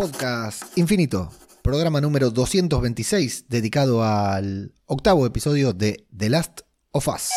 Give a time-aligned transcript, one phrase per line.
[0.00, 1.30] Podcast Infinito,
[1.60, 6.62] programa número 226 dedicado al octavo episodio de The Last
[6.92, 7.28] of Us.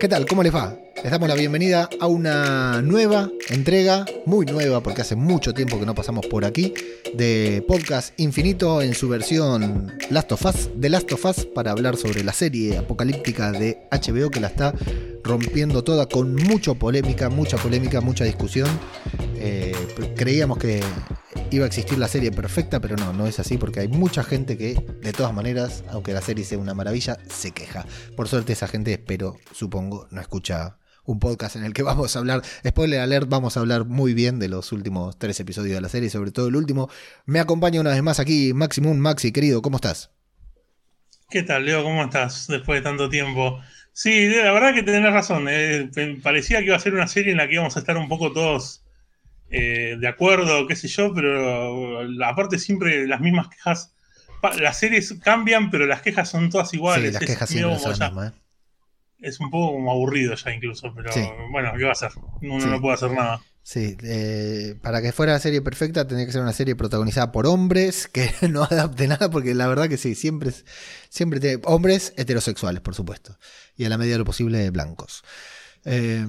[0.00, 0.26] ¿Qué tal?
[0.26, 0.76] ¿Cómo les va?
[1.02, 5.86] Les damos la bienvenida a una nueva entrega, muy nueva porque hace mucho tiempo que
[5.86, 6.74] no pasamos por aquí,
[7.14, 11.96] de Podcast Infinito en su versión Last of Us, de Last of Us, para hablar
[11.96, 14.74] sobre la serie apocalíptica de HBO que la está
[15.22, 18.68] rompiendo toda con mucha polémica, mucha polémica, mucha discusión.
[19.36, 19.72] Eh,
[20.16, 20.80] creíamos que
[21.52, 24.58] iba a existir la serie perfecta, pero no, no es así porque hay mucha gente
[24.58, 27.86] que, de todas maneras, aunque la serie sea una maravilla, se queja.
[28.16, 30.76] Por suerte esa gente, espero, supongo, no escucha
[31.08, 34.38] un podcast en el que vamos a hablar, spoiler alert, vamos a hablar muy bien
[34.38, 36.90] de los últimos tres episodios de la serie, sobre todo el último.
[37.24, 40.10] Me acompaña una vez más aquí Maximum Maxi, querido, ¿cómo estás?
[41.30, 41.82] ¿Qué tal, Leo?
[41.82, 43.58] ¿Cómo estás después de tanto tiempo?
[43.92, 45.46] Sí, la verdad que tenés razón.
[45.48, 45.90] Eh,
[46.22, 48.32] parecía que iba a ser una serie en la que íbamos a estar un poco
[48.32, 48.84] todos
[49.50, 53.94] eh, de acuerdo, qué sé yo, pero aparte siempre las mismas quejas.
[54.60, 57.14] Las series cambian, pero las quejas son todas iguales.
[57.14, 58.47] las quejas siempre son las mismas, ¿eh?
[59.20, 61.10] Es un poco como aburrido ya incluso, pero
[61.50, 62.12] bueno, ¿qué va a hacer?
[62.40, 63.40] Uno no puede hacer nada.
[63.62, 67.46] Sí, eh, para que fuera la serie perfecta tendría que ser una serie protagonizada por
[67.46, 70.52] hombres que no adapte nada, porque la verdad que sí, siempre,
[71.10, 73.38] siempre tiene hombres heterosexuales, por supuesto,
[73.76, 75.22] y a la medida de lo posible blancos.
[75.84, 76.24] Eh,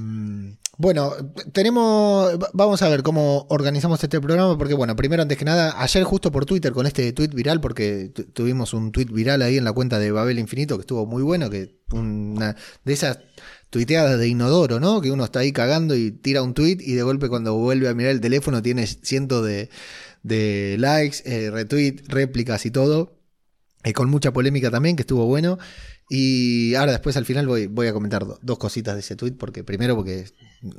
[0.80, 1.12] bueno,
[1.52, 2.40] tenemos.
[2.54, 6.32] Vamos a ver cómo organizamos este programa, porque, bueno, primero, antes que nada, ayer justo
[6.32, 10.00] por Twitter con este tweet viral, porque tuvimos un tweet viral ahí en la cuenta
[10.00, 13.20] de Babel Infinito que estuvo muy bueno, que una de esas
[13.70, 15.02] tuiteadas de inodoro, ¿no?
[15.02, 17.94] Que uno está ahí cagando y tira un tweet y de golpe cuando vuelve a
[17.94, 19.70] mirar el teléfono tiene cientos de,
[20.24, 23.20] de likes, eh, retweet, réplicas y todo.
[23.84, 25.58] Y con mucha polémica también, que estuvo bueno.
[26.12, 29.64] Y ahora después al final voy, voy a comentar dos cositas de ese tweet, porque
[29.64, 30.26] primero porque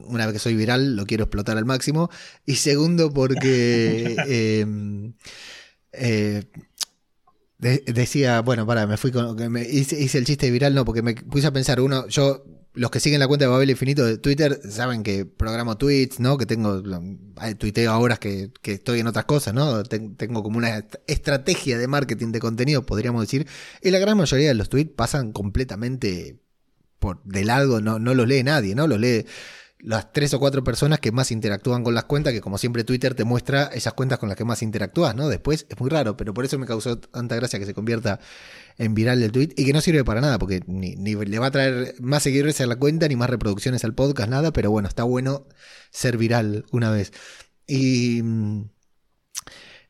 [0.04, 2.10] una vez que soy viral lo quiero explotar al máximo,
[2.44, 5.14] y segundo porque em,
[5.92, 6.44] eh,
[7.58, 11.14] decía, bueno, para, me fui con, me hice, hice, el chiste viral, no, porque me
[11.14, 14.60] puse a pensar, uno, yo los que siguen la cuenta de Babel Infinito de Twitter
[14.68, 16.38] saben que programo tweets, ¿no?
[16.38, 16.82] Que tengo,
[17.58, 19.82] tuiteo ahora que, estoy en otras cosas, ¿no?
[19.82, 23.46] Tengo como una estrategia de marketing de contenido, podríamos decir.
[23.82, 26.38] Y la gran mayoría de los tweets pasan completamente
[27.00, 28.86] por de largo, no, no los lee nadie, ¿no?
[28.86, 29.26] Los lee
[29.82, 33.14] las tres o cuatro personas que más interactúan con las cuentas, que como siempre Twitter
[33.14, 35.28] te muestra esas cuentas con las que más interactúas, ¿no?
[35.28, 38.20] Después es muy raro, pero por eso me causó tanta gracia que se convierta
[38.78, 41.50] en viral del tweet y que no sirve para nada, porque ni, le va a
[41.50, 45.04] traer más seguidores a la cuenta, ni más reproducciones al podcast, nada, pero bueno, está
[45.04, 45.46] bueno
[45.90, 47.12] ser viral una vez.
[47.66, 48.62] Y mm,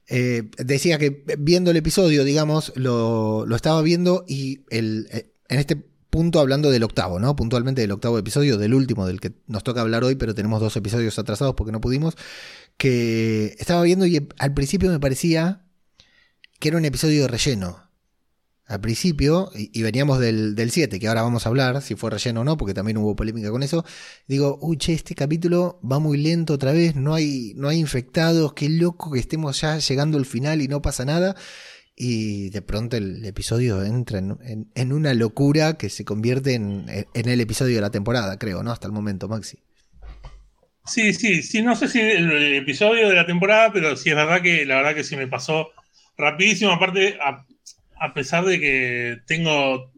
[0.09, 5.59] eh, decía que viendo el episodio, digamos, lo, lo estaba viendo y el, eh, en
[5.59, 7.37] este punto hablando del octavo, ¿no?
[7.37, 10.77] Puntualmente del octavo episodio, del último, del que nos toca hablar hoy, pero tenemos dos
[10.77, 12.17] episodios atrasados porque no pudimos,
[12.77, 15.65] que estaba viendo y al principio me parecía
[16.59, 17.90] que era un episodio de relleno.
[18.71, 22.45] Al principio, y, veníamos del, 7, que ahora vamos a hablar, si fue relleno o
[22.45, 23.85] no, porque también hubo polémica con eso,
[24.29, 28.53] digo, uy, che, este capítulo va muy lento otra vez, no hay, no hay infectados,
[28.53, 31.35] qué loco que estemos ya llegando al final y no pasa nada
[31.97, 37.75] y de pronto el episodio entra en, una locura que se convierte en, el episodio
[37.75, 38.73] de la temporada, creo, ¿no?
[38.73, 39.59] Hasta el momento, Maxi.
[40.87, 44.41] Sí, sí, sí, no sé si el, episodio de la temporada, pero sí es verdad
[44.41, 45.73] que la verdad que sí me pasó
[46.17, 47.19] rapidísimo, aparte,
[48.15, 49.93] pesar de que tengo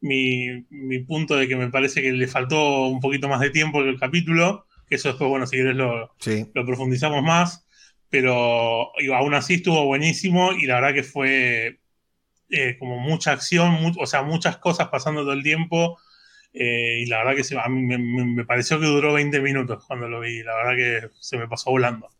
[0.00, 0.64] mi,
[1.06, 4.66] punto de que me parece que le faltó un poquito más de tiempo el capítulo,
[4.88, 6.14] que eso después, bueno, si quieres lo,
[6.54, 7.66] lo profundizamos más
[8.12, 11.80] pero aún así estuvo buenísimo y la verdad que fue
[12.50, 15.98] eh, como mucha acción, o sea, muchas cosas pasando todo el tiempo.
[16.52, 20.20] Eh, y la verdad que a mí me, pareció que duró 20 minutos cuando lo
[20.20, 20.42] vi.
[20.42, 22.10] La verdad que se me pasó volando.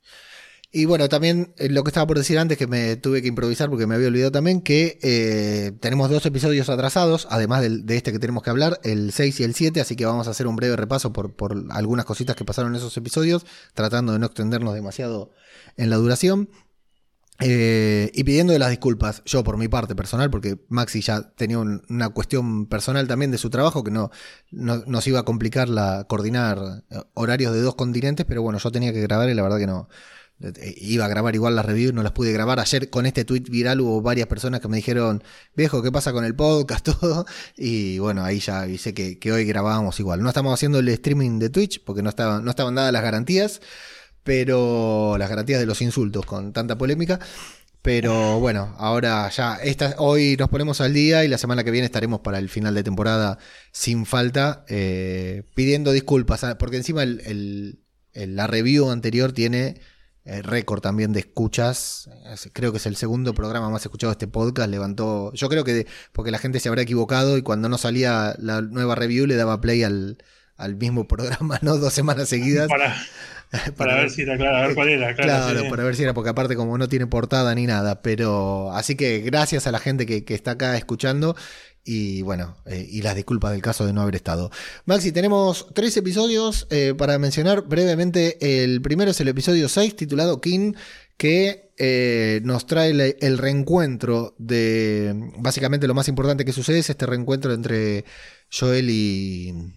[0.72, 3.68] Y bueno, también eh, lo que estaba por decir antes, que me tuve que improvisar
[3.68, 8.42] porque me había olvidado también, que tenemos dos episodios atrasados, además de, este que tenemos
[8.42, 11.12] que hablar, el 6 y el 7, así que vamos a hacer un breve repaso
[11.12, 15.30] por, por algunas cositas que pasaron en esos episodios, tratando de no extendernos demasiado
[15.76, 16.48] en la duración.
[17.44, 22.10] Eh, y pidiendo las disculpas, yo por mi parte personal, porque Maxi ya tenía una
[22.10, 24.10] cuestión personal también de su trabajo que no,
[24.50, 28.92] nos iba a complicar la coordinar eh, horarios de dos continentes, pero bueno, yo tenía
[28.92, 29.88] que grabar y la verdad que no.
[30.76, 32.58] Iba a grabar igual las reviews, no las pude grabar.
[32.58, 35.22] Ayer con este tweet viral hubo varias personas que me dijeron,
[35.54, 36.84] viejo, ¿qué pasa con el podcast?
[37.00, 37.26] Todo.
[37.56, 40.22] Y bueno, ahí ya avisé que, que hoy grabábamos igual.
[40.22, 43.60] No estamos haciendo el streaming de Twitch porque no estaban, no estaban dadas las garantías
[44.24, 47.18] pero las garantías de los insultos con tanta polémica.
[47.82, 51.86] Pero bueno, ahora ya, esta, hoy nos ponemos al día y la semana que viene
[51.86, 53.38] estaremos para el final de temporada
[53.72, 59.80] sin falta, eh, pidiendo disculpas, porque encima la review anterior tiene
[60.24, 62.08] eh, récord también de escuchas.
[62.52, 64.70] Creo que es el segundo programa más escuchado de este podcast.
[64.70, 68.60] Levantó, yo creo que porque la gente se habrá equivocado y cuando no salía la
[68.60, 70.18] nueva review le daba play al,
[70.56, 71.76] al mismo programa, ¿no?
[71.76, 72.68] Dos semanas seguidas.
[72.68, 72.96] Para,
[73.76, 75.14] para, ver si era claro, a ver cuál era.
[75.14, 78.94] Claro, para ver si era, porque aparte como no tiene portada ni nada, pero así
[78.96, 81.36] que gracias a la gente que, está acá escuchando
[81.84, 84.50] y bueno, eh, y las disculpas del caso de no haber estado.
[84.86, 88.62] Maxi, tenemos tres episodios eh, para mencionar brevemente.
[88.62, 90.72] El primero es el episodio 6 titulado King,
[91.18, 97.04] que eh, nos trae el reencuentro de, básicamente lo más importante que sucede es este
[97.04, 98.06] reencuentro entre
[98.50, 99.74] Joel y...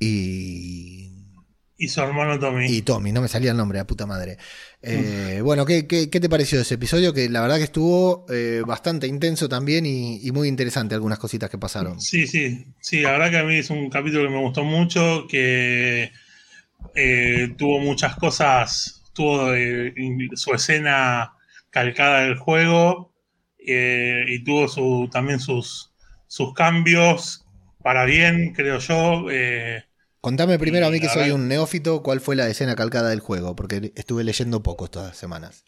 [0.00, 1.11] y
[1.82, 2.66] y su hermano Tommy.
[2.66, 4.38] Y Tommy, no me salía el nombre, a puta madre.
[4.82, 7.12] Eh, bueno, ¿qué, ¿qué, te pareció ese episodio?
[7.12, 11.58] Que la verdad que estuvo eh, bastante intenso también y, muy interesante algunas cositas que
[11.58, 12.00] pasaron.
[12.00, 15.26] Sí, sí, sí, la verdad que a mí es un capítulo que me gustó mucho,
[15.28, 16.12] que
[16.94, 19.48] eh, tuvo muchas cosas, tuvo
[20.34, 21.32] su escena
[21.70, 23.12] calcada del juego
[23.58, 25.90] y tuvo su, también sus,
[26.28, 27.44] sus cambios
[27.82, 29.26] para bien, creo yo.
[30.22, 33.56] Contame primero a mí que soy un neófito, ¿cuál fue la escena calcada del juego?
[33.56, 35.64] Porque estuve leyendo poco estas semanas.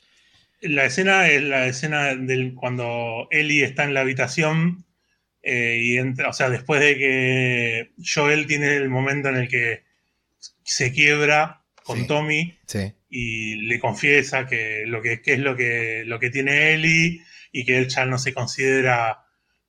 [0.60, 4.86] La escena es la escena del cuando Ellie está en la habitación
[5.42, 9.82] eh, y entra, o sea, después de que Joel tiene el momento en el que
[10.62, 12.56] se quiebra con Tommy
[13.10, 17.78] y le confiesa que lo que, es lo que, lo que tiene Ellie y que
[17.78, 19.24] él ya no se considera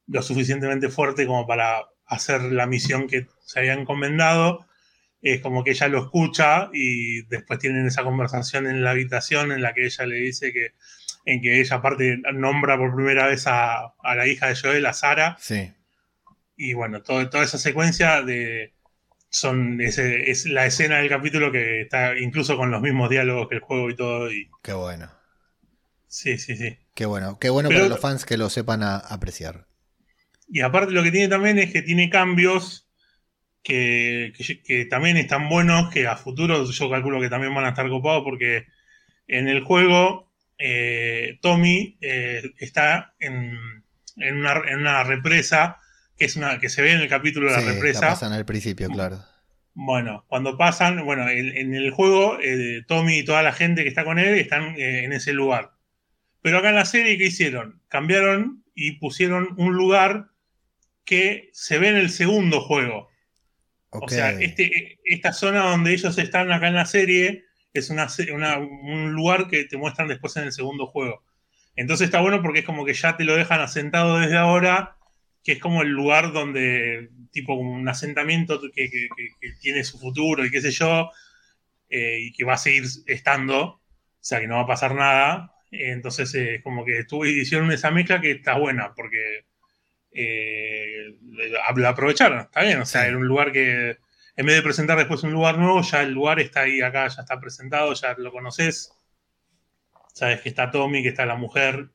[0.05, 4.64] lo suficientemente fuerte como para hacer la misión que se había encomendado
[5.33, 9.63] es como que ella lo escucha y después tienen esa conversación en la habitación en
[9.63, 10.73] la que ella le dice que
[11.25, 15.35] en que ella aparte nombra por primera vez a, la hija de Joel, a Sara.
[15.39, 15.73] Sí.
[16.55, 18.75] Y bueno, toda esa secuencia de
[19.29, 23.61] son es la escena del capítulo que está incluso con los mismos diálogos que el
[23.61, 24.31] juego y todo.
[24.31, 25.11] Y, Qué bueno.
[26.07, 26.77] Sí, sí, sí.
[26.93, 29.65] Qué bueno, qué bueno para los fans que lo sepan apreciar.
[30.47, 32.84] Y aparte lo que tiene también es que tiene cambios
[33.65, 38.23] que, también están buenos, que a futuro yo calculo que también van a estar copados
[38.23, 38.67] porque
[39.27, 43.57] en el juego eh, Tommy eh, está en,
[44.17, 45.77] una, represa
[46.15, 48.01] que es una que se ve en el capítulo de la represa.
[48.01, 49.19] La pasan al principio, claro.
[49.73, 54.05] Bueno, cuando pasan, bueno, en, el juego eh, Tommy y toda la gente que está
[54.05, 55.71] con él están en ese lugar.
[56.41, 57.81] Pero acá en la serie, ¿qué hicieron?
[57.89, 60.27] Cambiaron y pusieron un lugar
[61.03, 63.09] que se ve en el segundo juego.
[63.89, 69.47] O sea, este, esta zona donde ellos están acá en la serie es un lugar
[69.47, 71.23] que te muestran después en el segundo juego.
[71.75, 74.95] Entonces está bueno porque es como que ya te lo dejan asentado desde ahora,
[75.43, 78.89] que es como el lugar donde, tipo un asentamiento que,
[79.59, 81.11] tiene su futuro y qué sé yo,
[81.89, 83.81] eh, y que va a seguir estando, o
[84.21, 85.51] sea que no va a pasar nada.
[85.71, 89.45] Entonces es como que tuve hicieron esa mezcla que está buena, porque
[90.15, 91.17] eh,
[91.75, 93.97] lo aprovecharon, está bien, o sea, era un lugar que
[94.37, 97.21] en vez de presentar después un lugar nuevo, ya el lugar está ahí acá, ya
[97.21, 98.91] está presentado, ya lo conoces,
[100.13, 101.89] sabes que está Tommy, que está la mujer.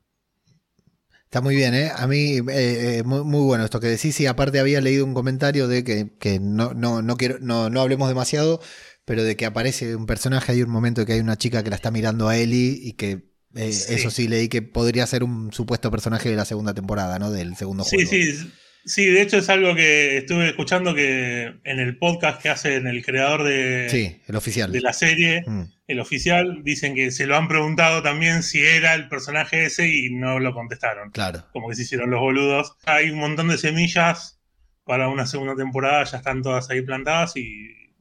[1.24, 1.90] Está muy bien, ¿eh?
[1.94, 4.18] A mí, eh, eh, muy, bueno esto que decís.
[4.20, 8.08] Y aparte había leído un comentario de que, no, no, no, quiero, no, no hablemos
[8.08, 8.60] demasiado,
[9.04, 11.76] pero de que aparece un personaje, hay un momento que hay una chica que la
[11.76, 15.90] está mirando a Ellie y que eh, eso sí leí que podría ser un supuesto
[15.90, 17.30] personaje de la segunda temporada, ¿no?
[17.30, 18.10] Del segundo juego.
[18.10, 18.50] Sí, sí.
[18.84, 23.04] Sí, de hecho es algo que estuve escuchando que en el podcast que hacen el
[23.04, 24.72] creador de, el oficial.
[24.72, 25.64] de la serie, mm.
[25.86, 30.10] el oficial, dicen que se lo han preguntado también si era el personaje ese y
[30.10, 31.10] no lo contestaron.
[31.10, 31.46] Claro.
[31.52, 32.76] Como que se hicieron los boludos.
[32.86, 34.40] Hay un montón de semillas
[34.84, 37.94] para una segunda temporada, ya están todas ahí plantadas y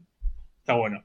[0.60, 1.04] está bueno.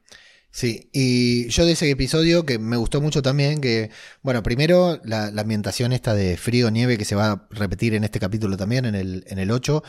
[0.54, 3.90] Sí, y yo de ese episodio que me gustó mucho también, que,
[4.22, 8.20] bueno, primero la, ambientación esta de frío, nieve que se va a repetir en este
[8.20, 9.82] capítulo también, en el, en el 8,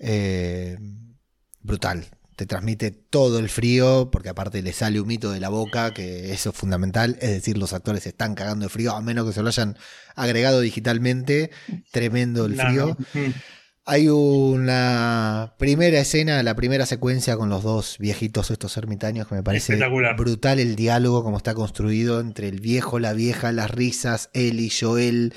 [0.00, 0.76] eh,
[1.62, 2.04] brutal.
[2.36, 6.30] Te transmite todo el frío, porque aparte le sale un mito de la boca, que
[6.34, 9.40] eso es fundamental, es decir, los actores están cagando de frío, a menos que se
[9.40, 9.78] lo hayan
[10.14, 11.50] agregado digitalmente,
[11.90, 12.98] tremendo el frío.
[13.84, 19.42] Hay una primera escena, la primera secuencia con los dos viejitos, estos ermitaños, que me
[19.42, 19.76] parece
[20.16, 24.70] brutal el diálogo, como está construido entre el viejo, la vieja, las risas, él y
[24.70, 25.34] Joel.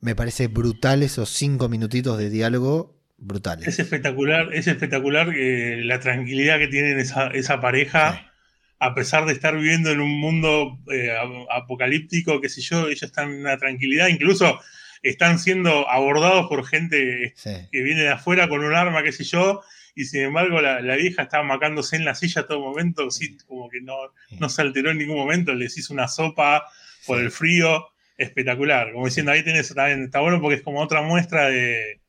[0.00, 3.66] Me parece brutal esos cinco minutitos de diálogo, brutales.
[3.66, 8.32] Es espectacular, es espectacular eh, la tranquilidad que tienen esa, pareja.
[8.78, 11.10] a pesar de estar viviendo en un mundo eh,
[11.50, 14.60] apocalíptico, qué sé yo, ellos están en una tranquilidad, incluso
[15.02, 19.62] están siendo abordados por gente que viene de afuera con un arma, qué sé yo,
[19.94, 23.80] y sin embargo la, vieja estaba macándose en la silla todo momento, sí, como que
[23.80, 23.96] no,
[24.38, 26.64] no se alteró en ningún momento, les hizo una sopa
[27.06, 31.02] por el frío, espectacular, como diciendo, ahí tenés también, está bueno porque es como otra
[31.02, 32.00] muestra de,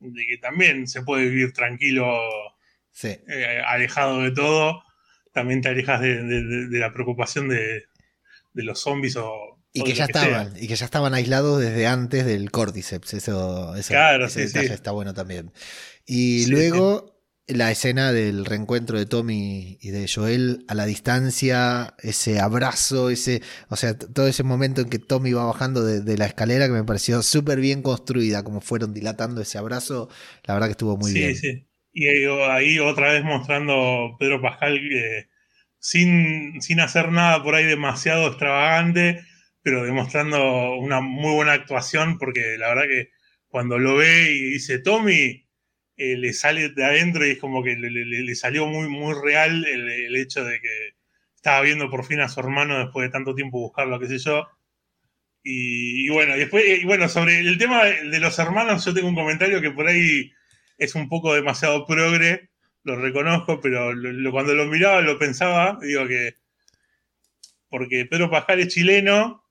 [0.00, 2.06] que también se puede vivir tranquilo,
[3.02, 4.82] eh, alejado de todo,
[5.32, 7.84] también te alejas de, la preocupación de,
[8.54, 12.50] los zombies o, y que ya estaban, y que ya estaban aislados desde antes del
[12.50, 13.14] Cordyceps.
[13.14, 15.52] Eso, claro, ese detalle está bueno también.
[16.06, 17.16] Y luego
[17.48, 23.40] la escena del reencuentro de Tommy y de Joel a la distancia, ese abrazo, ese,
[23.68, 26.84] o sea, todo ese momento en que Tommy va bajando de, la escalera que me
[26.84, 30.08] pareció súper bien construida, como fueron dilatando ese abrazo,
[30.44, 31.36] la verdad que estuvo muy bien.
[31.36, 31.68] Sí, sí.
[31.92, 35.28] Y ahí otra vez mostrando Pedro Pascal que
[35.78, 39.24] sin, sin hacer nada por ahí demasiado extravagante,
[39.66, 43.10] pero demostrando una muy buena actuación, porque la verdad que
[43.48, 45.44] cuando lo ve y dice Tommy,
[45.96, 50.14] eh, le sale de adentro y es como que le, salió muy, muy real el,
[50.14, 50.94] hecho de que
[51.34, 54.46] estaba viendo por fin a su hermano después de tanto tiempo buscarlo, qué sé yo.
[55.42, 59.60] Y, bueno, después, y bueno, sobre el tema de los hermanos, yo tengo un comentario
[59.60, 60.32] que por ahí
[60.78, 62.50] es un poco demasiado progre,
[62.84, 63.90] lo reconozco, pero
[64.30, 66.36] cuando lo miraba lo pensaba, digo que
[67.68, 69.42] porque Pedro Pascal es chileno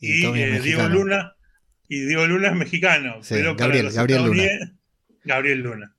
[0.00, 1.36] y, eh, Diego Luna
[1.88, 4.42] y Diego Luna es mexicano, pero Gabriel, para Gabriel Luna.
[5.24, 5.96] Gabriel Luna.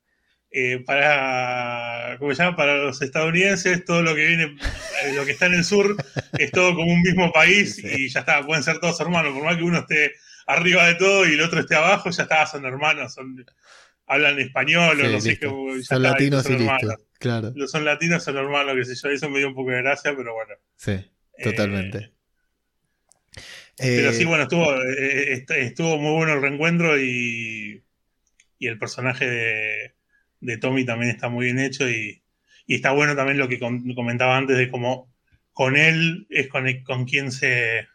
[0.53, 2.57] Eh, para, ¿cómo se llama?
[2.57, 5.95] para los estadounidenses, todo lo que viene, eh, lo que está en el sur,
[6.37, 9.55] es todo como un mismo país y ya está, pueden ser todos hermanos, por más
[9.55, 10.13] que uno esté
[10.47, 13.45] arriba de todo y el otro esté abajo, ya está, son hermanos, son
[14.07, 15.47] hablan español o no sé qué.
[15.83, 16.97] Son latinos y listo.
[17.17, 17.53] Claro.
[17.55, 19.09] Los son latinos, son hermanos, qué sé yo.
[19.09, 20.53] Eso me dio un poco de gracia, pero bueno.
[20.75, 20.99] Sí,
[21.41, 21.97] totalmente.
[21.97, 22.13] Eh,
[23.81, 27.83] pero sí, bueno, estuvo, eh, eh, estuvo muy bueno el reencuentro y,
[28.59, 29.93] y el personaje de,
[30.39, 32.21] de, Tommy también está muy bien hecho y,
[32.67, 35.11] y está bueno también lo que comentaba antes de cómo
[35.53, 37.87] con él es con, con quien se,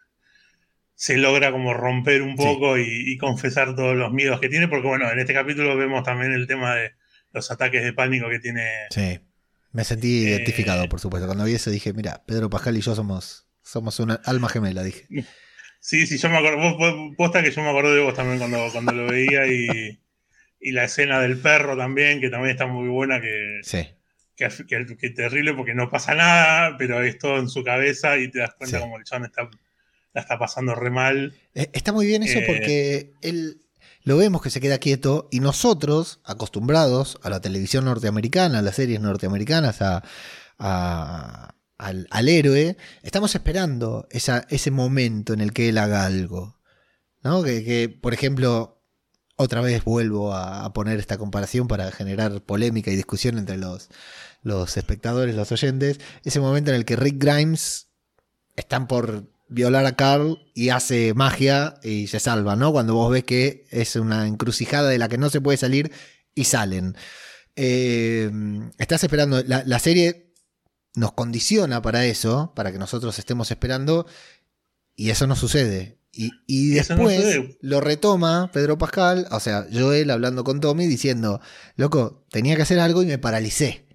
[0.97, 5.11] se logra como romper un poco y, confesar todos los miedos que tiene, porque bueno,
[5.11, 6.93] en este capítulo vemos también el tema de
[7.33, 8.67] los ataques de pánico que tiene.
[8.89, 9.19] Sí,
[9.71, 11.27] me sentí eh, identificado, por supuesto.
[11.27, 15.07] Cuando vi eso dije, mira, Pedro Pascal y yo somos, somos una alma gemela, dije.
[15.79, 18.69] Sí, sí, yo me acuerdo, vos, posta que yo me acuerdo de vos también cuando,
[18.71, 19.99] cuando lo veía y,
[20.59, 23.87] y la escena del perro también, que también está muy buena, que, sí.
[24.35, 28.39] que, que, terrible porque no pasa nada, pero es todo en su cabeza y te
[28.39, 29.49] das cuenta como el chabón está
[30.13, 31.35] la está pasando re mal.
[31.53, 33.61] Eh, está muy bien eso eh, porque él
[34.03, 38.75] lo vemos que se queda quieto y nosotros, acostumbrados a la televisión norteamericana, a las
[38.75, 46.57] series norteamericanas, a, al, héroe, estamos esperando ese momento en el que él haga algo.
[47.23, 47.43] ¿no?
[47.43, 48.81] Que, por ejemplo,
[49.35, 53.89] otra vez vuelvo a, poner esta comparación para generar polémica y discusión entre los,
[54.41, 57.87] los espectadores, los oyentes, ese momento en el que Rick Grimes
[58.55, 62.71] están por violar a Carl y hace magia y se salva, ¿no?
[62.71, 65.91] Cuando vos ves que es una encrucijada de la que no se puede salir
[66.35, 66.95] y salen.
[67.55, 68.29] Eh,
[68.77, 70.26] estás esperando, la, serie
[70.97, 74.07] nos condiciona para eso, para que nosotros estemos esperando,
[74.95, 75.99] y eso no sucede.
[76.11, 81.39] Y, después lo retoma Pedro Pascal, o sea, Joel hablando con Tommy diciendo,
[81.75, 83.85] loco, tenía que hacer algo y me paralicé.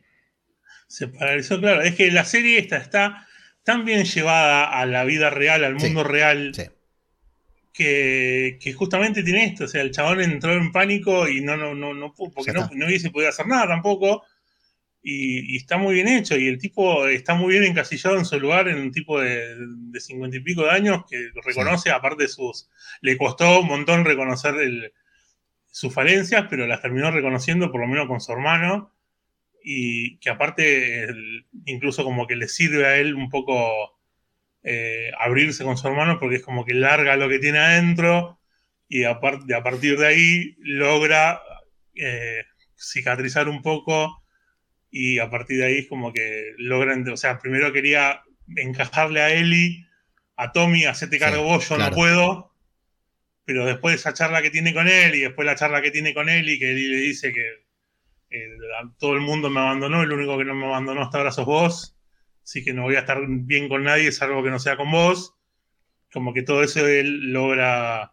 [0.87, 1.83] Se paralizó, claro.
[1.83, 3.27] Es que la serie esta está
[3.65, 6.53] tan bien llevada a la vida real, al mundo real,
[7.73, 9.65] que, justamente tiene esto.
[9.65, 12.87] O sea, el chabón entró en pánico y no, no, no, no porque no, no,
[12.87, 14.23] hubiese podido hacer nada tampoco.
[15.03, 16.37] Y, está muy bien hecho.
[16.37, 19.57] Y el tipo está muy bien encasillado en su lugar, en un tipo de
[19.99, 22.71] cincuenta y pico de años que reconoce, aparte de sus.
[23.01, 24.55] Le costó un montón reconocer
[25.67, 28.93] sus falencias, pero las terminó reconociendo, por lo menos con su hermano
[29.65, 31.07] y que aparte
[31.67, 33.99] incluso como que le sirve a él un poco
[34.63, 38.39] eh, abrirse con su hermano porque es como que larga lo que tiene adentro
[38.89, 41.41] y a, a partir de ahí logra
[41.95, 42.45] eh,
[42.77, 44.22] cicatrizar un poco
[44.93, 48.23] y a partir de ahí es como que logran, o sea, primero quería
[48.55, 49.85] encajarle a Eli,
[50.37, 52.55] a Tommy, hacerte cargo vos, yo no puedo,
[53.45, 56.15] pero después de esa charla que tiene con él y después la charla que tiene
[56.15, 57.63] con Eli, que Eli le dice que
[58.99, 61.97] todo el mundo me abandonó, el único que no me abandonó hasta ahora sos vos,
[62.45, 65.35] así que no voy a estar bien con nadie, salvo que no sea con vos.
[66.13, 68.13] Como que todo eso él logra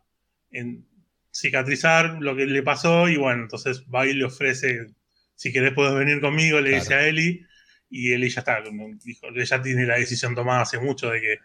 [1.33, 4.87] cicatrizar lo que le pasó y bueno, entonces va y le ofrece,
[5.39, 7.45] si querés puedes venir conmigo, le dice a Eli,
[7.89, 8.57] y él ya está,
[9.05, 11.37] dijo, ya tiene la decisión tomada hace mucho de que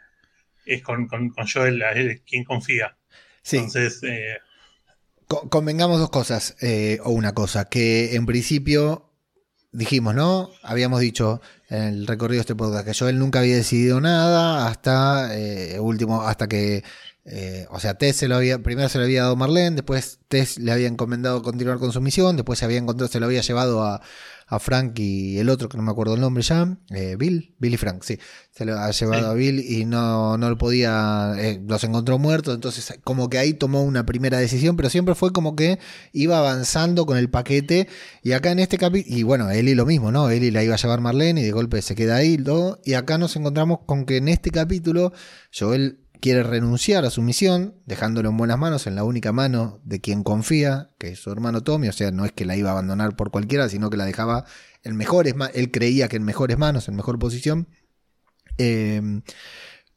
[0.67, 2.97] es con, con, con Joel él quien confía.
[3.43, 3.59] Sí.
[3.59, 4.39] Entonces, eh,
[5.29, 9.13] convengamos dos cosas, eh, o una cosa, que en principio
[9.71, 10.51] dijimos, ¿no?
[10.65, 15.39] Habíamos dicho en el recorrido de este podcast que Joel nunca había decidido nada hasta
[15.39, 16.83] eh, último, hasta que
[17.27, 20.59] eh, o sea, Tess se lo había, primero se lo había dado Marlene, después Tess
[20.59, 23.83] le había encomendado continuar con su misión, después se había encontrado, se lo había llevado
[23.83, 24.03] a,
[24.47, 27.75] a Frank y el otro, que no me acuerdo el nombre ya, eh, Bill, Bill
[27.75, 28.19] y Frank, sí,
[28.51, 32.55] se lo ha llevado a Bill y no, no lo podía, eh, los encontró muertos,
[32.55, 35.79] entonces como que ahí tomó una primera decisión, pero siempre fue como que
[36.13, 37.89] iba avanzando con el paquete
[38.23, 40.29] y acá en este capítulo, y bueno, Eli lo mismo, ¿no?
[40.29, 43.17] Eli la iba a llevar Marlene y de golpe se queda ahí, todo, y acá
[43.17, 45.15] nos encontramos con que en este capítulo
[45.59, 50.01] Joel quiere renunciar a su misión, dejándolo en buenas manos, en la única mano de
[50.01, 52.73] quien confía, que es su hermano Tommy, o sea, no es que la iba a
[52.73, 54.47] abandonar por cualquiera, sino que la dejaba
[54.85, 57.69] en mejores manos, él creía que en mejores manos, en mejor posición.
[58.57, 59.21] Em,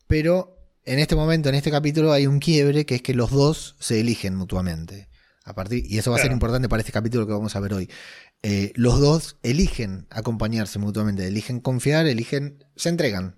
[0.07, 3.77] pero en este momento, en este capítulo, hay un quiebre que es que los dos
[3.79, 5.07] se eligen mutuamente.
[5.45, 7.73] A partir, y eso va a ser importante para este capítulo que vamos a ver
[7.73, 7.89] hoy.
[8.43, 13.37] Eh, los dos eligen acompañarse mutuamente, eligen confiar, eligen, se entregan,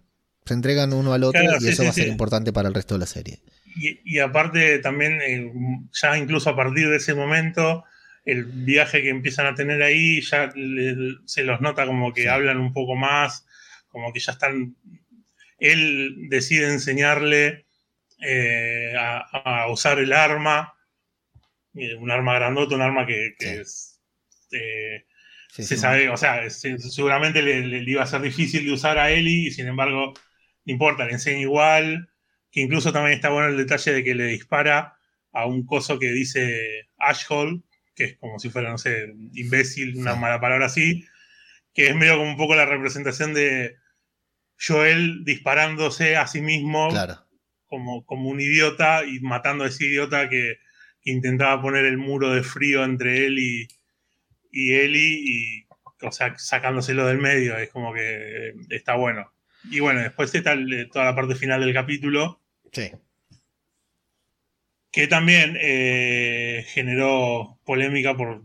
[0.49, 2.99] se entregan uno al otro y eso va a ser importante para el resto de
[3.01, 3.39] la serie.
[3.75, 5.51] Y, aparte también, eh,
[5.93, 7.85] ya incluso a partir de ese momento,
[8.25, 10.51] el viaje que empiezan a tener ahí, ya
[11.25, 13.45] se los nota como que hablan un poco más,
[13.89, 14.75] como que ya están...
[15.59, 17.67] Él decide enseñarle
[18.25, 20.73] eh, a, usar el arma,
[21.75, 24.01] eh, un arma grandota, un arma que, es...
[25.49, 29.47] se sabe, o sea, seguramente le, le, iba a ser difícil de usar a Eli
[29.47, 30.15] y sin embargo
[30.69, 32.11] no importa, le enseña igual,
[32.51, 34.99] que incluso también está bueno el detalle de que le dispara
[35.31, 37.61] a un coso que dice Ashhole,
[37.95, 41.05] que es como si fuera, no sé, imbécil, una mala palabra así,
[41.73, 43.77] que es medio como un poco la representación de
[44.59, 46.89] Joel disparándose a sí mismo
[47.65, 50.57] como, como un idiota y matando a ese idiota que,
[51.01, 53.67] intentaba poner el muro de frío entre él y,
[54.51, 55.67] y Eli y,
[56.05, 59.31] o sea, sacándoselo del medio, es como que está bueno.
[59.65, 60.55] Y bueno, después está
[60.91, 62.39] toda la parte final del capítulo.
[62.71, 62.91] Sí.
[64.91, 68.43] Que también eh, generó polémica por,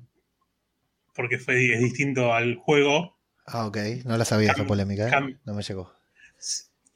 [1.14, 3.16] porque fue, es distinto al juego.
[3.46, 3.79] Ah, ok.
[4.05, 5.37] No la sabía esa polémica, ¿eh?
[5.44, 5.92] No me llegó.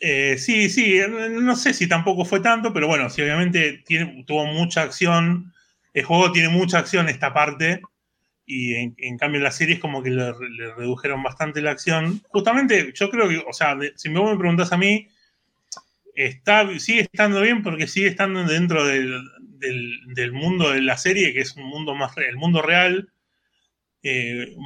[0.01, 4.47] Eh, sí, sí, no sé si tampoco fue tanto, pero bueno, sí, obviamente tiene, tuvo
[4.47, 5.53] mucha acción.
[5.93, 7.83] El juego tiene mucha acción esta parte
[8.51, 10.33] y en, cambio en la serie es como que le,
[10.75, 12.23] redujeron bastante la acción.
[12.29, 15.07] Justamente, yo creo que, o sea, si me, me preguntas a mí,
[16.15, 21.57] está, sigue estando bien porque sigue estando dentro del, mundo de la serie, que es
[21.57, 23.11] un mundo más el mundo real.
[24.03, 24.57] Eh,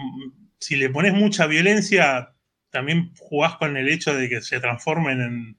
[0.61, 2.35] si le pones mucha violencia,
[2.71, 5.57] también jugás con el hecho de que se transformen en,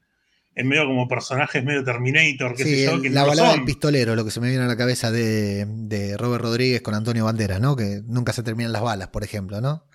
[0.56, 3.02] en medio como personajes medio Terminator, qué sé yo.
[3.02, 6.44] Que la balada del pistolero, lo que se me viene a la cabeza de, Robert
[6.44, 7.74] Rodríguez con Antonio Banderas, ¿no?
[7.74, 9.86] Que nunca se terminan las balas, por ejemplo, ¿no?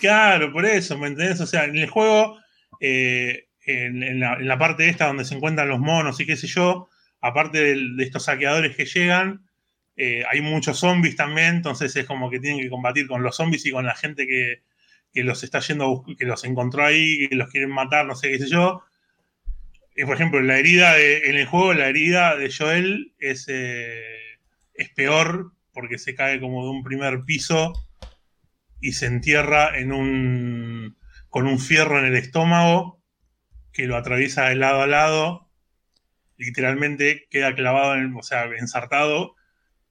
[0.00, 1.40] Claro, por eso, ¿me entendés?
[1.40, 2.38] O sea, en el juego,
[2.80, 6.88] eh, en, la, parte esta donde se encuentran los monos y qué sé yo,
[7.20, 9.48] aparte de, estos saqueadores que llegan,
[9.96, 13.66] eh, hay muchos zombies también, entonces es como que tienen que combatir con los zombies
[13.66, 14.62] y con la gente que,
[15.12, 18.38] que los está yendo, que los encontró ahí, que los quieren matar, no sé qué
[18.38, 18.84] sé yo
[20.04, 24.38] por ejemplo, la herida en el juego, la herida de Joel es, eh,
[24.74, 27.72] es peor porque se cae como de un primer piso
[28.80, 30.96] y se entierra en un,
[31.28, 33.02] con un fierro en el estómago
[33.72, 35.50] que lo atraviesa de lado a lado.
[36.36, 39.34] Literalmente queda clavado, en, o sea, ensartado,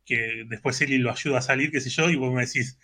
[0.06, 2.80] que después Eli lo ayuda a salir, qué sé yo, y vos me decís,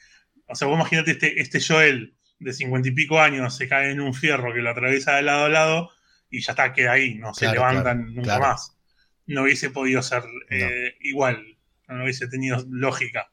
[0.48, 4.02] o sea, vos imagínate este, este Joel de cincuenta y pico años se cae en
[4.02, 5.90] un fierro que lo atraviesa de lado a lado
[6.34, 8.76] y ya está, queda ahí, no se levantan nunca más.
[9.28, 13.30] No hubiese podido ser eh, igual, no hubiese tenido lógica.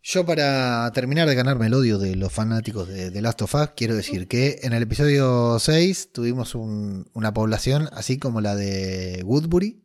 [0.00, 3.70] Yo para terminar de ganarme el odio de los fanáticos de, The Last of Us,
[3.76, 9.82] quiero decir que en el episodio 6 tuvimos una población así como la de Woodbury,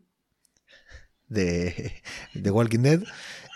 [1.28, 1.96] de,
[2.36, 3.04] de Walking Dead,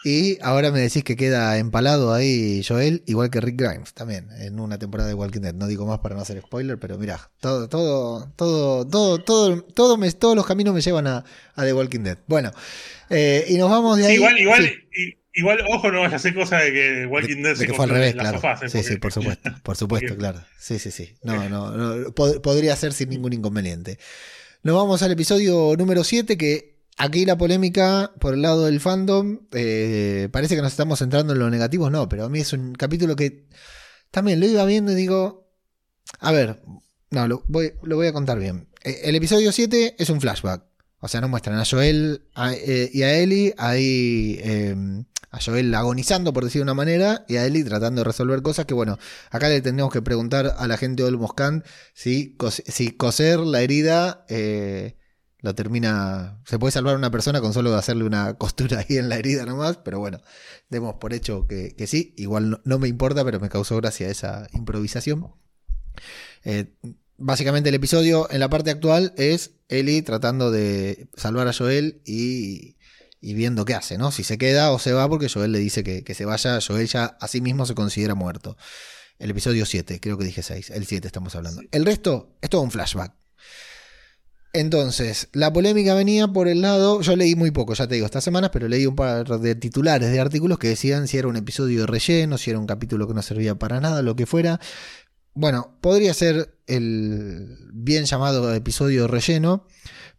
[0.04, 4.60] y ahora me decís que queda empalado ahí Joel, igual que Rick Grimes también, en
[4.60, 5.54] una temporada de Walking Dead.
[5.54, 9.98] No digo más para no hacer spoiler, pero mira, todo, todo, todo, todo, todo, todo
[9.98, 12.18] me, todos los caminos me llevan a, The Walking Dead.
[12.28, 12.52] Bueno,
[13.10, 14.16] eh, y nos vamos de ahí.
[14.16, 14.72] igual, igual,
[15.34, 17.92] igual, ojo, no vaya a hacer cosa de que Walking Dead se que fue al
[17.92, 18.40] revés, claro.
[18.42, 18.70] ¿eh?
[18.70, 20.42] sí, sí, por supuesto, por supuesto, claro.
[20.58, 21.18] Sí, sí, sí.
[21.24, 24.00] No, no, no podría ser sin ningún inconveniente.
[24.62, 26.69] Nos vamos al episodio número 7 que
[27.02, 31.40] Aquí la polémica por el lado del fandom, eh, parece que nos estamos centrando en
[31.40, 33.48] lo negativo, no, pero a mí es un capítulo que
[34.12, 35.50] también lo iba viendo y digo,
[36.20, 36.62] a ver,
[37.10, 38.68] no, lo voy, lo voy a contar bien.
[38.84, 40.64] Eh, El episodio 7 es un flashback.
[41.00, 44.38] O sea, nos muestran a Joel eh, y a Ellie ahí.
[44.44, 44.76] eh,
[45.32, 48.66] a Joel agonizando, por decir de una manera, y a Ellie tratando de resolver cosas
[48.66, 48.98] que, bueno,
[49.30, 52.36] acá le tendríamos que preguntar a la gente de Olmos Khan si,
[52.66, 54.98] si coser la herida eh,
[55.42, 56.42] lo termina.
[56.46, 59.46] Se puede salvar a una persona con solo hacerle una costura ahí en la herida
[59.46, 60.22] nomás, pero bueno,
[60.70, 62.14] demos por hecho que, que sí.
[62.18, 65.34] Igual no, no me importa, pero me causó gracia esa improvisación.
[66.44, 66.74] Eh,
[67.18, 72.78] básicamente el episodio en la parte actual es Ellie tratando de salvar a Joel y,
[73.22, 74.12] y viendo qué hace, ¿no?
[74.12, 76.88] Si se queda o se va porque Joel le dice que, que se vaya, Joel
[76.88, 78.58] ya a sí mismo se considera muerto.
[79.20, 81.62] El episodio 7, creo que dije 6, el 7 estamos hablando.
[81.72, 83.14] El resto es todo un flashback.
[84.52, 88.24] Entonces, la polémica venía por el lado, yo leí muy poco, ya te digo, estas
[88.24, 91.82] semanas, pero leí un par de titulares de artículos que decían si era un episodio
[91.82, 94.60] de relleno, si era un capítulo que no servía para nada, lo que fuera.
[95.36, 99.68] Bueno, podría ser el bien llamado episodio de relleno,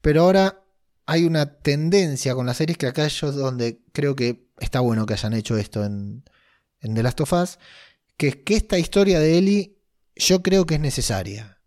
[0.00, 0.62] pero ahora
[1.06, 5.14] hay una tendencia con las series que acá yo donde creo que está bueno que
[5.14, 6.22] hayan hecho esto en,
[6.80, 7.58] en The Last of Us,
[8.16, 9.76] que es que esta historia de Ellie
[10.14, 11.59] yo creo que es necesaria.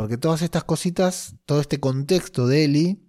[0.00, 3.00] Porque todas estas cositas, todo este contexto de Ellie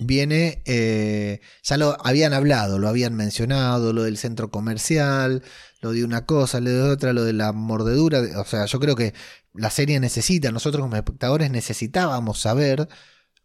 [0.00, 5.42] viene, eh, ya lo habían hablado, lo habían mencionado, lo del centro comercial,
[5.82, 8.22] lo de una cosa, lo de otra, lo de la mordedura.
[8.40, 9.12] O sea, yo creo que
[9.52, 12.88] la serie necesita, nosotros como espectadores necesitábamos saber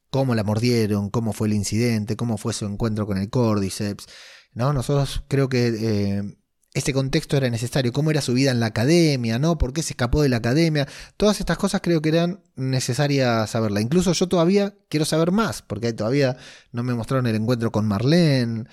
[0.10, 4.06] cómo la mordieron, cómo fue el incidente, cómo fue su encuentro con el Cordyceps.
[4.54, 4.72] ¿no?
[4.72, 6.38] Nosotros creo que eh,
[6.78, 9.58] este contexto era necesario, cómo era su vida en la academia, ¿no?
[9.58, 10.88] ¿Por qué se escapó de la academia?
[11.18, 13.82] Todas estas cosas creo que eran necesarias saberla.
[13.82, 16.38] Incluso yo todavía quiero saber más, porque todavía
[16.72, 18.66] no me mostraron el encuentro con Marlene.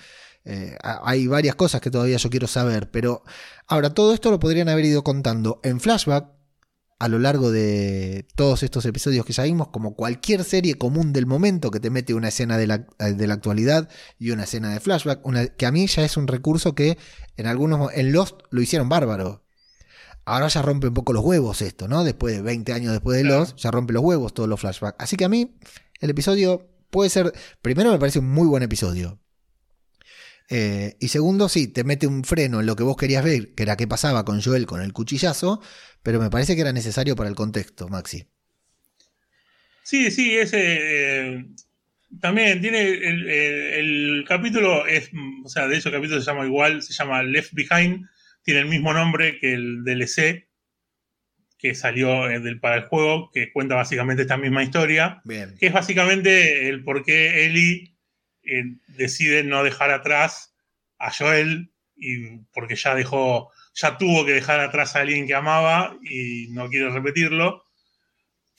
[0.45, 3.23] Eh, hay varias cosas que todavía yo quiero saber, pero
[3.67, 6.27] ahora todo esto lo podrían haber ido contando en flashback
[6.97, 11.25] a lo largo de todos estos episodios que ya vimos, como cualquier serie común del
[11.25, 14.79] momento que te mete una escena de la, de la actualidad y una escena de
[14.79, 16.97] flashback, una, que a mí ya es un recurso que
[17.35, 19.45] en algunos en Lost lo hicieron bárbaro.
[20.23, 22.03] Ahora ya rompe un poco los huevos esto, ¿no?
[22.03, 24.95] Después de 20 años después de Lost, ya rompe los huevos todos los flashbacks.
[24.97, 25.57] Así que a mí
[25.99, 29.19] el episodio puede ser, primero me parece un muy buen episodio.
[30.49, 33.63] Eh, y segundo, sí, te mete un freno en lo que vos querías ver, que
[33.63, 35.61] era qué pasaba con Joel con el cuchillazo,
[36.05, 38.27] pero me parece que era necesario para el contexto, Maxi.
[39.81, 41.45] Sí, sí, ese eh,
[42.21, 45.09] también tiene el, el, el, capítulo es,
[45.43, 48.07] o sea, de hecho el capítulo se llama igual, se llama Left Behind,
[48.43, 50.47] tiene el mismo nombre que el DLC
[51.57, 55.55] que salió del, para el juego, que cuenta básicamente esta misma historia, Bien.
[55.57, 57.95] que es básicamente el por qué Ellie
[58.43, 60.53] eh, decide no dejar atrás
[60.99, 65.97] a Joel y porque ya dejó, ya tuvo que dejar atrás a alguien que amaba
[66.01, 67.63] y no quiere repetirlo.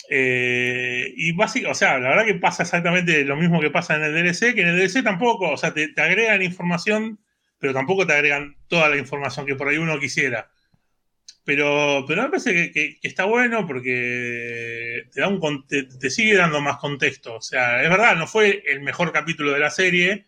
[0.09, 4.05] Eh, y básicamente, o sea, la verdad que pasa exactamente lo mismo que pasa en
[4.05, 7.19] el DLC, que en el DLC tampoco, o sea, te, te agregan información,
[7.59, 10.51] pero tampoco te agregan toda la información que por ahí uno quisiera.
[11.45, 16.11] Pero, pero me parece que, que, que, está bueno porque te, da un, te, te,
[16.11, 17.37] sigue dando más contexto.
[17.37, 20.27] O sea, es verdad, no fue el mejor capítulo de la serie,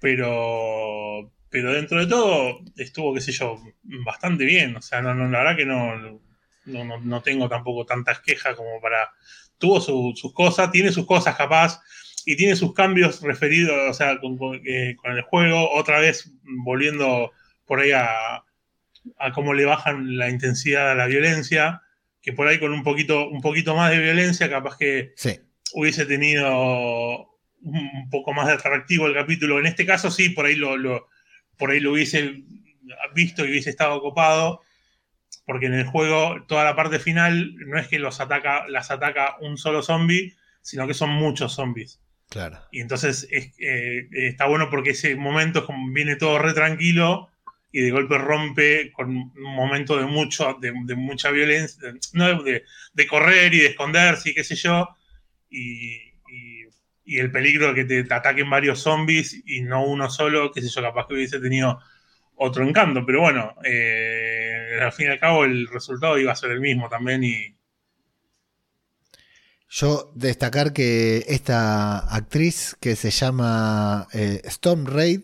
[0.00, 3.60] pero, pero dentro de todo estuvo, qué sé yo,
[4.04, 4.76] bastante bien.
[4.76, 8.54] O sea, no, no, la verdad que no, no, no, no tengo tampoco tantas quejas
[8.56, 9.10] como para...
[9.58, 11.82] Tuvo su, sus cosas, tiene sus cosas capaz
[12.24, 16.32] y tiene sus cambios referidos, o sea, con, con, eh, con el juego, otra vez
[16.42, 17.32] volviendo
[17.66, 18.42] por ahí a
[19.18, 21.82] a cómo le bajan la intensidad a la violencia,
[22.22, 25.38] que por ahí con un poquito, un poquito más de violencia, capaz que sí.
[25.74, 27.28] hubiese tenido
[27.62, 29.58] un poco más de atractivo el capítulo.
[29.58, 31.08] En este caso, sí, por ahí lo, lo,
[31.60, 32.42] por ahí lo hubiese
[33.14, 34.62] visto y hubiese estado ocupado,
[35.46, 39.36] porque en el juego toda la parte final no es que los ataca, las ataca
[39.40, 42.00] un solo zombie, sino que son muchos zombies.
[42.28, 42.58] Claro.
[42.70, 47.28] Y entonces es, eh, está bueno porque ese momento es como viene todo re tranquilo
[47.72, 52.64] y de golpe rompe con un momento de mucho de, de mucha violencia no, de,
[52.92, 54.88] de, correr y de esconderse y qué sé yo
[55.48, 55.94] y,
[56.28, 56.64] y,
[57.10, 60.68] y el peligro de que te, ataquen varios zombies y no uno solo qué sé
[60.68, 61.80] yo capaz que hubiese tenido
[62.36, 63.04] otro encanto.
[63.04, 66.88] Pero bueno eh, al fin y al cabo el resultado iba a ser el mismo
[66.88, 67.56] también y
[69.68, 75.22] yo destacar que esta actriz que se llama eh, Storm Raid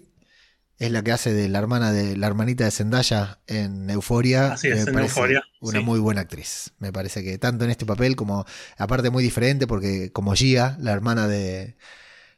[0.78, 4.52] es la que hace de la hermana de la hermanita de Zendaya en Euforia.
[4.52, 5.42] Así es, en Euforia.
[5.60, 5.84] Una sí.
[5.84, 6.72] muy buena actriz.
[6.78, 8.44] Me parece que tanto en este papel como,
[8.76, 11.76] aparte muy diferente, porque como Gia, la hermana de,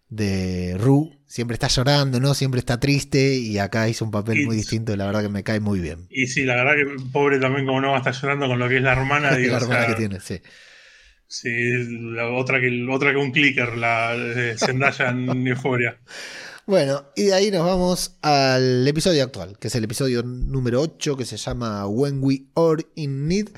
[0.09, 1.15] de Ru.
[1.27, 2.33] Siempre está llorando, ¿no?
[2.33, 5.43] Siempre está triste y acá hizo un papel muy distinto y la verdad que me
[5.43, 6.07] cae muy bien.
[6.09, 8.67] Y sí, la verdad que pobre también como no va a estar llorando con lo
[8.69, 9.31] que es la hermana.
[9.39, 10.41] la hermana que tiene, sí.
[11.27, 11.51] Sí,
[12.15, 14.15] la otra que, otra que un clicker, la
[14.57, 15.99] Zendaya en Euphoria.
[16.69, 21.17] Bueno, y de ahí nos vamos al episodio actual, que es el episodio número 8,
[21.17, 23.49] que se llama When We Are in Need,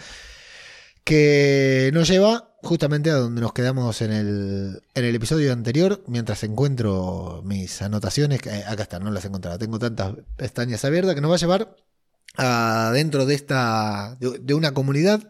[1.03, 6.45] que nos lleva justamente a donde nos quedamos en el, en el episodio anterior, mientras
[6.45, 11.21] encuentro mis anotaciones, que acá están, no las he encontrado, tengo tantas pestañas abiertas, que
[11.21, 11.77] nos va a llevar
[12.37, 15.29] a dentro de esta, de una comunidad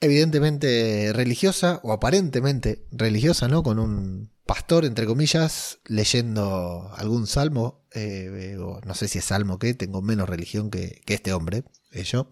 [0.00, 3.62] evidentemente religiosa, o aparentemente religiosa, ¿no?
[3.62, 9.58] Con un pastor, entre comillas, leyendo algún salmo, eh, o no sé si es salmo
[9.58, 11.64] que, tengo menos religión que, este hombre,
[12.04, 12.28] yo.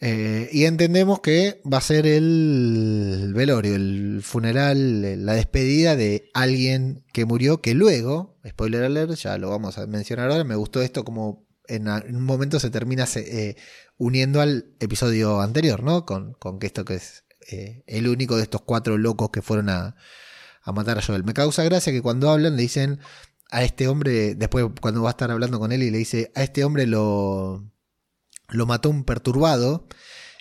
[0.00, 7.04] Eh, y entendemos que va a ser el velorio, el funeral, la despedida de alguien
[7.12, 11.04] que murió, que luego, spoiler alert, ya lo vamos a mencionar ahora, me gustó esto
[11.04, 13.56] como en, un momento se termina eh,
[13.96, 16.04] uniendo al episodio anterior, ¿no?
[16.04, 17.24] Con, con que esto que es
[17.86, 19.96] el único de estos cuatro locos que fueron a,
[20.66, 21.24] a, matar a Joel.
[21.24, 23.00] Me causa gracia que cuando hablan le dicen
[23.50, 26.42] a este hombre, después cuando va a estar hablando con él y le dice, a
[26.42, 27.64] este hombre lo,
[28.48, 29.88] lo mató un perturbado.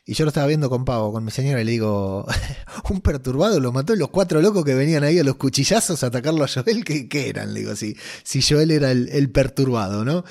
[0.07, 2.27] Y yo lo estaba viendo con Pavo, con mi señora, y le digo,
[2.91, 6.43] un perturbado lo mató los cuatro locos que venían ahí a los cuchillazos a atacarlo
[6.43, 6.85] a Joel.
[6.85, 7.53] ¿Qué, qué eran?
[7.53, 10.23] Le digo, si, si Joel era el, el perturbado, ¿no?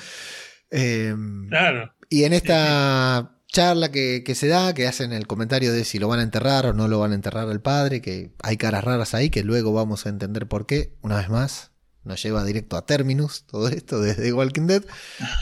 [0.69, 1.93] Em, claro.
[2.09, 6.19] Y en esta charla que, se da, que hacen el comentario de si lo van
[6.19, 9.29] a enterrar o no lo van a enterrar al padre, que hay caras raras ahí,
[9.29, 11.71] que luego vamos a entender por qué, una vez más,
[12.03, 14.83] nos lleva directo a Terminus, todo esto desde Walking Dead.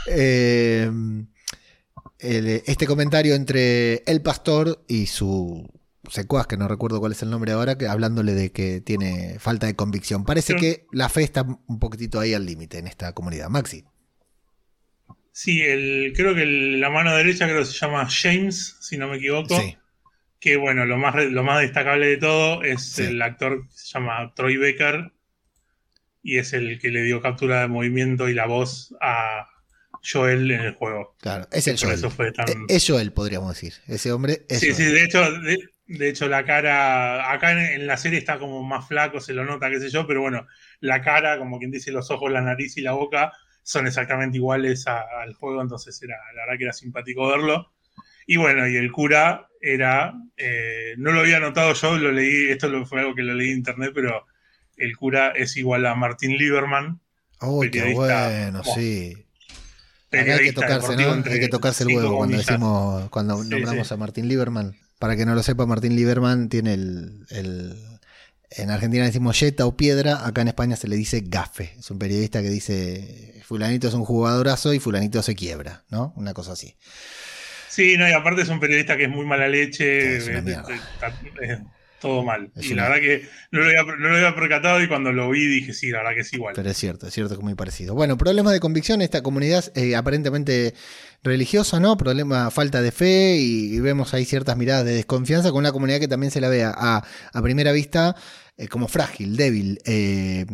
[0.05, 1.25] Em,
[2.19, 5.67] este comentario entre el pastor y su
[6.07, 9.65] secuaz, que no recuerdo cuál es el nombre ahora, que hablándole de que tiene falta
[9.65, 10.23] de convicción.
[10.23, 13.49] Parece que la fe está un poquitito ahí al límite en esta comunidad.
[13.49, 13.85] Maxi.
[15.33, 19.17] Sí, el, creo que la mano derecha creo que se llama James, si no me
[19.17, 19.59] equivoco.
[19.59, 19.75] Sí.
[20.39, 24.31] Que bueno, lo más, lo más destacable de todo es el actor que se llama
[24.35, 25.11] Troy Becker
[26.21, 29.47] y es el que le dio captura de movimiento y la voz a
[30.03, 31.15] Joel en el juego.
[31.19, 31.99] Claro, es el Joel.
[32.03, 33.73] Eh, es Joel, podríamos decir.
[33.87, 38.19] Ese hombre es Sí, sí, de hecho, de, hecho la cara, acá en, la serie
[38.19, 40.45] está como más flaco, se lo nota, qué sé yo, pero bueno,
[40.79, 43.31] la cara, como quien dice los ojos, la nariz y la boca,
[43.63, 47.71] son exactamente iguales al juego, entonces era, la verdad que era simpático verlo.
[48.27, 52.85] Y bueno, y el cura era, eh, no lo había notado yo, lo leí, esto
[52.85, 54.25] fue algo que lo leí en internet, pero
[54.77, 56.99] el cura es igual a Martín Lieberman.
[57.39, 59.13] Oh, qué bueno, sí.
[60.11, 61.13] hay que tocarse, ¿no?
[61.13, 64.75] Hay que tocarse el huevo cuando decimos, cuando nombramos a Martín Lieberman.
[64.99, 67.92] Para que no lo sepa, Martín Lieberman tiene el
[68.57, 71.73] en Argentina decimos yeta o piedra, acá en España se le dice gafe.
[71.77, 76.13] Es un periodista que dice, fulanito es un jugadorazo y fulanito se quiebra, ¿no?
[76.15, 76.75] Una cosa así.
[77.69, 80.19] Sí, no, y aparte es un periodista que es muy mala leche,
[81.99, 82.51] todo mal.
[82.55, 85.99] y la verdad que no lo, había, percatado y cuando lo vi dije, sí, la
[85.99, 86.53] verdad que es igual.
[86.53, 87.95] Pero es cierto, es cierto que es muy parecido.
[87.95, 90.73] Bueno, problemas de convicción, esta comunidad eh, aparentemente
[91.23, 91.95] religiosa, ¿no?
[91.95, 96.09] Problema, falta de fe y, vemos ahí ciertas miradas de desconfianza con una comunidad que
[96.09, 98.15] también se la ve a, a primera vista
[98.57, 99.79] eh, como frágil, débil.
[99.85, 100.45] Eh,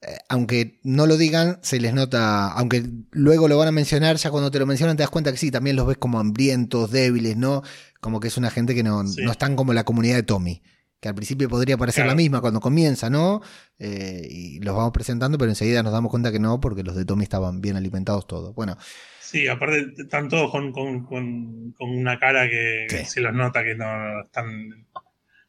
[0.00, 4.30] eh, aunque no lo digan, se les nota, aunque luego lo van a mencionar, ya
[4.30, 7.36] cuando te lo mencionan te das cuenta que sí, también los ves como hambrientos, débiles,
[7.36, 7.62] ¿no?
[8.00, 10.62] Como que es una gente que no, no están como la comunidad de Tommy,
[11.00, 13.40] que al principio podría parecer la misma cuando comienza, ¿no?
[13.78, 17.22] y los vamos presentando, pero enseguida nos damos cuenta que no, porque los de Tommy
[17.24, 18.54] estaban bien alimentados todos.
[18.54, 18.76] Bueno.
[19.20, 24.86] Sí, aparte están todos con, una cara que, se los nota que no están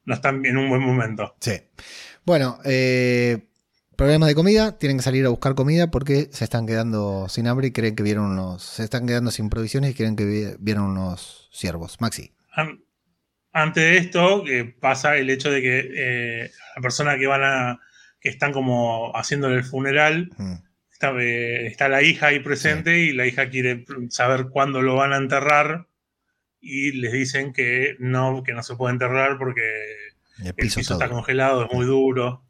[0.10, 1.36] no están en un buen momento.
[1.39, 1.54] Sí.
[2.26, 3.45] Bueno, eh,
[3.95, 7.67] problemas de comida, tienen que salir a buscar comida porque se están quedando sin hambre
[7.67, 8.63] y creen que vieron unos.
[8.63, 12.02] Se están quedando sin provisiones y creen que vieron unos ciervos.
[12.02, 12.34] Maxi.
[13.52, 14.43] Antes de esto,
[14.80, 17.80] pasa el hecho de que eh, la persona que van a.
[18.19, 20.32] que están como haciéndole el funeral.
[20.38, 20.56] Mm.
[21.19, 25.17] Eh, está, la hija ahí presente y la hija quiere saber cuándo lo van a
[25.17, 25.88] enterrar
[26.62, 29.62] y les dicen que no, que no se puede enterrar porque
[30.43, 32.43] el piso, está congelado, es muy duro.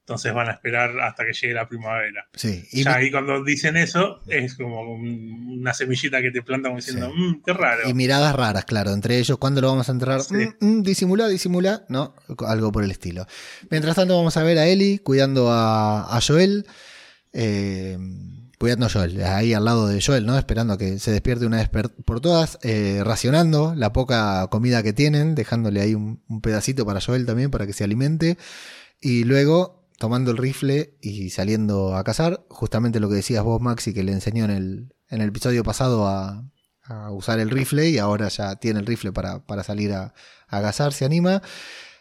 [0.00, 2.28] Entonces van a esperar hasta que llegue la primavera.
[2.34, 6.80] Sí, y ya ahí cuando dicen eso, es como una semillita que te plantan como
[6.80, 7.88] diciendo, mmm, qué raro.
[7.88, 10.20] Y miradas raras, claro, entre ellos, ¿cuándo lo vamos a enterrar?
[10.28, 12.14] Mm, mm, disimula, disimula, ¿no?
[12.46, 13.26] Algo por el estilo.
[13.70, 16.66] Mientras tanto, vamos a ver a Eli cuidando a, a Joel.
[17.32, 17.96] Eh,
[18.58, 20.38] cuidando a Joel, ahí al lado de Joel, ¿no?
[20.38, 24.92] Esperando a que se despierte una vez por todas, eh, racionando la poca comida que
[24.92, 28.38] tienen, dejándole ahí un, pedacito para Joel también para que se alimente.
[29.00, 32.44] Y luego tomando el rifle y saliendo a cazar.
[32.48, 36.06] Justamente lo que decías vos, Maxi, que le enseñó en el, en el episodio pasado
[36.08, 36.44] a,
[37.12, 40.12] usar el rifle y ahora ya tiene el rifle para, salir a,
[40.48, 41.40] a cazar, se anima.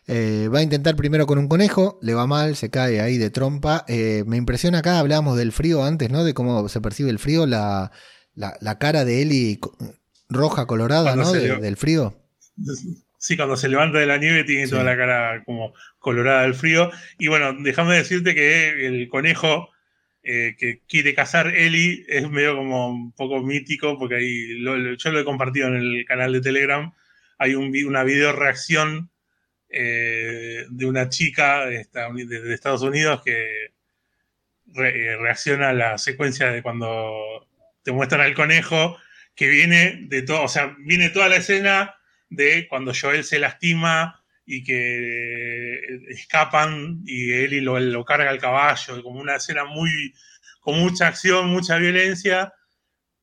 [0.08, 3.30] Eh, va a intentar primero con un conejo, le va mal, se cae ahí de
[3.30, 3.86] trompa.
[3.88, 6.24] Eh, me impresiona acá, hablábamos del frío antes, ¿no?
[6.24, 7.92] De cómo se percibe el frío, la,
[8.36, 9.60] la, cara de Eli
[10.30, 11.32] roja, colorada, ¿no?
[11.32, 12.16] del frío.
[13.18, 16.92] Sí, cuando se levanta de la nieve tiene toda la cara como colorada del frío.
[17.18, 19.70] Y bueno, déjame decirte que el conejo
[20.24, 25.20] eh, que quiere cazar Eli es medio como un poco mítico, porque ahí yo lo
[25.20, 26.92] he compartido en el canal de Telegram.
[27.38, 29.10] Hay un, una video reacción
[29.76, 31.82] eh, de una chica de,
[32.54, 37.48] Estados Unidos que eh, reacciona a la secuencia de cuando
[37.82, 38.98] te muestran al conejo,
[39.34, 41.96] que viene de todo, o sea, viene toda la escena
[42.30, 49.02] de cuando Joel se lastima y que escapan y Eli lo, lo carga al caballo,
[49.02, 50.14] como una escena muy,
[50.60, 52.54] con mucha acción, mucha violencia,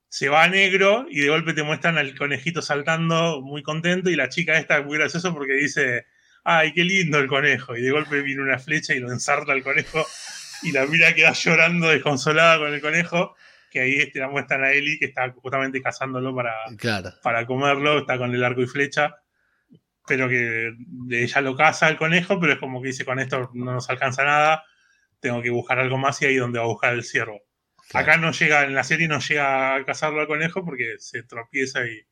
[0.08, 4.16] se va a negro y de golpe te muestran al conejito saltando muy contento y
[4.16, 6.06] la chica esta muy gracioso porque dice,
[6.44, 9.62] ay, qué lindo el conejo, y de golpe viene una flecha y lo ensarta al
[9.62, 10.07] conejo.
[10.62, 13.35] Y la mira queda llorando desconsolada con el conejo
[13.70, 16.55] que ahí este, la muestran a Eli, que está justamente cazándolo para,
[17.22, 19.16] para comerlo, está con el arco y flecha,
[20.07, 20.72] pero que
[21.11, 24.24] ella lo caza al conejo, pero es como que dice, con esto no nos alcanza
[24.24, 24.64] nada,
[25.20, 27.40] tengo que buscar algo más y ahí es donde va a buscar el ciervo.
[27.94, 31.87] Acá no llega, en la serie no llega a cazarlo al conejo porque se tropieza
[31.87, 32.03] y,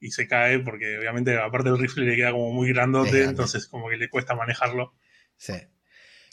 [0.00, 3.88] y se cae, porque obviamente aparte del rifle le queda como muy grandote, entonces como
[3.88, 4.94] que le cuesta manejarlo.
[5.36, 5.54] Sí.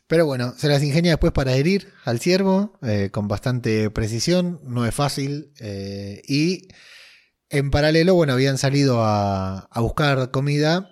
[0.08, 4.86] Pero bueno, se las ingenia después para herir al ciervo eh, con bastante precisión, no
[4.86, 5.54] es fácil.
[5.62, 6.67] Eh, y
[7.50, 10.89] en paralelo, bueno, habían salido a, buscar comida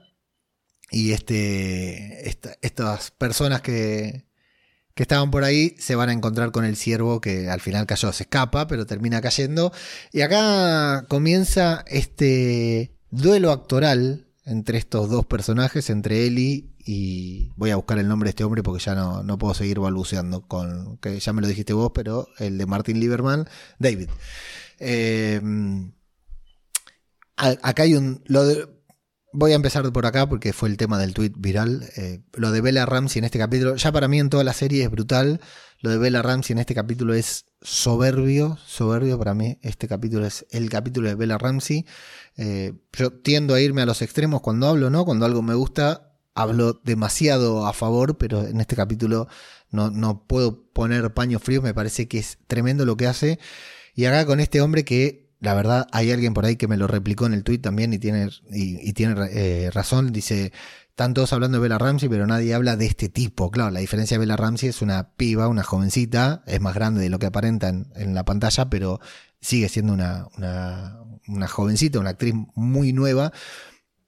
[0.89, 2.29] y este,
[2.61, 4.28] estas personas que,
[4.99, 8.11] que estaban por ahí se van a encontrar con el ciervo que al final cayó,
[8.11, 9.71] se escapa, pero termina cayendo.
[10.11, 17.77] Y acá comienza este duelo actoral entre estos dos personajes, entre Eli y voy a
[17.77, 21.17] buscar el nombre de este hombre porque ya no, no puedo seguir balbuceando con que
[21.17, 23.47] ya me lo dijiste vos, pero el de Martin Lieberman,
[23.79, 24.09] David.
[24.79, 25.39] Eh,
[27.37, 28.21] acá hay un.
[29.31, 31.89] Voy a empezar por acá porque fue el tema del tweet viral.
[31.95, 34.83] Eh, lo de Bella Ramsey en este capítulo, ya para mí en toda la serie
[34.83, 35.41] es brutal.
[35.81, 39.59] Lo de Bella Ramsey en este capítulo es soberbio, soberbio para mí.
[39.61, 41.85] Este capítulo es el capítulo de Bella Ramsey.
[42.37, 45.05] Eh, yo tiendo a irme a los extremos cuando hablo, ¿no?
[45.05, 49.27] Cuando algo me gusta, hablo demasiado a favor, pero en este capítulo
[49.71, 53.39] no, no puedo poner paños fríos, me parece que es tremendo lo que hace.
[53.93, 56.87] Y acá con este hombre que la verdad hay alguien por ahí que me lo
[56.87, 60.51] replicó en el tweet también y tiene, y, tiene eh, razón, dice,
[60.89, 63.49] están todos hablando de Bella Ramsey, pero nadie habla de este tipo.
[63.51, 67.09] Claro, la diferencia de Bella Ramsey es una piba, una jovencita, es más grande de
[67.09, 68.99] lo que aparenta en, la pantalla, pero
[69.39, 73.31] sigue siendo una, una, una jovencita, una actriz muy nueva.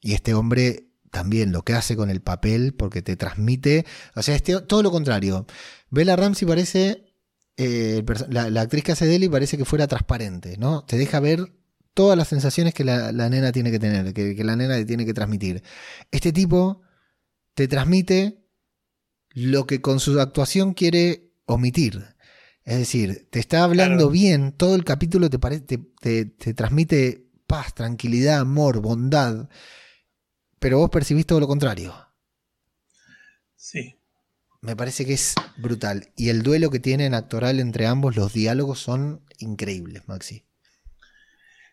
[0.01, 3.85] Y este hombre también lo que hace con el papel, porque te transmite.
[4.15, 5.45] O sea, este, todo lo contrario.
[5.91, 7.10] Bella Ramsey parece.
[7.63, 10.83] Eh, la, actriz que hace Deli parece que fuera transparente, ¿no?
[10.85, 11.53] Te deja ver
[11.93, 15.05] todas las sensaciones que la, nena tiene que tener, que, que, la nena le tiene
[15.05, 15.61] que transmitir.
[16.09, 16.81] Este tipo
[17.53, 18.45] te transmite
[19.29, 22.15] lo que con su actuación quiere omitir.
[22.63, 28.39] Es decir, te está hablando bien, todo el capítulo te, te, te transmite paz, tranquilidad,
[28.39, 29.49] amor, bondad
[30.61, 31.91] pero vos percibís todo lo contrario.
[33.55, 33.99] Sí.
[34.61, 36.09] Me parece que es brutal.
[36.15, 40.45] Y el duelo que tienen actoral entre ambos, los diálogos son increíbles, Maxi.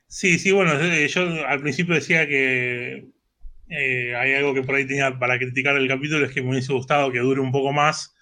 [0.07, 3.11] Sí, sí, bueno, eh, yo al principio decía que
[3.68, 6.72] eh, hay algo que por ahí tenía para criticar el capítulo, es que me hubiese
[6.72, 8.14] gustado que dure un poco más.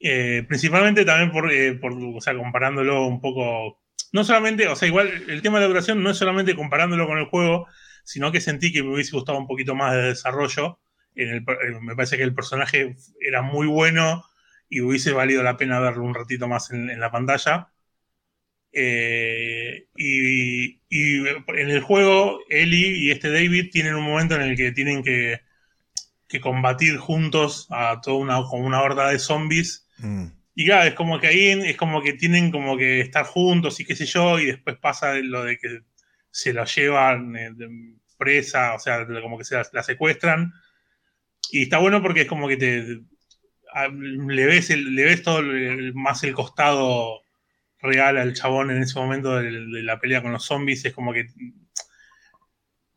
[0.00, 1.48] Eh, principalmente también por,
[1.80, 3.80] por, o sea, comparándolo un poco,
[4.12, 7.18] no solamente, o sea, igual el tema de la duración no es solamente comparándolo con
[7.18, 7.68] el juego,
[8.02, 10.80] sino que sentí que me hubiese gustado un poquito más de desarrollo.
[11.16, 14.24] En el, eh, me parece que el personaje era muy bueno
[14.68, 17.72] y hubiese valido la pena verlo un ratito más en, la pantalla.
[18.72, 24.72] Eh, y, en el juego, Ellie y este David tienen un momento en el que
[24.72, 25.40] tienen que,
[26.42, 29.88] combatir juntos a toda una, como una horda de zombies.
[29.96, 30.26] Mm.
[30.54, 33.84] Y claro, es como que ahí es como que tienen como que estar juntos y
[33.84, 35.80] qué sé yo, y después pasa lo de que
[36.30, 37.50] se la llevan eh,
[38.18, 40.52] presa, o sea, como que se la, secuestran.
[41.50, 43.00] Y está bueno porque es como que te
[43.92, 45.42] le ves le ves todo
[45.94, 47.20] más el costado
[47.78, 49.50] real al chabón en ese momento de,
[49.82, 50.84] la pelea con los zombies.
[50.84, 51.26] Es como que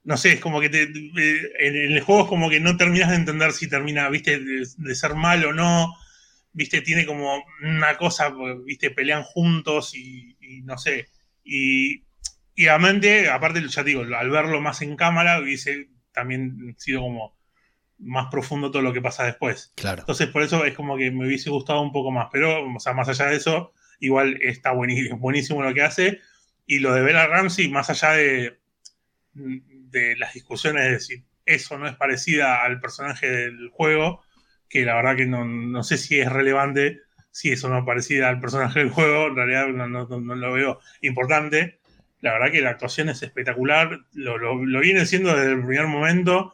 [0.04, 3.16] no sé, es como que te, en, el juego es como que no terminas de
[3.16, 5.95] entender si termina, viste, de, ser mal o no,
[6.52, 8.34] viste, tiene como una cosa,
[8.66, 11.10] viste, pelean juntos y, no sé,
[11.43, 12.06] y,
[12.56, 17.39] y aparte, ya digo, al verlo más en cámara, hubiese también sido como
[18.00, 19.74] más profundo todo lo que pasa después.
[19.76, 20.02] Claro.
[20.02, 22.93] Entonces, por eso es como que me hubiese gustado un poco más, pero, o sea,
[22.93, 26.20] más allá de eso, igual está buenísimo, buenísimo lo que hace.
[26.66, 28.60] Y lo de Bella Ramsey, más allá de,
[29.34, 34.22] de las discusiones de si eso no es parecida al personaje del juego,
[34.70, 38.39] que la verdad que no, sé si es relevante, si eso no es parecida al
[38.39, 41.80] personaje del juego, en realidad no, lo veo importante.
[42.22, 46.54] La verdad que la actuación es espectacular, lo, lo, viene siendo desde el primer momento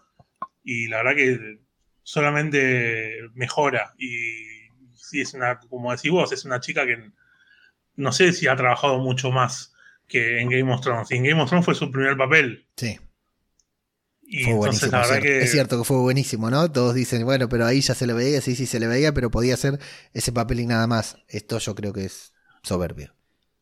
[0.66, 1.60] y la verdad que
[2.04, 3.94] solamente mejora.
[3.98, 4.10] Y
[4.96, 7.12] sí, es una, como decís vos, es una chica que
[7.96, 9.74] no sé si ha trabajado mucho más
[10.08, 11.12] que en Game of Thrones.
[11.12, 12.66] Y en Game of Thrones fue su primer papel.
[12.76, 13.00] Sí.
[14.44, 16.72] fue buenísimo, Es cierto que fue buenísimo, ¿no?
[16.72, 19.30] Todos dicen, bueno, pero ahí ya se le veía, sí, sí se le veía, pero
[19.30, 19.80] podía hacer
[20.14, 21.18] ese papel y nada más.
[21.28, 23.14] Esto yo creo que es soberbio.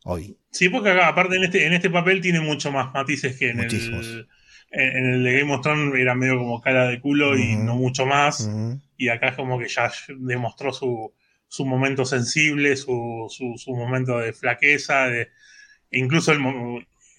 [0.05, 0.37] Hoy.
[0.51, 3.59] Sí, porque acá, aparte en este, en este papel tiene mucho más matices que en
[3.59, 4.27] el,
[4.73, 8.05] en, el de Game of Thrones era medio como cara de culo y no mucho
[8.05, 8.49] más.
[8.97, 11.13] Y acá es como que ya demostró su,
[11.47, 15.29] su momento sensible, su, su, momento de flaqueza, de,
[15.91, 16.39] incluso el,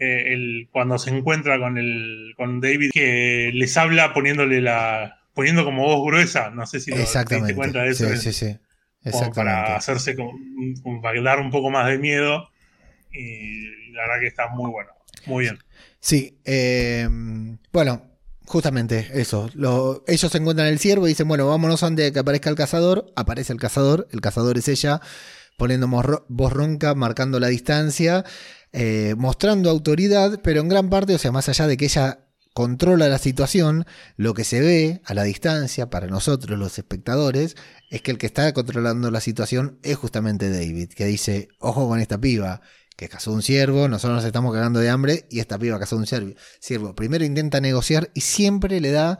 [0.00, 5.20] eh, el, cuando se encuentra con, el, con David, que les habla poniéndole la.
[5.34, 6.50] poniendo como voz gruesa.
[6.50, 8.08] No sé si lo, te diste cuenta de eso.
[8.16, 8.58] Sí, sí, sí.
[9.34, 10.32] para hacerse como,
[11.00, 12.50] para dar un poco más de miedo.
[13.12, 14.90] Y la verdad que está muy bueno.
[15.26, 15.58] Muy bien.
[15.58, 15.64] Sí.
[16.12, 17.08] Eh,
[17.72, 18.14] bueno,
[18.46, 19.48] Justamente eso.
[20.06, 23.12] ellos se encuentran el ciervo y dicen, bueno, vámonos antes de que aparezca el cazador.
[23.16, 25.00] Aparece el cazador, el cazador es ella,
[25.56, 28.24] poniendo voz ronca, marcando la distancia,
[28.72, 33.08] eh, mostrando autoridad, pero en gran parte, o sea, más allá de que ella controla
[33.08, 33.86] la situación,
[34.16, 37.56] lo que se ve a la distancia para nosotros los espectadores
[37.90, 41.98] es que el que está controlando la situación es justamente David, que dice, ojo con
[41.98, 42.60] esta piba,
[42.96, 46.06] que cazó un ciervo, nosotros nos estamos cagando de hambre y esta piba cazó un
[46.06, 46.94] ciervo.
[46.94, 49.18] Primero intenta negociar y siempre le da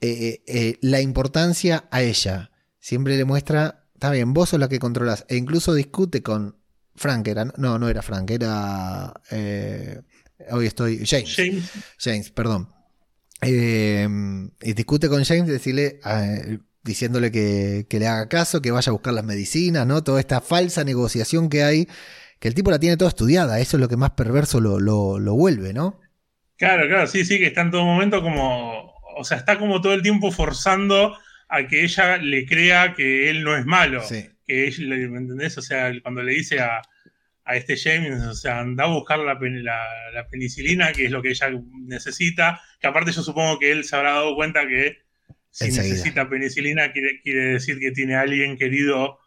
[0.00, 2.50] eh, eh, eh, la importancia a ella.
[2.78, 5.24] Siempre le muestra, está bien, vos sos la que controlas.
[5.28, 6.56] E incluso discute con
[6.94, 9.12] Frank, era, no, no era Frank, era...
[10.52, 11.04] hoy estoy...
[11.04, 11.34] James.
[11.34, 11.70] James.
[11.98, 12.72] James, perdón.
[13.42, 16.00] y discute con James, decirle,
[16.84, 20.04] diciéndole que, que, le haga caso, que vaya a buscar las medicinas, ¿no?
[20.04, 21.88] Toda esta falsa negociación que hay
[22.40, 25.34] que el tipo la tiene toda estudiada, eso es lo que más perverso lo, lo,
[25.34, 26.00] vuelve, ¿no?
[26.56, 29.92] Claro, claro, sí, sí, que está en todo momento como, o sea, está como todo
[29.92, 31.16] el tiempo forzando
[31.48, 34.02] a que ella le crea que él no es malo.
[34.08, 35.58] Que ella, ¿me entendés?
[35.58, 36.80] O sea, cuando le dice a,
[37.52, 41.50] este James, o sea, anda a buscar la, la, penicilina, que es lo que ella
[41.84, 44.98] necesita, que aparte yo supongo que él se habrá dado cuenta que
[45.50, 49.18] si necesita penicilina quiere, quiere, decir que tiene a alguien querido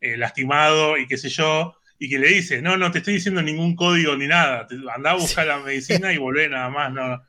[0.00, 3.42] eh, lastimado y qué sé yo, y que le dice, no, no te estoy diciendo
[3.42, 7.22] ningún código ni nada, anda a buscar la medicina y volvé nada más, no.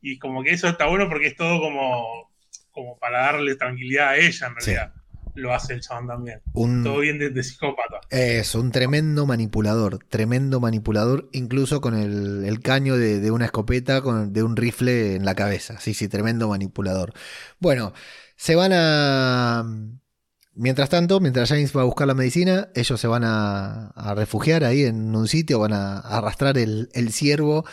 [0.00, 2.32] Y como que eso está bueno porque es todo como,
[2.70, 4.92] como para darle tranquilidad a ella, en realidad.
[5.34, 6.40] Lo hace el chabón también.
[6.54, 8.00] todo bien de, psicópata.
[8.08, 14.32] Es un tremendo manipulador, tremendo manipulador, incluso con el, caño de, de, una escopeta, con,
[14.32, 15.78] de un rifle en la cabeza.
[15.78, 17.12] Sí, sí, tremendo manipulador.
[17.58, 17.92] Bueno,
[18.36, 19.64] se van a
[20.56, 24.84] Mientras tanto, mientras James va a buscar la medicina, ellos se van a, refugiar ahí
[24.84, 27.66] en un sitio, van a, arrastrar el, ciervo.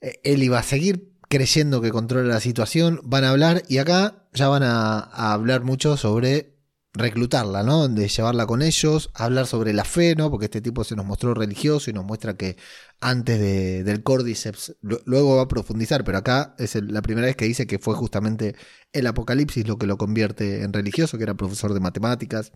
[0.00, 4.26] Eh, él iba a seguir creyendo que controla la situación, van a hablar y acá
[4.32, 6.57] ya van a hablar mucho sobre
[6.98, 7.88] reclutarla, ¿no?
[7.88, 10.30] De llevarla con ellos, hablar sobre la fe, ¿no?
[10.30, 12.56] Porque este tipo se nos mostró religioso y nos muestra que
[13.00, 17.44] antes de, del Cordyceps, luego va a profundizar, pero acá es la primera vez que
[17.44, 18.56] dice que fue justamente
[18.92, 22.52] el Apocalipsis lo que lo convierte en religioso, que era profesor de matemáticas.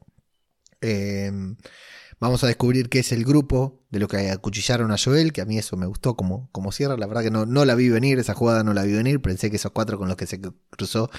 [0.81, 1.57] Em,
[2.21, 5.45] vamos a descubrir qué es el grupo de lo que acuchillaron a Joel, que a
[5.45, 6.97] mí eso me gustó como, como cierra.
[6.97, 9.21] La verdad que no, no la vi venir, esa jugada no la vi venir.
[9.23, 10.41] Pensé que esos cuatro con los que se
[10.71, 11.11] cruzó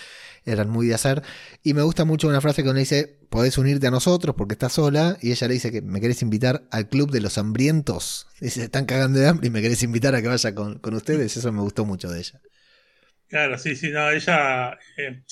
[0.46, 1.22] eran muy de hacer.
[1.64, 4.74] Y me gusta mucho una frase que le dice, podés unirte a nosotros porque estás
[4.74, 5.18] sola.
[5.22, 8.28] Y ella le dice que me querés invitar al club de los hambrientos.
[8.42, 11.38] Y se están cagando de hambre y me querés invitar a que vaya con, ustedes.
[11.38, 12.40] Eso me gustó mucho de ella.
[13.28, 14.78] Claro, sí, sí, no, ella...
[14.98, 15.24] Eh,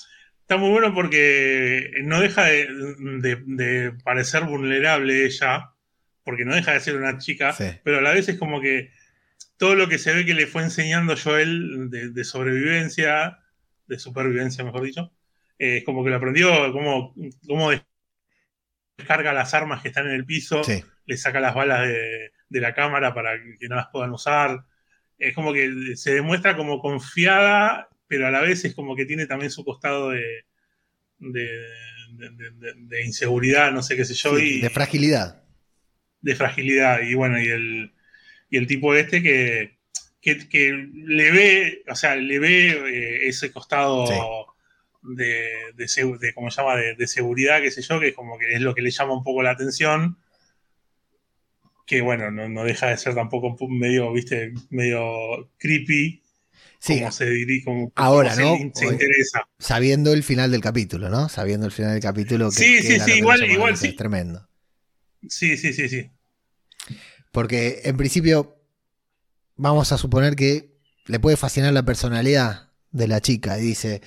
[0.42, 5.72] está muy bueno porque no deja de, parecer vulnerable ella,
[6.24, 8.92] porque no deja de ser una chica, pero a la vez es como que
[9.56, 13.41] todo lo que se ve que le fue enseñando Joel de sobrevivencia
[13.92, 15.12] de supervivencia, mejor dicho.
[15.60, 17.14] Eh, es como que lo aprendió, cómo,
[17.46, 17.72] cómo
[18.98, 20.62] descarga las armas que están en el piso,
[21.06, 22.32] le saca las balas de,
[22.62, 24.64] la cámara para que no las puedan usar.
[25.18, 29.26] es como que se demuestra como confiada, pero a la vez es como que tiene
[29.26, 30.46] también su costado de,
[31.20, 34.40] de, inseguridad, no sé qué sé yo.
[34.40, 35.44] y, de fragilidad.
[36.22, 37.02] De fragilidad.
[37.02, 37.94] Y bueno, y el,
[38.50, 39.81] y el tipo este que,
[40.22, 44.06] que, le ve, o sea, le ve eh, ese costado
[45.02, 46.76] de, de, ¿cómo se llama?
[46.76, 49.24] De, seguridad, qué sé yo, que es como que es lo que le llama un
[49.24, 50.18] poco la atención.
[51.86, 56.22] Que bueno, no, deja de ser tampoco medio, viste, medio creepy.
[56.80, 57.00] Sí.
[57.00, 58.58] Como se diría, como, Ahora, ¿no?
[58.74, 59.48] Se, interesa.
[59.60, 61.30] Sabiendo el final del capítulo, ¿no?
[61.30, 62.50] Sabiendo el final del capítulo.
[62.50, 63.90] Que, sí, sí, sí, igual, igual sí.
[63.90, 64.48] Es tremendo.
[65.28, 66.10] Sí, sí, sí, sí.
[67.32, 68.61] Porque en principio,
[69.62, 73.60] vamos a suponer que le puede fascinar la personalidad de la chica.
[73.60, 74.02] Y dice,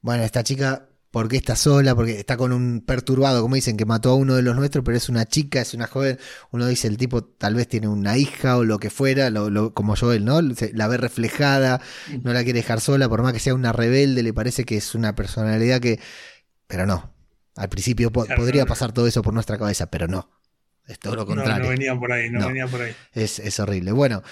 [0.00, 1.96] bueno, esta chica, ¿por qué está sola?
[1.96, 4.96] Porque está con un perturbado, como dicen, que mató a uno de los nuestros, pero
[4.96, 6.18] es una chica, es una joven.
[6.52, 9.96] Uno dice, el tipo tal vez tiene una hija o lo que fuera, lo, como
[9.96, 10.40] Joel, ¿no?
[10.40, 11.80] La ve reflejada,
[12.22, 14.94] no la quiere dejar sola, por más que sea una rebelde, le parece que es
[14.94, 15.98] una personalidad que...
[16.68, 17.12] Pero no.
[17.56, 20.39] Al principio podría pasar todo eso por nuestra cabeza, pero no.
[20.90, 21.58] Es todo lo contrario.
[21.58, 22.92] No, no venían por ahí, no, venían por ahí.
[23.12, 23.92] Es, es horrible.
[23.92, 24.22] Bueno,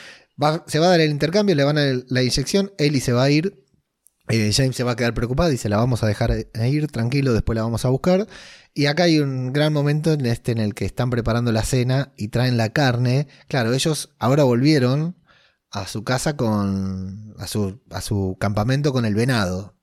[0.67, 3.23] se va a dar el intercambio, le van a dar la inyección, Ellie se va
[3.23, 3.65] a ir,
[4.29, 7.33] eh, James se va a quedar preocupado y se la vamos a dejar ir tranquilo,
[7.33, 8.27] después la vamos a buscar.
[8.75, 12.13] Y acá hay un gran momento en este en el que están preparando la cena
[12.17, 13.29] y traen la carne.
[13.49, 15.17] Claro, ellos ahora volvieron
[15.71, 17.35] a su casa con.
[17.39, 19.77] a su, a su campamento con el venado.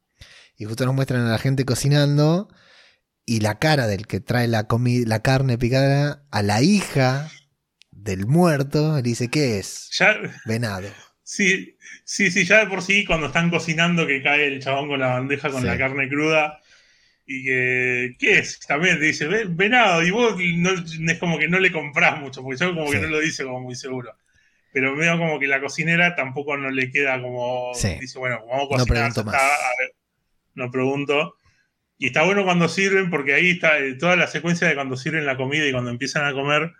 [0.57, 2.49] Y justo nos muestran a la gente cocinando.
[3.25, 4.67] Y la cara del que trae la,
[5.05, 7.31] la carne picada a la hija
[7.91, 9.89] del muerto, le dice, ¿qué es?
[10.45, 10.87] Venado.
[11.23, 14.99] Sí, sí, sí, ya de por sí, cuando están cocinando, que cae el chabón con
[14.99, 16.61] la bandeja con la carne cruda.
[17.25, 18.59] Y que, ¿qué es?
[18.59, 20.69] También te dice, venado, y vos no,
[21.11, 23.61] es como que no le compras mucho, porque yo como que no lo dice como
[23.61, 24.15] muy seguro.
[24.71, 28.77] Pero veo como que la cocinera tampoco no le queda como, dice, bueno, vamos a
[28.77, 29.31] cocinar, no,
[30.53, 31.37] no pregunto.
[31.97, 35.25] Y está bueno cuando sirven, porque ahí está eh, toda la secuencia de cuando sirven
[35.25, 36.73] la comida y cuando empiezan a comer,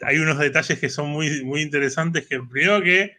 [0.00, 3.16] hay unos detalles que son muy, muy interesantes, que primero que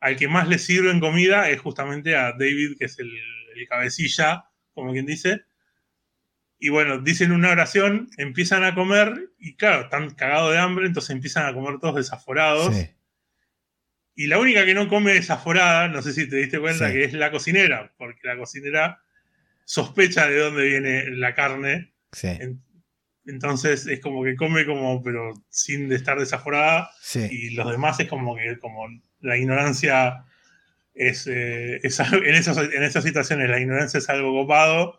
[0.00, 3.10] al que más le sirven comida es justamente a David, que es el,
[3.68, 5.42] cabecilla, como quien dice.
[6.58, 11.10] Y bueno, dicen una oración, empiezan a comer y claro, están cagados de hambre, entonces
[11.10, 12.74] empiezan a comer todos desaforados.
[14.14, 17.12] Y la única que no come desaforada, no sé si te diste cuenta, que es
[17.12, 19.02] la cocinera, porque la cocinera
[19.70, 21.94] sospecha de dónde viene la carne.
[23.24, 26.90] Entonces es como que come como, pero sin estar desaforada.
[27.30, 28.88] Y los demás es como que como
[29.20, 30.24] la ignorancia
[30.92, 34.98] es, eh, en, esas, en esas situaciones, la ignorancia es algo copado,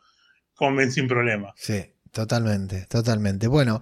[0.54, 1.54] comen sin problema.
[1.58, 3.48] Sí, totalmente, totalmente.
[3.48, 3.82] Bueno,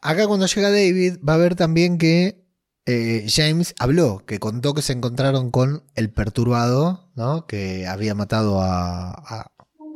[0.00, 2.42] acá cuando llega David va a ver también que
[2.84, 7.46] eh, James habló, que contó que se encontraron con el perturbado, ¿no?
[7.46, 9.51] Que había matado a,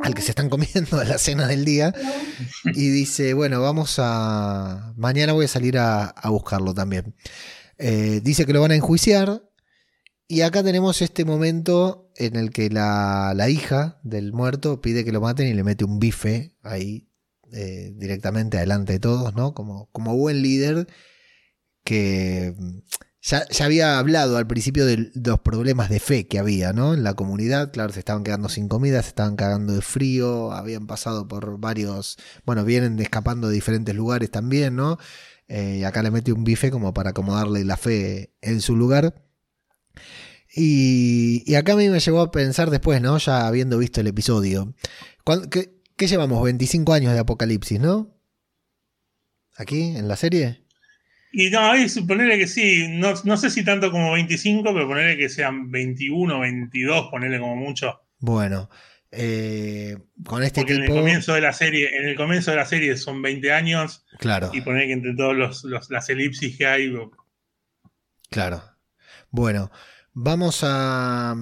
[0.06, 1.92] al que se están comiendo a la cena del día.
[2.64, 4.94] Y dice, bueno, vamos a...
[4.96, 7.14] Mañana voy a salir a, buscarlo también.
[7.78, 9.42] Eh, dice que lo van a enjuiciar.
[10.28, 15.20] Y acá tenemos este momento en el que la, hija del muerto pide que lo
[15.20, 17.08] maten y le mete un bife ahí
[17.52, 19.54] eh, directamente adelante de todos, ¿no?
[19.54, 20.88] Como, como buen líder
[21.84, 22.54] que
[23.26, 26.94] ya, había hablado al principio de los problemas de fe que había, ¿no?
[26.94, 30.86] En la comunidad, claro, se estaban quedando sin comida, se estaban cagando de frío, habían
[30.86, 34.98] pasado por varios, bueno, vienen escapando de diferentes lugares también, ¿no?
[35.48, 39.24] Eh, y acá le mete un bife como para acomodarle la fe en su lugar.
[40.54, 43.18] Y, acá a mí me llevó a pensar después, ¿no?
[43.18, 44.74] Ya habiendo visto el episodio.
[45.50, 46.42] ¿Qué, qué llevamos?
[46.44, 48.16] 25 años de Apocalipsis, ¿no?
[49.56, 50.65] Aquí, en la serie.
[51.38, 55.18] Y no, ahí ponerle que sí, no, no, sé si tanto como 25, pero ponerle
[55.18, 58.00] que sean 21, 22, ponerle como mucho.
[58.20, 58.70] Bueno,
[59.10, 62.64] eh, con este Porque En el comienzo de la serie, en el comienzo de la
[62.64, 64.06] serie son 20 años.
[64.18, 64.50] Claro.
[64.54, 66.90] Y poner que entre todos los, las elipsis que hay.
[68.30, 68.62] Claro.
[69.30, 69.70] Bueno,
[70.14, 71.36] vamos a.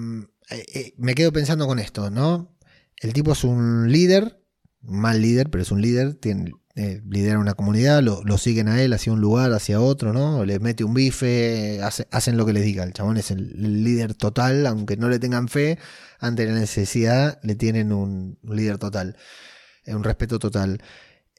[0.51, 2.53] Eh, eh, me quedo pensando con esto, ¿no?
[3.01, 4.41] El tipo es un líder,
[4.81, 8.93] mal líder, pero es un líder, tiene, eh, lidera una comunidad, lo, siguen a él
[8.93, 10.45] hacia un lugar, hacia otro, ¿no?
[10.45, 12.83] Le mete un bife, hacen lo que les diga.
[12.83, 15.79] El chabón es el, líder total, aunque no le tengan fe,
[16.19, 19.17] ante la necesidad le tienen un, líder total,
[19.85, 20.83] eh, un respeto total.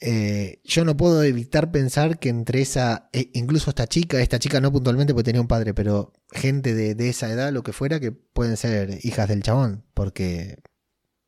[0.02, 4.62] Eh, yo no puedo evitar pensar que entre esa, e incluso esta chica, esta chica
[4.62, 8.00] no puntualmente porque tenía un padre, pero gente de, de esa edad, lo que fuera,
[8.00, 10.60] que pueden ser hijas del chabón, porque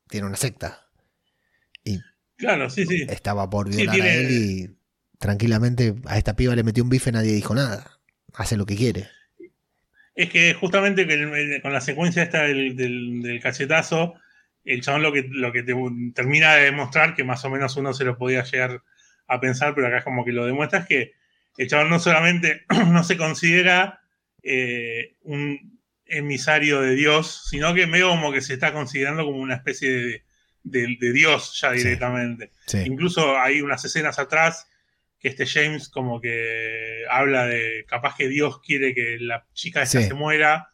[0.09, 0.86] tiene una secta.
[2.37, 3.05] Claro, sí, sí.
[3.09, 4.77] Estaba por violar a él y
[5.17, 7.99] tranquilamente a esta piba le metió un bife y nadie dijo nada.
[8.33, 9.09] Hace lo que quiere.
[10.13, 11.07] Es que justamente
[11.61, 14.15] con la secuencia esta del, cachetazo,
[14.63, 15.73] el chabón lo que, lo que te
[16.13, 18.83] termina de demostrar, que más o menos uno se lo podía llegar
[19.27, 21.13] a pensar, pero acá es como que lo demuestra, es que
[21.57, 24.01] el chabón no solamente no se considera
[24.43, 29.55] eh, un emisario de Dios, sino que medio como que se está considerando como una
[29.55, 30.26] especie de,
[30.63, 32.51] Dios ya directamente.
[32.85, 34.67] Incluso hay unas escenas atrás
[35.19, 40.01] que este James como que habla de capaz que Dios quiere que la chica esta
[40.01, 40.73] se muera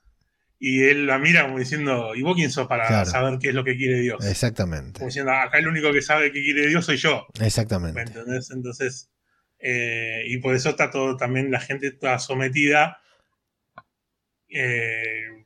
[0.60, 3.66] y él la mira como diciendo, ¿y vos quién sos para saber qué es lo
[3.66, 4.26] que quiere Dios?
[4.26, 5.00] Exactamente.
[5.00, 7.28] Como diciendo, acá el único que sabe qué quiere Dios soy yo.
[7.42, 8.02] Exactamente.
[8.50, 9.12] Entonces,
[9.60, 13.02] eh, y por eso está todo también la gente toda sometida.
[14.48, 15.43] Eh,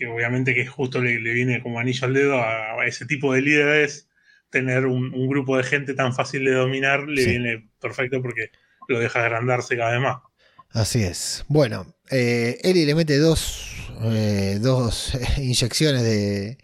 [0.00, 4.08] que obviamente que justo le, viene como anillo al dedo a, ese tipo de líderes
[4.48, 8.50] tener un, grupo de gente tan fácil de dominar le viene perfecto porque
[8.88, 10.22] lo deja agrandarse cada vez más.
[10.70, 11.44] Así es.
[11.48, 16.56] Bueno, eh, Eli le mete dos, eh, dos inyecciones de,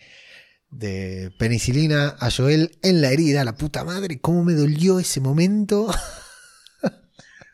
[0.70, 3.44] de penicilina a Joel en la herida.
[3.44, 5.90] La puta madre, cómo me dolió ese momento.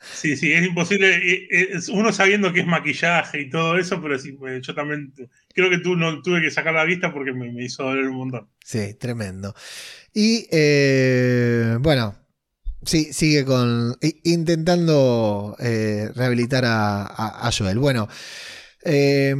[0.03, 1.49] Sí, sí, es imposible.
[1.93, 5.13] Uno sabiendo que es maquillaje y todo eso, pero sí, pues, yo también
[5.55, 8.49] creo que tú no tuve que sacar la vista porque me, hizo doler un montón.
[8.65, 9.55] Sí, tremendo.
[10.13, 12.17] Y eh, bueno,
[12.85, 17.79] sí, sigue con intentando eh, rehabilitar a, Joel.
[17.79, 18.09] Bueno,
[18.85, 19.35] eh,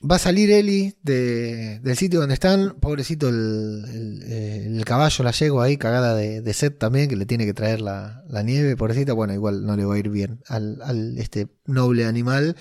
[0.00, 2.78] Va a salir Eli del sitio donde están.
[2.78, 7.52] Pobrecito el, caballo, la yegua ahí, cagada de, de, sed también, que le tiene que
[7.52, 9.12] traer la, nieve, pobrecita.
[9.12, 12.56] Bueno, igual no le va a ir bien al, este noble animal.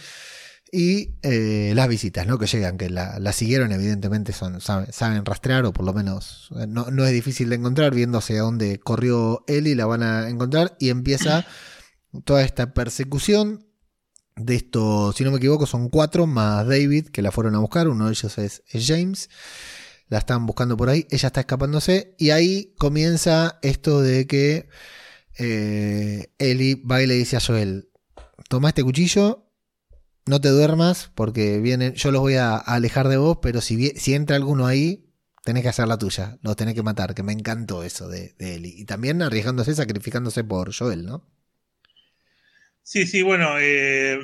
[0.72, 2.40] Y eh, las visitas, ¿no?
[2.40, 6.90] Que llegan, que la, siguieron, evidentemente son, saben, rastrear, o por lo menos eh, no,
[6.90, 10.76] no es difícil de encontrar, viendo hacia dónde corrió Eli, la van a encontrar.
[10.80, 11.46] Y empieza
[12.26, 13.67] toda esta persecución
[14.38, 17.88] de estos, si no me equivoco, son cuatro más David que la fueron a buscar.
[17.88, 19.30] Uno de ellos es, James.
[20.10, 21.06] La están buscando por ahí.
[21.10, 22.16] Ella está escapándose.
[22.18, 24.70] Y ahí comienza esto de que
[25.38, 27.90] eh, Ellie va y le dice a Joel:
[28.48, 29.50] Toma este cuchillo,
[30.26, 31.94] no te duermas, porque vienen.
[31.94, 35.12] Yo los voy a, alejar de vos, pero si, si entra alguno ahí,
[35.44, 36.38] tenés que hacer la tuya.
[36.42, 37.14] Los tenés que matar.
[37.14, 38.76] Que me encantó eso de, de Ellie.
[38.78, 41.26] Y también arriesgándose, sacrificándose por Joel, ¿no?
[42.88, 44.18] Sí, sí, bueno, eh,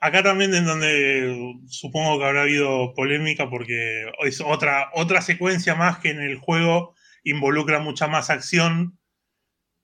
[0.00, 5.98] acá también en donde supongo que habrá habido polémica porque es otra, otra secuencia más
[5.98, 8.98] que en el juego involucra mucha más acción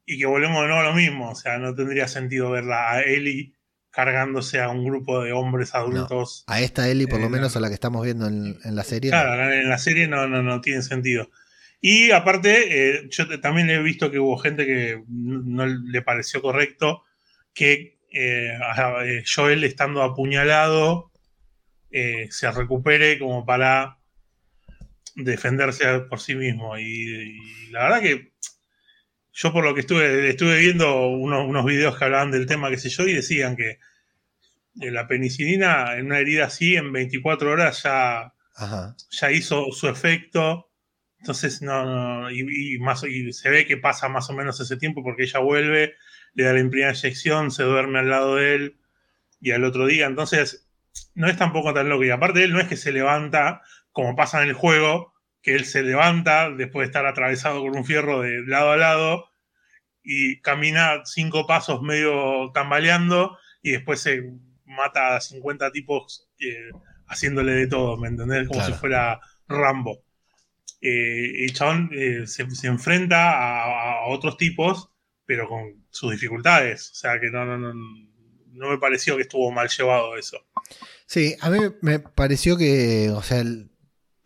[0.04, 3.02] y que volvemos de nuevo a lo mismo, o sea, no tendría sentido verla a
[3.02, 3.54] Ellie
[3.92, 6.42] cargándose a un grupo de hombres adultos.
[6.48, 9.12] a esta Ellie, por lo eh, menos a la que estamos viendo en, la serie.
[9.12, 11.30] Claro, en la serie no, no, no tiene sentido.
[11.80, 17.04] Y aparte, eh, yo también he visto que hubo gente que no le pareció correcto
[17.54, 18.58] que eh,
[19.04, 21.12] eh, Joel estando apuñalado
[21.90, 23.98] eh, se recupere como para
[25.16, 26.78] defenderse por sí mismo.
[26.78, 28.32] Y, la verdad que
[29.32, 32.78] yo por lo que estuve, estuve viendo unos, unos, videos que hablaban del tema, qué
[32.78, 33.78] sé yo, y decían que
[34.74, 38.34] la penicilina en una herida así en 24 horas ya,
[39.10, 40.70] ya hizo su efecto.
[41.18, 45.24] Entonces, no, y, más, y se ve que pasa más o menos ese tiempo porque
[45.24, 45.94] ella vuelve,
[46.34, 48.76] le da la primera inyección, se duerme al lado de él
[49.40, 50.06] y al otro día.
[50.06, 50.68] Entonces,
[51.14, 52.04] no es tampoco tan loco.
[52.04, 53.62] Y aparte, él no es que se levanta,
[53.92, 55.12] como pasa en el juego,
[55.42, 59.30] que él se levanta después de estar atravesado con un fierro de lado a lado
[60.02, 64.22] y camina cinco pasos medio tambaleando y después se
[64.64, 66.70] mata a 50 tipos eh,
[67.06, 68.48] haciéndole de todo, ¿me entendés?
[68.48, 70.02] Como si fuera Rambo.
[70.80, 74.90] Eh, el chabón eh, se, enfrenta a, otros tipos,
[75.30, 76.90] pero con sus dificultades.
[76.90, 80.38] O sea que no, no, no, no me pareció que estuvo mal llevado eso.
[81.06, 83.70] Sí, a mí me pareció que, o sea, el,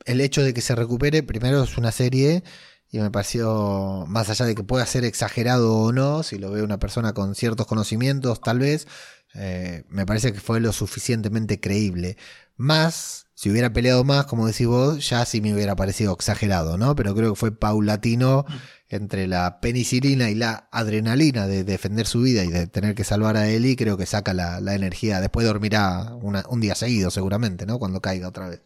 [0.07, 2.42] hecho de que se recupere, primero es una serie
[2.88, 6.62] y me pareció, más allá de que pueda ser exagerado o no, si lo ve
[6.62, 8.88] una persona con ciertos conocimientos, tal vez,
[9.34, 12.16] eh, me parece que fue lo suficientemente creíble.
[12.57, 16.96] Más, si hubiera peleado más, como decís vos, ya sí me hubiera parecido exagerado, ¿no?
[16.96, 18.55] Pero creo que fue paulatino mm
[18.95, 23.36] entre la penicilina y la adrenalina de defender su vida y de tener que salvar
[23.36, 25.20] a Eli, creo que saca la, energía.
[25.20, 27.78] Después dormirá un día seguido, seguramente, ¿no?
[27.78, 28.62] Cuando caiga otra vez.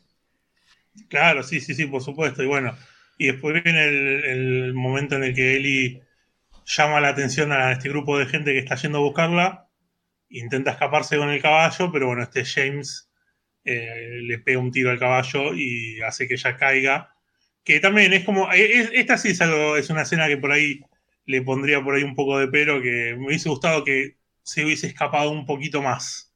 [1.09, 2.43] Claro, sí, sí, sí, por supuesto.
[2.43, 2.75] Y bueno,
[3.17, 6.03] y después viene el, momento en el que Eli
[6.65, 9.69] llama la atención a este grupo de gente que está yendo a buscarla,
[10.29, 13.11] intenta escaparse con el caballo, pero bueno, este James
[13.65, 17.15] eh, le pega un tiro al caballo y hace que ella caiga
[17.69, 20.81] que también es como, eh, esta sí es algo, es una escena que por ahí
[21.27, 24.87] le pondría por ahí un poco de pero, que me hubiese gustado que se hubiese
[24.87, 26.33] escapado un poquito más.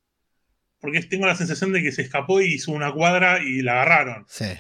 [0.78, 4.26] porque tengo la sensación de que se escapó y hizo una cuadra y la agarraron.
[4.28, 4.53] Sí.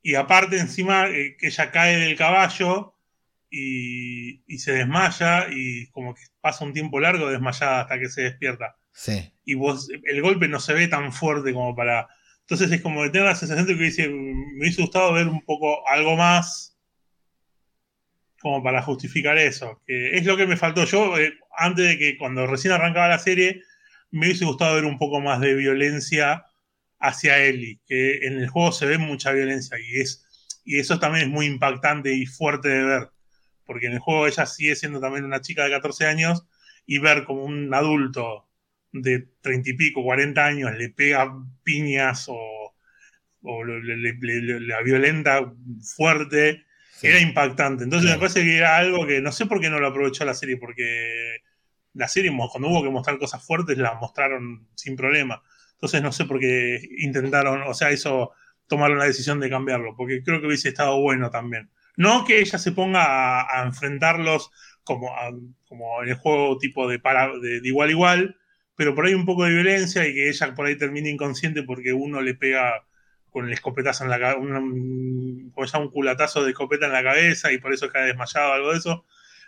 [0.00, 2.94] Y aparte, encima, eh, que ella cae del caballo
[3.50, 8.22] y, y, se desmaya y como que pasa un tiempo largo desmayada hasta que se
[8.22, 8.76] despierta.
[8.92, 9.32] Sí.
[9.44, 12.06] Y vos, el golpe no se ve tan fuerte como para...
[12.48, 15.44] Entonces es como que tengo la sensación de que dice, me hubiese gustado ver un
[15.44, 16.78] poco algo más
[18.40, 19.82] como para justificar eso.
[19.84, 23.18] Que es lo que me faltó yo, eh, antes de que cuando recién arrancaba la
[23.18, 23.62] serie,
[24.12, 26.44] me hubiese gustado ver un poco más de violencia
[27.00, 30.24] hacia Ellie, que en el juego se ve mucha violencia y, es,
[30.64, 33.10] y eso también es muy impactante y fuerte de ver,
[33.64, 36.46] porque en el juego ella sigue siendo también una chica de 14 años
[36.86, 38.45] y ver como un adulto
[39.02, 41.32] de 30 y pico, 40 años le pega
[41.62, 42.74] piñas o,
[43.42, 45.52] o le, le, le, la violenta
[45.96, 47.06] fuerte, sí.
[47.06, 47.84] era impactante.
[47.84, 48.20] Entonces claro.
[48.20, 50.56] me parece que era algo que no sé por qué no lo aprovechó la serie,
[50.56, 51.38] porque
[51.94, 55.42] la serie cuando hubo que mostrar cosas fuertes la mostraron sin problema.
[55.72, 58.32] Entonces no sé por qué intentaron, o sea, eso
[58.66, 61.70] tomaron la decisión de cambiarlo, porque creo que hubiese estado bueno también.
[61.96, 64.50] No que ella se ponga a, a enfrentarlos
[64.84, 65.30] como, a,
[65.66, 68.36] como en el juego tipo de, para, de, de, igual a igual,
[68.76, 71.92] pero por ahí un poco de violencia y que ella por ahí termine inconsciente porque
[71.92, 72.84] uno le pega
[73.30, 77.58] con el escopetazo en la cabeza, un, un culatazo de escopeta en la cabeza y
[77.58, 79.04] por eso cae desmayado, algo de eso,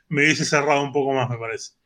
[0.09, 1.78] me hubiese cerrado un poco más, me parece.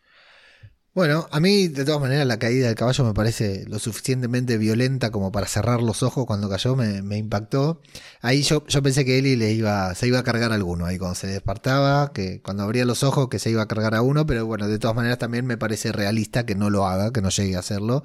[0.94, 5.10] Bueno, a mí de todas maneras la caída del caballo me parece lo suficientemente violenta
[5.10, 7.80] como para cerrar los ojos cuando cayó, me, impactó.
[8.20, 10.98] Ahí yo, yo pensé que Eli le iba, se iba a cargar a alguno, ahí
[10.98, 14.26] cuando se despertaba, que cuando abría los ojos que se iba a cargar a uno,
[14.26, 17.30] pero bueno, de todas maneras también me parece realista que no lo haga, que no
[17.30, 18.02] llegue a hacerlo.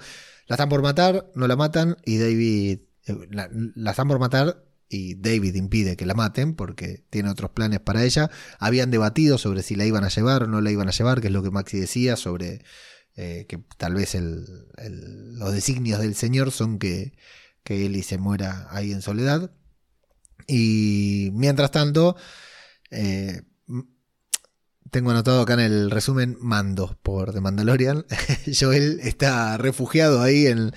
[0.47, 2.79] La están por matar, no la matan y David,
[3.31, 7.79] la, la están por matar y David impide que la maten porque tiene otros planes
[7.79, 8.29] para ella.
[8.59, 11.27] Habían debatido sobre si la iban a llevar o no la iban a llevar, que
[11.27, 12.63] es lo que Maxi decía sobre
[13.15, 14.45] eh, que tal vez el,
[15.38, 17.13] los designios del Señor son que,
[17.63, 19.51] que Eli se muera ahí en soledad.
[20.47, 22.15] Y mientras tanto,
[22.89, 23.41] eh,
[24.91, 28.05] tengo anotado acá en el resumen Mando por The Mandalorian.
[28.59, 30.71] Joel está refugiado ahí en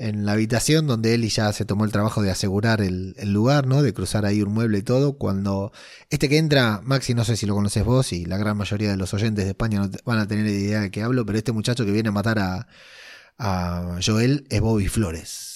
[0.00, 3.66] en la habitación donde Eli ya se tomó el trabajo de asegurar el, el, lugar,
[3.66, 3.82] ¿no?
[3.82, 5.18] De cruzar ahí un mueble y todo.
[5.18, 5.72] Cuando
[6.08, 8.96] este que entra, Maxi, no sé si lo conoces vos y la gran mayoría de
[8.96, 11.84] los oyentes de España no van a tener idea de qué hablo, pero este muchacho
[11.84, 12.66] que viene a matar a,
[13.38, 15.49] a Joel es Bobby Flores.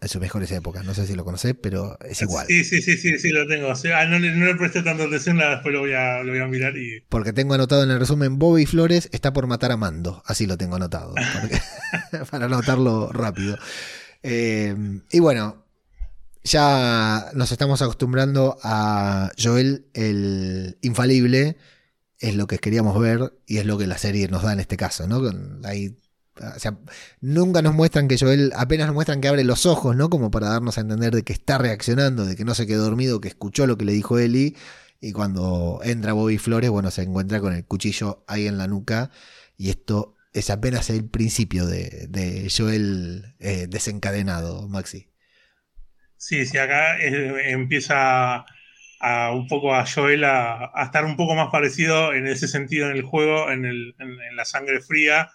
[0.00, 2.46] En sus mejores épocas, no sé si lo conocés, pero es igual.
[2.46, 3.74] Sí, sí, sí, sí, sí lo tengo.
[3.74, 6.76] Sea, no, no, le presté tanta atención, después lo voy, a, lo voy a mirar
[6.76, 7.00] y.
[7.08, 10.22] Porque tengo anotado en el resumen, Bobby Flores está por matar a Mando.
[10.24, 11.14] Así lo tengo anotado.
[11.40, 11.58] Porque,
[12.30, 13.58] para anotarlo rápido.
[14.22, 14.76] Eh,
[15.10, 15.64] y bueno,
[16.44, 21.56] ya nos estamos acostumbrando a Joel el infalible.
[22.20, 24.76] Es lo que queríamos ver y es lo que la serie nos da en este
[24.76, 25.22] caso, ¿no?
[25.64, 25.96] Hay
[27.20, 30.10] nunca nos muestran que Joel, apenas nos muestran que abre los ojos, ¿no?
[30.10, 33.20] Como para darnos a entender de que está reaccionando, de que no se quedó dormido,
[33.20, 34.56] que escuchó lo que le dijo Eli.
[35.00, 39.10] Y cuando entra Bobby Flores, bueno, se encuentra con el cuchillo ahí en la nuca.
[39.56, 45.08] Y esto es apenas el principio de, Joel eh, desencadenado, Maxi.
[46.16, 48.44] Sí, sí, acá eh, empieza
[49.00, 52.96] a un poco a Joel a, estar un poco más parecido en ese sentido en
[52.96, 53.94] el juego, en
[54.36, 55.30] la sangre fría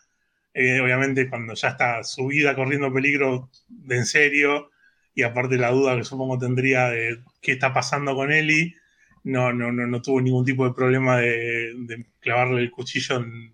[0.53, 4.69] eh, obviamente cuando ya está su vida corriendo peligro de en serio,
[5.15, 8.75] y aparte la duda que supongo tendría de qué está pasando con Eli,
[9.23, 13.53] no, no, no, no tuvo ningún tipo de problema de, de clavarle el cuchillo en,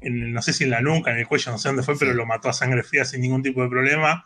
[0.00, 2.14] en, no sé si en la nuca, en el cuello, no sé dónde fue, pero
[2.14, 4.24] lo mató a sangre fría sin ningún tipo de problema.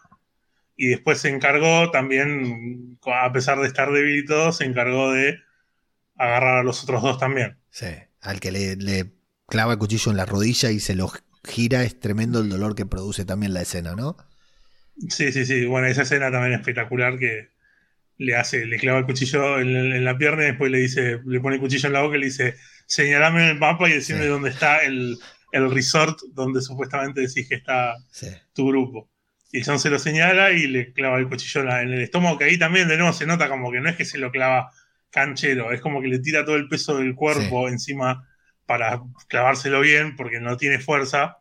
[0.76, 5.38] Y después se encargó también, a pesar de estar débil y todo, se encargó de
[6.16, 7.58] agarrar a los otros dos también.
[7.70, 7.86] Sí,
[8.20, 9.12] al que le, le
[9.46, 11.12] clava el cuchillo en la rodilla y se lo
[11.44, 14.16] gira, es tremendo el dolor que produce también la escena, ¿no?
[15.08, 15.66] Sí, sí, sí.
[15.66, 17.48] Bueno, esa escena también es espectacular que
[18.18, 21.40] le hace, le clava el cuchillo en, en la pierna y después le dice, le
[21.40, 22.54] pone el cuchillo en la boca y le dice,
[22.86, 24.26] señalame el mapa y decime sí.
[24.26, 25.18] dónde está el,
[25.52, 28.28] el, resort donde supuestamente decís que está sí.
[28.52, 29.10] tu grupo.
[29.52, 32.58] Y John se lo señala y le clava el cuchillo en el estómago, que ahí
[32.58, 34.70] también de nuevo se nota como que no es que se lo clava
[35.10, 37.72] canchero, es como que le tira todo el peso del cuerpo sí.
[37.72, 38.28] encima
[38.66, 41.38] para clavárselo bien porque no tiene fuerza.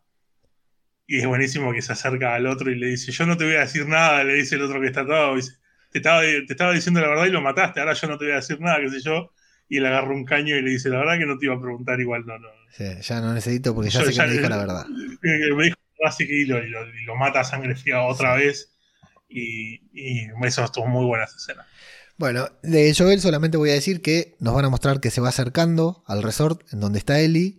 [1.06, 3.56] Y es buenísimo que se acerca al otro y le dice, yo no te voy
[3.56, 5.54] a decir nada, le dice el otro que está todo, dice,
[5.92, 8.34] te estaba, te estaba diciendo la verdad y lo mataste, ahora yo no te voy
[8.34, 9.32] a decir nada, qué sé yo.
[9.70, 11.62] Y le agarra un caño y le dice, la verdad que no te iba a
[11.62, 12.50] preguntar igual, no, no.
[12.72, 14.86] Sí, ya no necesito porque ya yo, sé que ya me dijo la verdad.
[14.88, 18.38] Me dijo así que y lo, y lo, y lo mata a sangre fría otra
[18.38, 18.46] sí.
[18.46, 18.70] vez.
[19.30, 21.68] Y, y eso estuvo muy buena esa escena.
[22.18, 25.30] Bueno, de Joel solamente voy a decir que nos van a mostrar que se va
[25.30, 27.57] acercando al resort en donde está Ellie,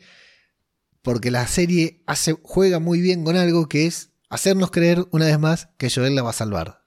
[1.02, 5.38] porque la serie hace, juega muy bien con algo que es hacernos creer una vez
[5.38, 6.84] más que Joel la va a salvar.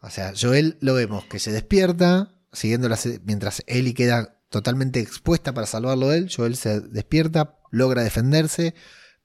[0.00, 2.88] O sea, Joel lo vemos que se despierta, siguiendo
[3.24, 8.74] mientras Ellie queda totalmente expuesta para salvarlo él, Joel se despierta, logra defenderse,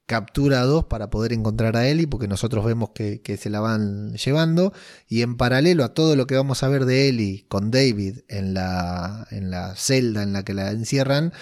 [0.08, 4.16] captura a dos para poder encontrar a Ellie, porque nosotros vemos que, se la van
[4.16, 4.74] llevando,
[5.08, 8.54] y en paralelo a todo lo que vamos a ver de Ellie con David en
[8.54, 11.34] la, en la celda en la que la encierran,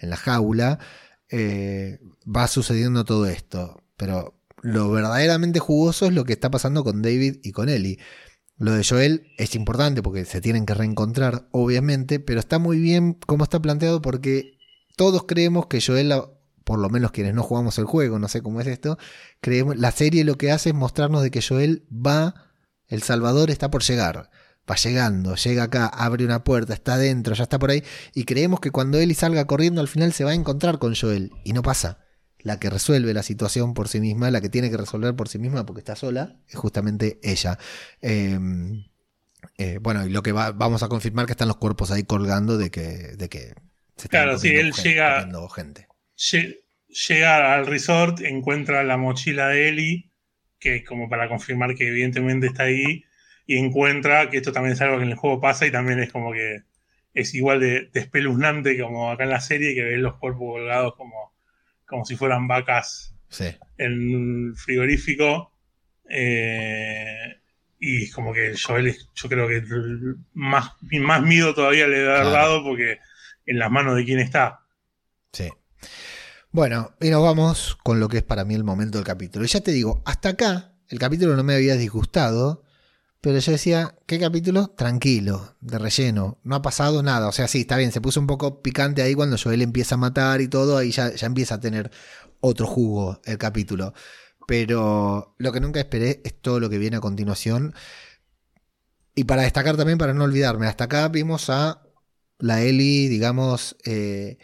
[0.00, 0.80] en la jaula,
[1.30, 3.82] eh, va sucediendo todo esto.
[3.96, 7.98] Pero lo verdaderamente jugoso es lo que está pasando con David y con Ellie.
[8.58, 13.14] Lo de Joel es importante porque se tienen que reencontrar, obviamente, pero está muy bien
[13.26, 14.58] cómo está planteado porque
[14.96, 16.12] todos creemos que Joel,
[16.68, 18.98] por lo menos quienes no jugamos el juego, no sé cómo es esto,
[19.40, 22.34] creemos, la serie lo que hace es mostrarnos de que Joel va,
[22.88, 24.28] El Salvador está por llegar,
[24.70, 28.60] va llegando, llega acá, abre una puerta, está adentro, ya está por ahí, y creemos
[28.60, 31.62] que cuando Ellie salga corriendo al final se va a encontrar con Joel, y no
[31.62, 32.00] pasa
[32.40, 35.38] la que resuelve la situación por sí misma, la que tiene que resolver por sí
[35.38, 37.58] misma porque está sola, es justamente ella.
[38.02, 38.84] Em,
[39.56, 42.70] eh, bueno, y lo que vamos a confirmar que están los cuerpos ahí colgando de
[42.70, 43.54] que, de que
[43.96, 45.87] se Claro, sí, él llega, gente.
[46.18, 50.10] Llega al resort, encuentra la mochila de Eli,
[50.58, 53.04] que es como para confirmar que evidentemente está ahí,
[53.46, 56.12] y encuentra que esto también es algo que en el juego pasa y también es
[56.12, 56.62] como que
[57.14, 60.94] es igual de, de espeluznante como acá en la serie, que ves los cuerpos colgados
[60.96, 61.32] como
[61.88, 63.14] como si fueran vacas
[63.78, 65.52] en un frigorífico.
[66.08, 67.40] Eh,
[67.80, 69.62] y como que Joel, yo creo que
[70.34, 72.98] más, más miedo todavía le debe haber dado porque
[73.46, 74.60] en las manos de quién está.
[75.32, 75.50] Sí.
[76.50, 79.44] Bueno, y nos vamos con lo que es para mí el momento del capítulo.
[79.44, 82.64] Y ya te digo, hasta acá el capítulo no me había disgustado,
[83.20, 84.68] pero yo decía, ¿qué capítulo?
[84.68, 87.28] Tranquilo, de relleno, no ha pasado nada.
[87.28, 89.98] O sea, sí, está bien, se puso un poco picante ahí cuando Joel empieza a
[89.98, 91.90] matar y todo, ahí ya, ya empieza a tener
[92.40, 93.92] otro jugo el capítulo.
[94.46, 97.74] Pero lo que nunca esperé es todo lo que viene a continuación.
[99.14, 101.82] Y para destacar también, para no olvidarme, hasta acá vimos a
[102.38, 104.38] la Ellie, digamos, eh,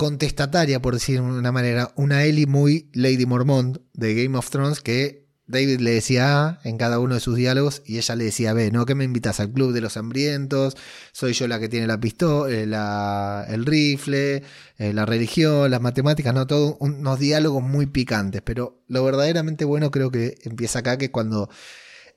[0.00, 4.80] contestataria, por decir de una manera, una Ellie muy Lady Mormont de Game of Thrones
[4.80, 8.54] que David le decía A en cada uno de sus diálogos y ella le decía
[8.54, 8.86] B, ¿no?
[8.86, 10.74] ¿Qué me invitas al club de los hambrientos?
[11.12, 14.42] Soy yo la que tiene la pistola, eh, el rifle,
[14.78, 16.46] eh, la religión, las matemáticas, ¿no?
[16.46, 21.50] Todos unos diálogos muy picantes, pero lo verdaderamente bueno creo que empieza acá, que cuando,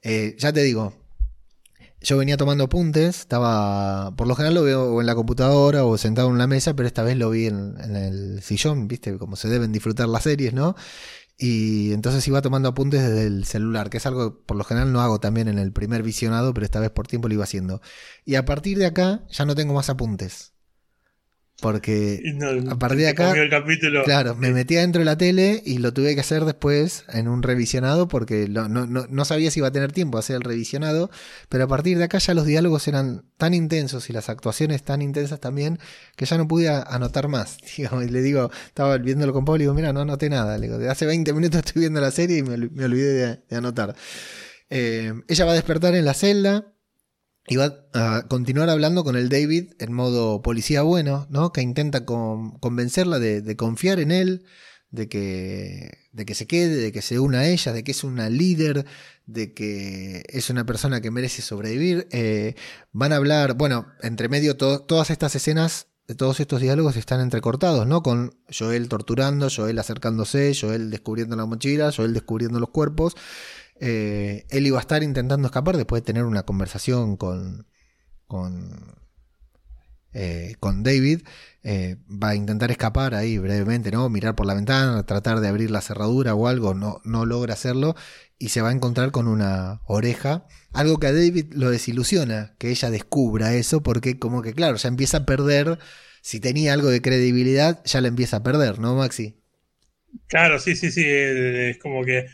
[0.04, 0.94] eh, ya te digo,
[2.04, 6.30] yo venía tomando apuntes, estaba, por lo general lo veo en la computadora o sentado
[6.30, 9.50] en la mesa, pero esta vez lo vi en, en el sillón, viste, como se
[9.50, 10.76] deben disfrutar las series, ¿no?
[11.38, 14.94] Y entonces iba tomando apuntes desde el celular, que es algo que por lo general
[14.94, 17.82] no hago también en el primer visionado, pero esta vez por tiempo lo iba haciendo.
[18.26, 20.54] Y a partir de acá ya no tengo más apuntes.
[21.62, 22.22] Porque
[22.70, 23.34] a partir de acá,
[24.04, 27.44] claro, me metía dentro de la tele y lo tuve que hacer después en un
[27.44, 31.12] revisionado porque no, sabía si iba a tener tiempo a hacer el revisionado,
[31.50, 35.02] pero a partir de acá ya los diálogos eran tan intensos y las actuaciones tan
[35.02, 35.80] intensas también
[36.18, 37.58] que ya no pude anotar más.
[37.78, 40.58] y le digo, estaba viéndolo con Pablo y digo, mira, no anoté nada.
[40.58, 43.96] Le digo, de hace 20 minutos estoy viendo la serie y me, olvidé de, anotar.
[44.70, 46.73] Eh, ella va a despertar en la celda
[47.48, 51.52] y va a continuar hablando con el David en modo policía bueno, ¿no?
[51.52, 54.46] Que intenta convencerla de, confiar en él,
[54.92, 58.04] de que, de que se quede, de que se una a ella, de que es
[58.04, 58.86] una líder,
[59.26, 62.08] de que es una persona que merece sobrevivir.
[62.12, 62.56] Eh,
[62.94, 65.88] van a hablar, bueno, entre medio todas estas escenas,
[66.18, 68.04] todos estos diálogos están entrecortados, ¿no?
[68.04, 73.16] Con Joel torturando, Joel acercándose, Joel descubriendo la mochila, Joel descubriendo los cuerpos.
[73.80, 77.68] Eh, él iba a estar intentando escapar después de tener una conversación con,
[78.28, 78.96] con,
[80.14, 81.22] eh, David.
[81.64, 84.10] Eh, va a intentar escapar ahí brevemente, ¿no?
[84.10, 87.96] Mirar por la ventana, tratar de abrir la cerradura o algo, no, no logra hacerlo
[88.38, 90.46] y se va a encontrar con una oreja.
[90.74, 94.90] Algo que a David lo desilusiona, que ella descubra eso, porque como que claro, ya
[94.90, 95.80] empieza a perder,
[96.22, 99.38] si tenía algo de credibilidad, ya la empieza a perder, ¿no, Maxi?
[100.28, 102.28] Claro, sí, sí, sí, es como que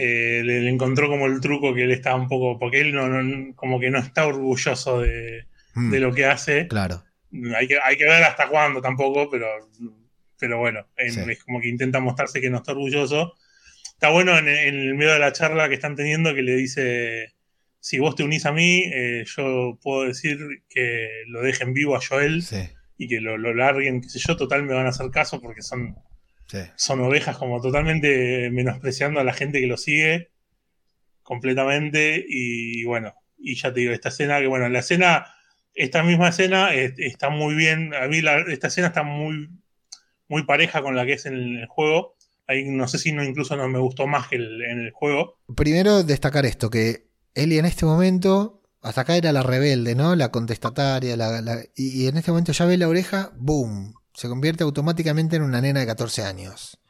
[0.00, 3.80] eh, le, encontró como el truco que él estaba un poco, porque él no, como
[3.80, 5.44] que no está orgulloso de,
[5.74, 5.92] mm.
[5.96, 6.68] lo que hace.
[6.68, 7.02] Claro.
[7.56, 9.48] Hay que, hay que ver hasta cuándo tampoco, pero,
[10.38, 13.34] pero bueno, es como que intenta mostrarse que no está orgulloso.
[13.94, 17.34] Está bueno en, el medio de la charla que están teniendo que le dice,
[17.80, 20.38] si vos te unís a mí, eh, yo puedo decir
[20.68, 22.44] que lo dejen vivo a Joel
[22.96, 25.62] y que lo, lo larguen, qué sé yo, total me van a hacer caso porque
[25.62, 25.96] son
[26.76, 30.30] son ovejas como totalmente menospreciando a la gente que lo sigue
[31.22, 32.24] completamente.
[32.26, 35.26] Y bueno, y ya te digo, esta escena, que bueno, la escena,
[35.74, 37.94] esta misma escena está muy bien.
[37.94, 39.50] A mí esta escena está muy,
[40.28, 42.16] muy pareja con la que es en el juego.
[42.46, 45.38] ahí no sé si no incluso no me gustó más que en el juego.
[45.54, 50.16] Primero destacar esto, que Ellie en este momento, hasta acá era la rebelde, ¿no?
[50.16, 51.14] La contestataria,
[51.76, 53.97] y, y en este momento ya ve la oreja, ¡boom!
[54.18, 56.80] Se convierte automáticamente en una nena de 14 años.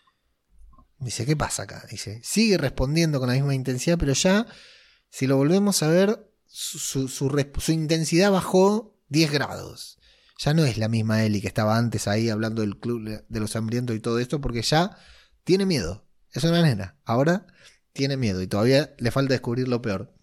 [0.99, 1.85] Dice, ¿qué pasa acá?
[1.91, 4.47] Dice, sigue respondiendo con la misma intensidad, pero ya,
[5.11, 7.07] si lo volvemos a ver, su,
[7.69, 9.99] intensidad bajó 10 grados.
[10.39, 13.55] Ya no es la misma Ellie que estaba antes ahí hablando del club de los
[13.57, 14.97] hambrientos y todo esto, porque ya
[15.45, 16.09] tiene miedo.
[16.33, 16.97] Es una nena.
[17.05, 17.47] Ahora
[17.93, 20.15] tiene miedo y todavía le falta descubrir lo peor.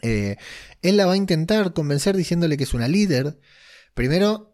[0.00, 0.38] Eh,
[0.80, 3.38] él la va a intentar convencer diciéndole que es una líder.
[3.92, 4.49] Primero,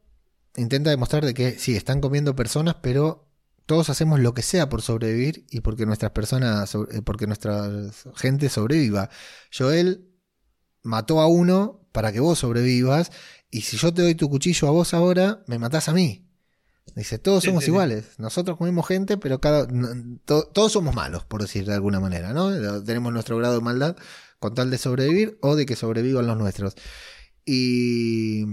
[0.56, 3.28] intenta demostrar de que sí, están comiendo personas, pero
[3.66, 7.68] todos hacemos lo que sea por sobrevivir y porque nuestras personas, eh, porque nuestra
[8.14, 9.10] gente sobreviva.
[9.56, 10.08] Joel
[10.82, 13.10] mató a uno para que vos sobrevivas,
[13.50, 16.26] y si yo te doy tu cuchillo a vos ahora, me matás a mí.
[16.94, 18.18] Dice, todos somos iguales.
[18.18, 19.66] Nosotros comemos gente, pero cada
[20.24, 22.82] todos somos malos, por decir de alguna manera, ¿no?
[22.84, 23.96] Tenemos nuestro grado de maldad
[24.38, 26.74] con tal de sobrevivir o de que sobrevivan los nuestros.
[27.44, 28.44] Y,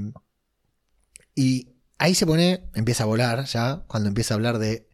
[1.35, 1.72] y
[2.03, 4.89] ahí se pone, empieza a volar ya, cuando empieza a hablar de...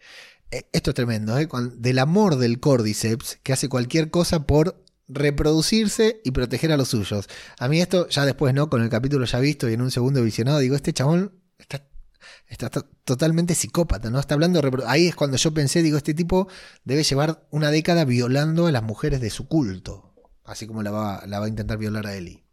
[0.52, 1.48] Eh, esto es tremendo, ¿eh?
[1.74, 7.28] del amor del Cordyceps, que hace cualquier cosa por reproducirse y proteger a los suyos.
[7.58, 8.70] A mí esto, ya después, ¿no?
[8.70, 12.70] Con el capítulo ya visto y en un segundo visionado, digo, este chabón está,
[13.04, 14.20] totalmente psicópata, ¿no?
[14.20, 16.48] Está hablando de Ahí es cuando yo pensé, digo, este tipo
[16.84, 20.14] debe llevar una década violando a las mujeres de su culto,
[20.46, 22.44] así como la va, la va a intentar violar a Eli.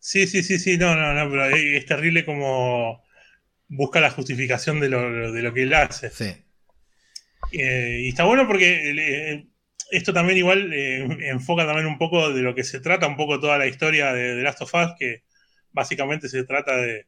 [0.00, 3.00] Sí, sí, sí, sí, no, no, no, pero es terrible como
[3.72, 6.10] busca la justificación de lo, de lo que él hace.
[6.10, 6.34] Sí.
[7.52, 9.46] Eh, y está bueno porque eh,
[9.90, 13.40] esto también igual eh, enfoca también un poco de lo que se trata, un poco
[13.40, 15.22] toda la historia de, de, Last of Us, que
[15.72, 17.06] básicamente se trata de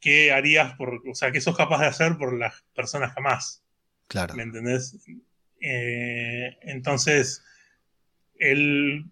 [0.00, 3.62] qué harías por, o sea, qué sos capaz de hacer por las personas jamás.
[4.08, 4.34] Claro.
[4.34, 4.98] ¿Me entendés?
[5.60, 7.44] Eh, entonces,
[8.38, 9.04] él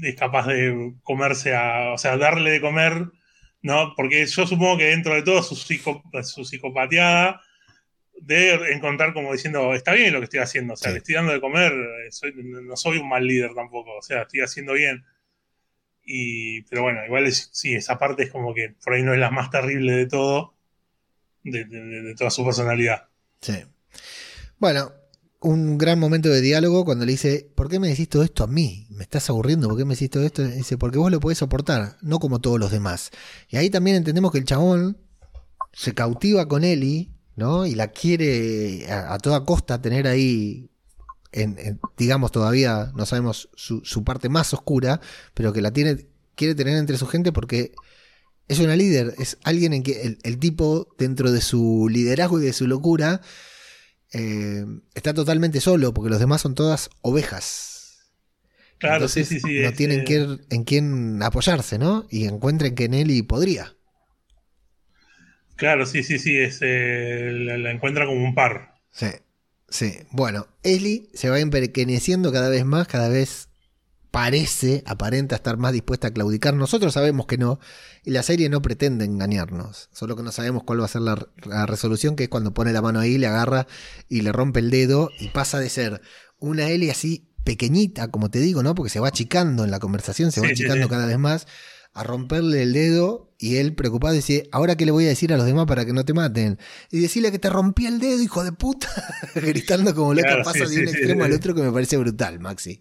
[0.00, 3.10] es capaz de comerse a, o sea, darle de comer,
[3.62, 3.94] ¿no?
[3.96, 7.40] Porque yo supongo que dentro de todo su, su psicopateada
[8.20, 11.32] de encontrar como diciendo, está bien lo que estoy haciendo, o sea, le estoy dando
[11.32, 12.32] de comer, eh,
[12.62, 15.04] no soy un mal líder tampoco, o sea, estoy haciendo bien.
[16.04, 19.30] Y, pero bueno, igual sí, esa parte es como que por ahí no es la
[19.30, 20.54] más terrible de todo,
[21.44, 23.08] de, toda su personalidad.
[23.40, 23.64] Sí.
[24.58, 24.92] Bueno,
[25.40, 28.48] un gran momento de diálogo cuando le dice, ¿por qué me decís todo esto a
[28.48, 28.86] mí?
[28.90, 29.68] ¿Me estás aburriendo?
[29.68, 30.42] ¿Por qué me decís todo esto?
[30.44, 33.10] Dice, porque vos lo podés soportar, no como todos los demás.
[33.48, 34.98] Y ahí también entendemos que el chabón
[35.72, 37.66] se cautiva con Eli ¿no?
[37.66, 40.70] Y la quiere a, toda costa tener ahí,
[41.30, 45.00] en, digamos, todavía no sabemos su, su, parte más oscura,
[45.34, 47.74] pero que la tiene, quiere tener entre su gente porque
[48.48, 52.52] es una líder, es alguien en que el, tipo, dentro de su liderazgo y de
[52.52, 53.20] su locura,
[54.12, 57.78] eh, está totalmente solo, porque los demás son todas ovejas.
[58.78, 59.60] Claro, sí, sí, sí.
[59.60, 62.06] No tienen que, en quién apoyarse, ¿no?
[62.10, 63.74] Y encuentren que Nelly podría.
[65.56, 68.76] Claro, sí, sí, sí, es, eh, la, encuentra como un par.
[68.92, 69.08] Sí,
[69.68, 69.98] sí.
[70.12, 73.47] Bueno, Ellie se va emperqueneciendo cada vez más, cada vez
[74.10, 76.54] parece, aparenta estar más dispuesta a claudicar.
[76.54, 77.60] Nosotros sabemos que no,
[78.04, 81.16] y la serie no pretende engañarnos, solo que no sabemos cuál va a ser la,
[81.66, 83.66] resolución, que es cuando pone la mano ahí, le agarra
[84.08, 86.00] y le rompe el dedo y pasa de ser
[86.38, 88.74] una Ellie así pequeñita, como te digo, ¿no?
[88.74, 91.46] Porque se va achicando en la conversación, se va achicando cada vez más
[91.94, 95.36] a romperle el dedo y él preocupado dice, ¿ahora qué le voy a decir a
[95.36, 96.58] los demás para que no te maten?
[96.90, 98.88] Y decirle que te rompí el dedo, hijo de puta,
[99.34, 102.80] gritando como loca, pasa de un extremo al otro que me parece brutal, Maxi.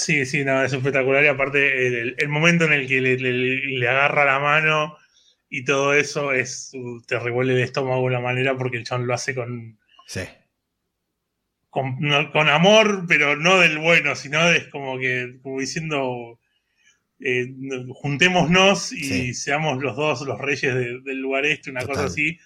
[0.00, 4.38] Sí, sí, no, es espectacular y aparte el, momento en el que le, agarra la
[4.38, 4.96] mano
[5.50, 9.06] y todo eso es, uh, te revuelve el estómago de una manera porque el chon
[9.06, 9.78] lo hace con...
[10.06, 10.22] Sí.
[11.68, 11.98] Con,
[12.32, 16.40] con amor, pero no del bueno, sino es como que, como diciendo,
[17.20, 17.52] eh,
[17.90, 20.74] juntémonos y seamos los dos los reyes
[21.04, 22.38] del lugar este, una cosa así,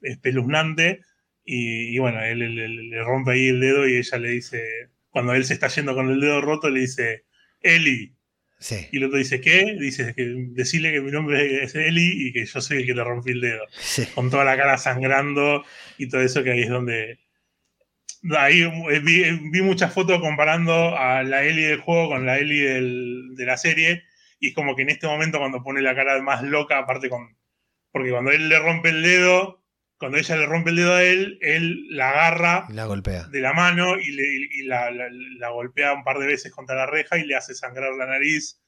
[0.00, 1.02] espeluznante.
[1.44, 5.54] Y, bueno, él, le rompe ahí el dedo y ella le dice, cuando él se
[5.54, 7.24] está yendo con el dedo roto, le dice,
[7.60, 8.16] Eli.
[8.92, 9.76] Y el otro dice, ¿qué?
[9.78, 13.04] Dice, que decirle que mi nombre es Eli y que yo soy el que le
[13.04, 13.64] rompí el dedo.
[14.14, 15.64] Con toda la cara sangrando
[15.96, 17.18] y todo eso que ahí es donde
[18.36, 22.80] ahí eh, eh, vi, muchas fotos comparando a la Ellie del juego con la Ellie
[23.34, 24.04] de la serie.
[24.38, 27.36] Y es como que en este momento, cuando pone la cara más loca, aparte con.
[27.92, 29.59] Porque cuando él le rompe el dedo,
[30.00, 33.28] cuando ella le rompe el dedo a él, él la agarra la golpea.
[33.28, 37.36] de la mano y, la, golpea un par de veces contra la reja y le
[37.36, 38.58] hace sangrar la nariz.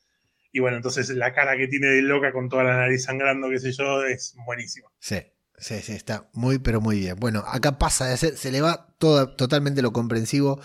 [0.53, 3.59] Y bueno, entonces la cara que tiene de loca con toda la nariz sangrando, qué
[3.59, 4.89] sé yo, es buenísima.
[4.99, 5.17] Sí,
[5.59, 7.17] Sí, sí, está muy, pero muy bien.
[7.21, 10.61] Bueno, acá pasa de ser, se le va todo, totalmente lo comprensivo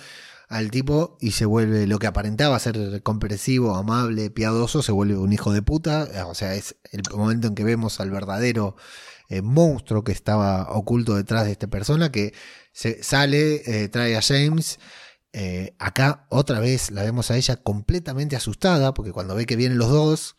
[0.49, 5.31] al tipo y se vuelve lo que aparentaba ser comprensivo, amable, piadoso, se vuelve un
[5.33, 6.07] hijo de puta.
[6.25, 8.75] O sea, es el momento en que vemos al verdadero
[9.29, 12.33] eh, monstruo que estaba oculto detrás de esta persona que
[12.71, 14.79] se sale, eh, trae a James.
[15.33, 19.77] Eh, acá otra vez la vemos a ella completamente asustada porque cuando ve que vienen
[19.77, 20.35] los dos,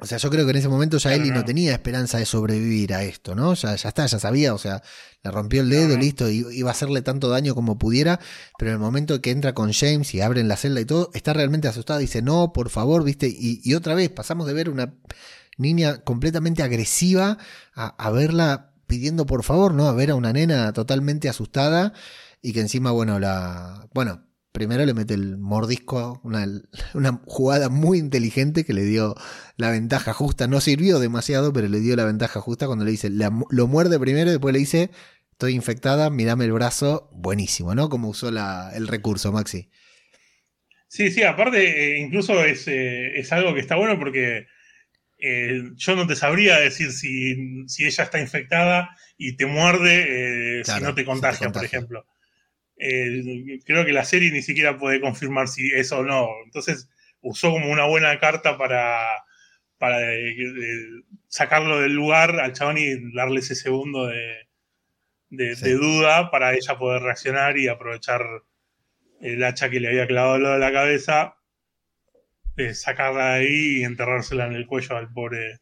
[0.00, 1.44] o sea, yo creo que en ese momento ya Eli no.
[1.44, 3.54] tenía esperanza de sobrevivir a esto, ¿no?
[3.54, 4.82] Ya, ya está, ya sabía, o sea,
[5.22, 8.18] le rompió el dedo, listo, y iba a hacerle tanto daño como pudiera,
[8.58, 11.32] pero en el momento que entra con James y abren la celda y todo, está
[11.32, 14.94] realmente asustada, dice, no, por favor, viste, y, otra vez pasamos de ver una
[15.56, 17.38] niña completamente agresiva
[17.74, 19.86] a, verla pidiendo por favor, ¿no?
[19.88, 21.92] A ver a una nena totalmente asustada
[22.42, 23.88] y que encima, bueno, la...
[23.94, 26.46] Bueno, primero le mete el mordisco, una,
[26.94, 29.14] una, jugada muy inteligente que le dio
[29.56, 30.46] la ventaja justa.
[30.46, 34.30] No sirvió demasiado, pero le dio la ventaja justa cuando le dice, lo muerde primero
[34.30, 34.90] y después le dice,
[35.32, 37.10] estoy infectada, mirame el brazo.
[37.12, 37.88] Buenísimo, ¿no?
[37.88, 39.68] Como usó la, el recurso, Maxi.
[40.94, 44.46] Sí, sí, aparte, eh, incluso es, eh, es, algo que está bueno porque
[45.26, 50.80] eh, yo no te sabría decir si, si, ella está infectada y te muerde, si
[50.82, 52.06] no te contagia, por ejemplo.
[52.76, 56.28] Eh, creo que la serie ni siquiera puede confirmar si eso o no.
[56.44, 56.90] Entonces
[57.22, 59.02] usó como una buena carta para,
[59.78, 60.34] para eh,
[61.28, 64.48] sacarlo del lugar al chabón y darle ese segundo de,
[65.30, 68.22] de, duda para ella poder reaccionar y aprovechar
[69.22, 71.36] el hacha que le había clavado al lado de la cabeza,
[72.56, 75.60] eh, sacarla de ahí y enterrársela en el cuello al pobre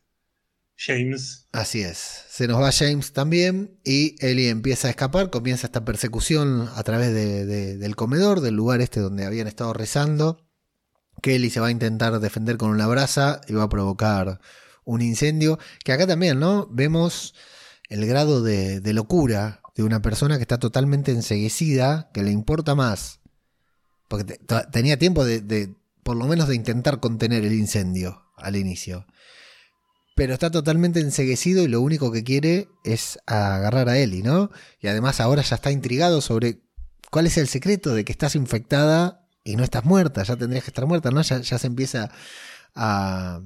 [0.76, 1.48] James.
[1.52, 2.24] Así es.
[2.28, 7.12] Se nos va James también y Ellie empieza a escapar, comienza esta persecución a través
[7.12, 10.44] del comedor, del lugar este donde habían estado rezando.
[11.22, 14.40] Ellie se va a intentar defender con una brasa y va a provocar
[14.84, 15.58] un incendio.
[15.84, 16.66] Que acá también, ¿no?
[16.70, 17.34] Vemos
[17.88, 23.20] el grado de, locura de una persona que está totalmente enseguecida, que le importa más.
[24.08, 24.38] Porque
[24.72, 29.06] tenía tiempo de, por lo menos, de intentar contener el incendio al inicio
[30.14, 34.50] pero está totalmente enseguecido y lo único que quiere es agarrar a Ellie, ¿no?
[34.80, 36.60] Y además ahora ya está intrigado sobre
[37.10, 40.70] cuál es el secreto de que estás infectada y no estás muerta, ya tendrías que
[40.70, 41.22] estar muerta, ¿no?
[41.22, 42.10] Ya, se empieza
[42.74, 43.40] a,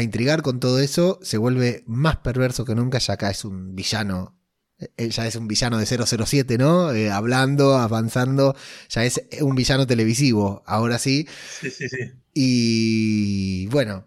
[0.00, 4.37] intrigar con todo eso, se vuelve más perverso que nunca, ya acá es un villano.
[4.96, 6.92] Eh, ya es un villano de 007, ¿no?
[6.92, 8.54] Eh, hablando, avanzando.
[8.88, 11.26] Ya es un villano televisivo, ahora sí.
[11.60, 12.12] Sí, sí, sí.
[12.34, 14.04] Y bueno,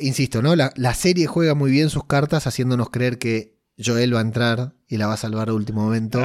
[0.00, 0.56] insisto, ¿no?
[0.56, 4.96] La, serie juega muy bien sus cartas haciéndonos creer que Joel va a entrar y
[4.96, 6.22] la va a salvar al último momento.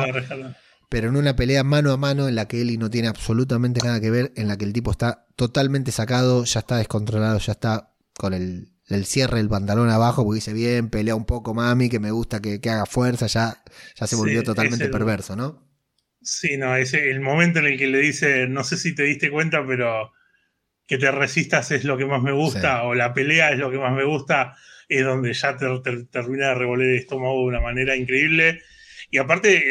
[0.90, 4.00] pero en una pelea mano a mano en la que Eli no tiene absolutamente nada
[4.00, 7.94] que ver, en la que el tipo está totalmente sacado, ya está descontrolado, ya está
[8.18, 12.12] con el, cierre del pantalón abajo, porque dice bien, pelea un poco mami, que me
[12.12, 13.64] gusta que, haga fuerza, ya,
[13.96, 15.68] ya se volvió totalmente perverso, ¿no?
[16.22, 19.30] Sí, no, es el momento en el que le dice, no sé si te diste
[19.30, 20.12] cuenta, pero
[20.88, 23.78] que te resistas es lo que más me gusta, o la pelea es lo que
[23.78, 24.56] más me gusta,
[24.88, 25.68] es donde ya te,
[26.06, 28.62] termina de revolver el estómago de una manera increíble.
[29.12, 29.66] Y aparte,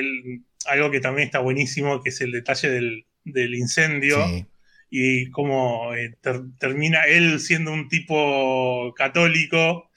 [0.67, 2.69] algo que también está buenísimo, que es el detalle
[3.25, 4.19] del, incendio.
[4.89, 6.17] Y cómo eh,
[6.59, 9.91] termina él siendo un tipo católico,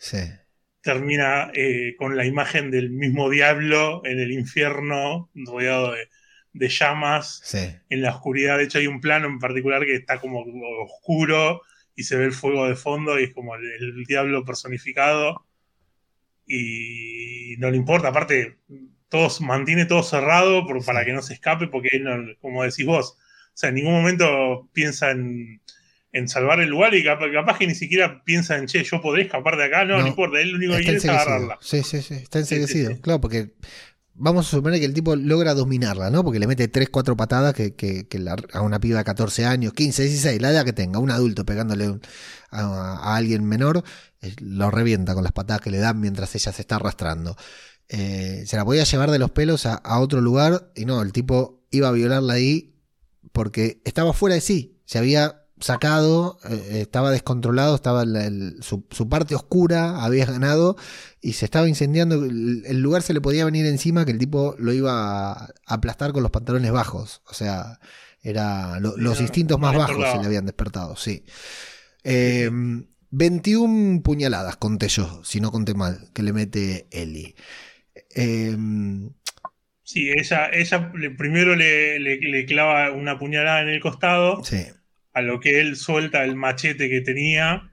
[0.81, 6.07] termina eh, con la imagen del mismo diablo en el infierno, rodeado de,
[6.53, 7.55] de llamas
[7.89, 8.57] en la oscuridad.
[8.57, 10.43] De hecho, hay un plano en particular que está como
[10.83, 11.61] oscuro
[11.95, 15.45] y se ve el fuego de fondo y es como el, diablo personificado.
[16.47, 18.57] Y no le importa, aparte,
[19.09, 23.17] todos, mantiene todo cerrado para que no se escape, porque él, como decís vos,
[23.59, 25.59] sea, en ningún momento piensa en,
[26.27, 29.65] salvar el lugar y capaz, que ni siquiera piensa en, che, yo podré escapar de
[29.65, 31.57] acá, no, no, importa, él lo único que quiere es agarrarla.
[31.61, 33.51] Sí, sí, sí, está enseguecido, claro, porque
[34.13, 36.23] vamos a suponer que el tipo logra dominarla, ¿no?
[36.23, 38.07] Porque le mete 3, 4 patadas que,
[38.53, 41.99] a una piba de 14 años, 15, 16, la edad que tenga, un adulto pegándole
[42.51, 43.83] a, alguien menor,
[44.39, 47.35] lo revienta con las patadas que le dan mientras ella se está arrastrando.
[47.89, 51.11] Eh, se la podía llevar de los pelos a, a, otro lugar y no, el
[51.11, 52.78] tipo iba a violarla ahí
[53.31, 58.05] porque estaba fuera de sí, se había sacado, eh, estaba descontrolado, estaba
[58.61, 60.77] su, parte oscura, había ganado
[61.21, 62.15] y se estaba incendiando.
[62.15, 66.23] El, lugar se le podía venir encima que el tipo lo iba a aplastar con
[66.23, 67.21] los pantalones bajos.
[67.27, 67.79] O sea,
[68.21, 71.23] era los instintos más bajos se le habían despertado, sí.
[72.03, 77.35] 21 em, puñaladas, conté yo, si no conté mal, que le mete Eli.
[78.11, 79.11] Em,
[79.91, 84.43] sí, ella, ella primero le, le clava una puñalada en el costado.
[84.43, 84.65] Sí
[85.13, 87.71] a lo que él suelta el machete que tenía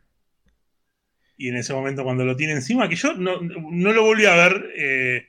[1.37, 4.73] y en ese momento cuando lo tiene encima, que yo no, lo volví a ver,
[4.75, 5.27] eh,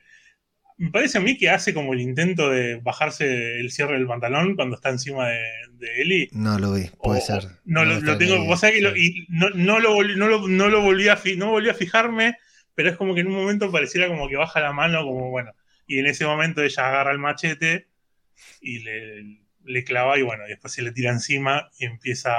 [0.78, 4.56] me parece a mí que hace como el intento de bajarse el cierre del pantalón
[4.56, 5.42] cuando está encima de,
[5.72, 6.28] de Eli.
[6.32, 7.44] No lo vi, puede ser.
[7.66, 11.08] No, lo, tengo, o sea que y no, no, lo, no, lo, no lo volví
[11.08, 12.38] a, no volví a fijarme,
[12.74, 15.52] pero es como que en un momento pareciera como que baja la mano, como bueno,
[15.88, 17.88] y en ese momento ella agarra el machete
[18.60, 22.36] y le, le clava y bueno, después se le tira encima y empieza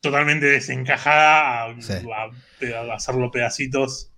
[0.00, 4.10] totalmente desencajada a, hacerlo pedacitos,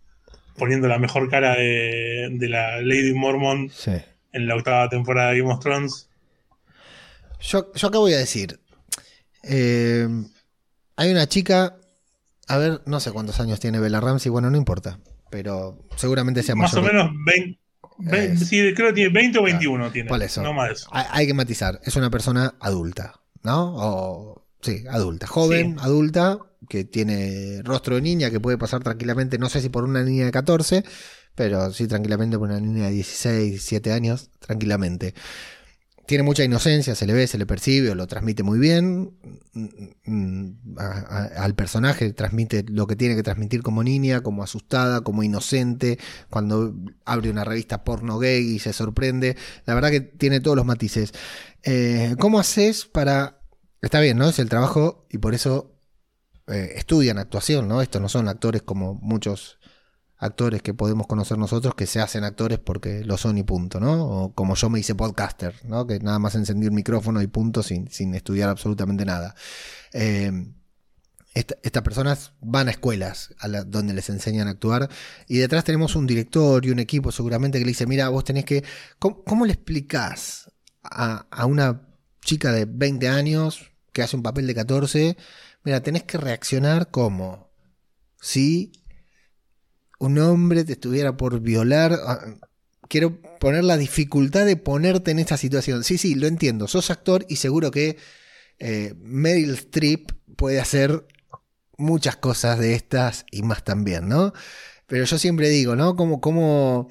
[0.57, 3.71] poniendo la mejor cara de, la Lady Mormon
[4.33, 6.09] en la octava temporada de Game of Thrones.
[7.41, 8.61] Yo, yo acá voy a decir,
[9.43, 10.09] eh,
[10.97, 11.77] hay una chica,
[12.49, 14.99] a ver, no sé cuántos años tiene Bella Ramsey, bueno, no importa,
[15.31, 17.64] pero seguramente sea más o menos 20.
[18.37, 20.09] Sí, creo que tiene 20 o 21 tiene.
[20.43, 20.87] No más.
[20.91, 23.75] Hay, hay, que matizar, es una persona adulta, ¿no?
[23.77, 26.39] O Sí, adulta, joven, adulta,
[26.71, 30.25] que tiene rostro de niña, que puede pasar tranquilamente, no sé si por una niña
[30.25, 30.85] de 14,
[31.35, 35.13] pero sí tranquilamente por una niña de 16, 17 años, tranquilamente.
[36.07, 39.17] Tiene mucha inocencia, se le ve, se le percibe, lo transmite muy bien.
[41.37, 45.99] al personaje transmite lo que tiene que transmitir como niña, como asustada, como inocente,
[46.31, 46.75] cuando
[47.05, 49.37] abre una revista porno gay y se sorprende.
[49.67, 51.13] La verdad que tiene todos los matices.
[51.63, 53.41] Eh, ¿Cómo haces para
[53.85, 54.31] Está bien, ¿no?
[54.31, 55.79] Es el trabajo y por eso
[56.47, 57.83] eh, estudian actuación, ¿no?
[57.83, 59.59] Estos no son actores como muchos
[60.25, 64.05] actores que podemos conocer nosotros que se hacen actores porque lo son y punto, ¿no?
[64.05, 65.87] O como yo me hice podcaster, ¿no?
[65.87, 69.35] Que nada más encendí un micrófono y punto sin, sin estudiar absolutamente nada.
[69.93, 70.33] Eh,
[71.35, 73.35] estas personas van a escuelas
[73.67, 74.89] donde les enseñan a actuar
[75.27, 78.45] y detrás tenemos un director y un equipo seguramente que le dice, mira, vos tenés
[78.45, 78.63] que...
[79.01, 80.53] ¿Cómo, le explicás
[80.85, 81.89] a, a una
[82.21, 85.17] chica de 20 años que hace un papel de 14,
[85.65, 87.51] mira, tenés que reaccionar como
[88.21, 88.73] si
[90.07, 91.99] un hombre te estuviera por violar.
[92.07, 92.21] Ah,
[92.89, 95.85] quiero poner la dificultad de ponerte en esta situación.
[95.85, 96.69] Sí, sí, lo entiendo.
[96.69, 97.97] Sos actor y seguro que
[98.59, 101.07] eh, Meryl Streep puede hacer
[101.77, 104.33] muchas cosas de estas y más también, ¿no?
[104.87, 105.97] Pero yo siempre digo, ¿no?
[105.97, 106.89] Como, como,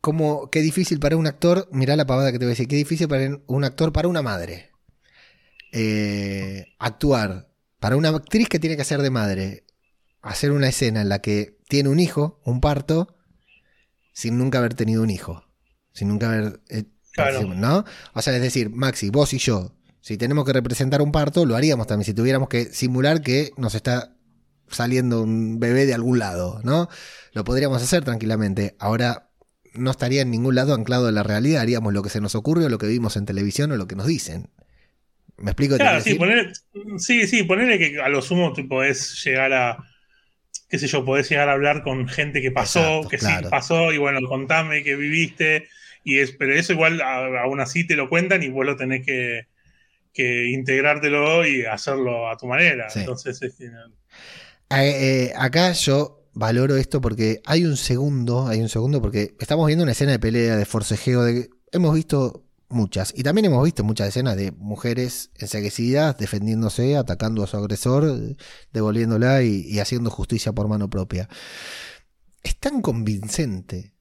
[0.00, 2.76] como, qué difícil para un actor, mirá la pavada que te voy a decir, qué
[2.76, 4.70] difícil para un actor, para una madre.
[5.72, 7.48] Eh, actuar
[7.80, 9.64] para una actriz que tiene que ser de madre,
[10.22, 13.16] hacer una escena en la que tiene un hijo, un parto,
[14.12, 15.44] sin nunca haber tenido un hijo,
[15.92, 16.60] sin nunca haber...
[16.68, 16.84] Eh,
[17.56, 17.84] ¿No?
[18.12, 19.72] O sea, es decir, Maxi, vos y yo,
[20.02, 23.74] si tenemos que representar un parto, lo haríamos también, si tuviéramos que simular que nos
[23.74, 24.16] está
[24.68, 26.88] saliendo un bebé de algún lado, ¿no?
[27.32, 28.76] Lo podríamos hacer tranquilamente.
[28.78, 29.30] Ahora
[29.74, 32.66] no estaría en ningún lado anclado en la realidad, haríamos lo que se nos ocurre
[32.66, 34.50] o lo que vimos en televisión o lo que nos dicen.
[35.38, 35.76] ¿Me explico?
[35.76, 36.52] Claro, sí, poner,
[36.98, 39.78] sí, sí, ponerle que a lo sumo tú podés llegar a,
[40.76, 43.98] qué sé yo, podés llegar a hablar con gente que pasó, que sí pasó, y
[43.98, 45.68] bueno, contame que viviste,
[46.04, 49.46] y es, pero eso igual aún así te lo cuentan y vos lo tenés que,
[50.12, 52.88] que integrártelo y hacerlo a tu manera.
[52.94, 53.70] Entonces, eh,
[54.70, 59.82] eh, acá yo valoro esto porque hay un segundo, hay un segundo, porque estamos viendo
[59.82, 63.12] una escena de pelea, de forcejeo, de, hemos visto muchas.
[63.16, 68.36] Y también hemos visto muchas escenas de mujeres enseguecidas, defendiéndose, atacando a su agresor,
[68.72, 71.28] devolviéndola y, haciendo justicia por mano propia.
[72.42, 73.94] Es tan convincente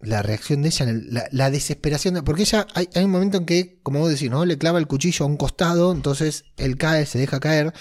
[0.00, 0.86] la reacción de ella,
[1.30, 4.44] la, desesperación, porque ella hay, un momento en que, como vos decís, ¿no?
[4.44, 7.72] le clava el cuchillo a un costado, entonces él cae, se deja caer,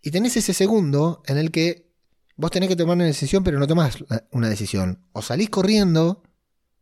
[0.00, 1.90] y tenés ese segundo en el que
[2.36, 3.98] vos tenés que tomar una decisión, pero no tomás
[4.30, 5.04] una decisión.
[5.12, 6.22] O salís corriendo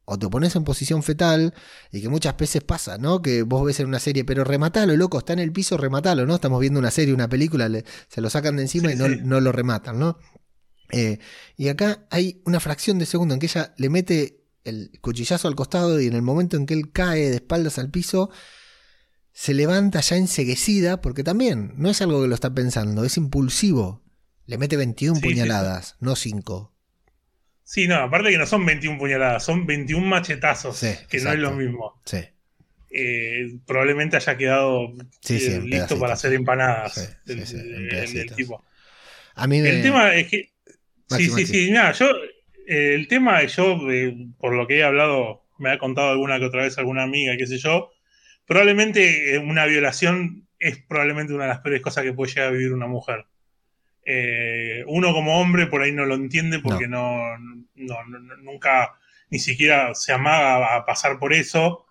[0.04, 1.54] o te pones en posición fetal,
[1.90, 3.22] y que muchas veces pasa, ¿no?
[3.22, 6.34] Que vos ves en una serie, pero rematalo, loco, está en el piso, rematalo, ¿no?
[6.34, 7.70] Estamos viendo una serie, una película,
[8.08, 10.18] se lo sacan de encima y no, lo rematan, ¿no?
[10.90, 11.18] Eh,
[11.56, 15.56] y acá hay una fracción de segundo en que ella le mete el cuchillazo al
[15.56, 18.30] costado y en el momento en que él cae de espaldas al piso,
[19.32, 24.04] se levanta ya enseguecida, porque también no es algo que lo está pensando, es impulsivo.
[24.46, 26.73] Le mete 21 puñaladas, no 5.
[27.64, 30.78] Sí, no, aparte que no son 21 puñaladas, son 21 machetazos,
[31.08, 32.00] que no es lo mismo.
[32.04, 32.18] Sí.
[32.96, 34.92] Eh, probablemente haya quedado
[35.28, 38.64] eh, listo para hacer empanadas el, tipo.
[39.34, 40.52] A mí El tema es que.
[41.08, 42.06] sí, sí, sí, nada, yo.
[42.68, 43.80] Eh, el tema, yo,
[44.38, 47.46] por lo que he hablado, me ha contado alguna que otra vez alguna amiga, qué
[47.46, 47.90] sé yo.
[48.46, 52.72] Probablemente una violación es probablemente una de las peores cosas que puede llegar a vivir
[52.72, 53.26] una mujer.
[54.06, 57.20] Eh, uno como hombre por ahí no lo entiende porque no.
[58.42, 58.98] nunca
[59.30, 61.86] ni siquiera se amaga a pasar por eso.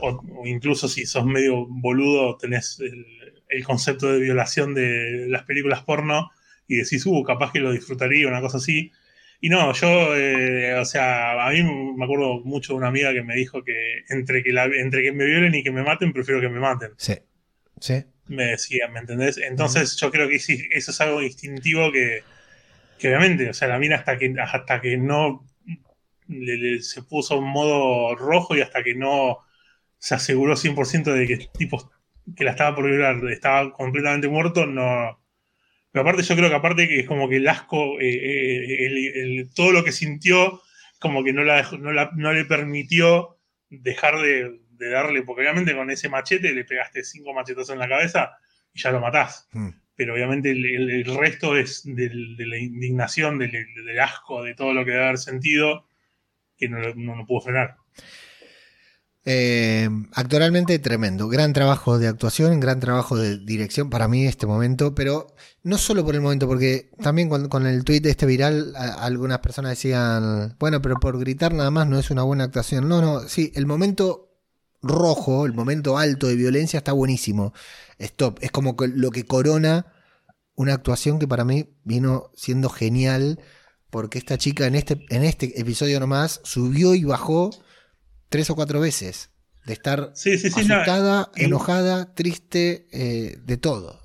[0.00, 6.30] O, incluso si sos medio boludo, tenés el, concepto de violación de las películas porno
[6.66, 8.90] y decís, uh, capaz que lo disfrutaría, una cosa así.
[9.40, 13.22] Y no, yo, eh, o sea, a mí me acuerdo mucho de una amiga que
[13.22, 16.40] me dijo que entre que, la, entre que me violen y que me maten, prefiero
[16.40, 16.92] que me maten.
[16.96, 17.14] Sí,
[17.78, 18.04] sí.
[18.26, 19.38] Me decía, ¿me entendés?
[19.38, 22.22] Entonces yo creo que eso es algo instintivo que,
[22.98, 25.46] que obviamente, o sea, la mina hasta que, hasta que no
[26.80, 29.38] se puso en modo rojo y hasta que no
[29.98, 31.90] se aseguró 100% de que el tipo
[32.36, 35.20] que la estaba por violar estaba completamente muerto, no.
[35.90, 39.72] Pero aparte, yo creo que aparte que es como que el asco, eh, eh, todo
[39.72, 40.60] lo que sintió,
[40.98, 41.68] como que no, la,
[42.16, 43.38] no, le permitió
[43.68, 48.32] dejar de, darle, porque obviamente con ese machete le pegaste cinco machetas en la cabeza
[48.72, 49.48] y ya lo matás.
[49.52, 49.70] Hmm.
[49.96, 55.04] Pero obviamente el, resto es de, la indignación, del, asco, de todo lo que debe
[55.04, 55.86] haber sentido,
[56.56, 57.76] que no, no pudo frenar.
[59.26, 64.94] Eh, actualmente tremendo, gran trabajo de actuación, gran trabajo de dirección para mí este momento,
[64.94, 65.28] pero
[65.62, 69.70] no solo por el momento, porque también con, el tweet de este viral algunas personas
[69.70, 72.86] decían, bueno, pero por gritar nada más no es una buena actuación.
[72.86, 74.33] No, no, sí, el momento
[74.84, 77.52] rojo, el momento alto de violencia está buenísimo.
[77.98, 79.86] Stop, es como lo que corona
[80.54, 83.40] una actuación que para mí vino siendo genial,
[83.90, 87.50] porque esta chica en este, en este episodio nomás subió y bajó
[88.28, 89.30] tres o cuatro veces.
[89.64, 94.04] De estar asustada, enojada, triste, eh, de todo.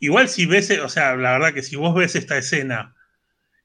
[0.00, 2.94] Igual si ves, o sea, la verdad que si vos ves esta escena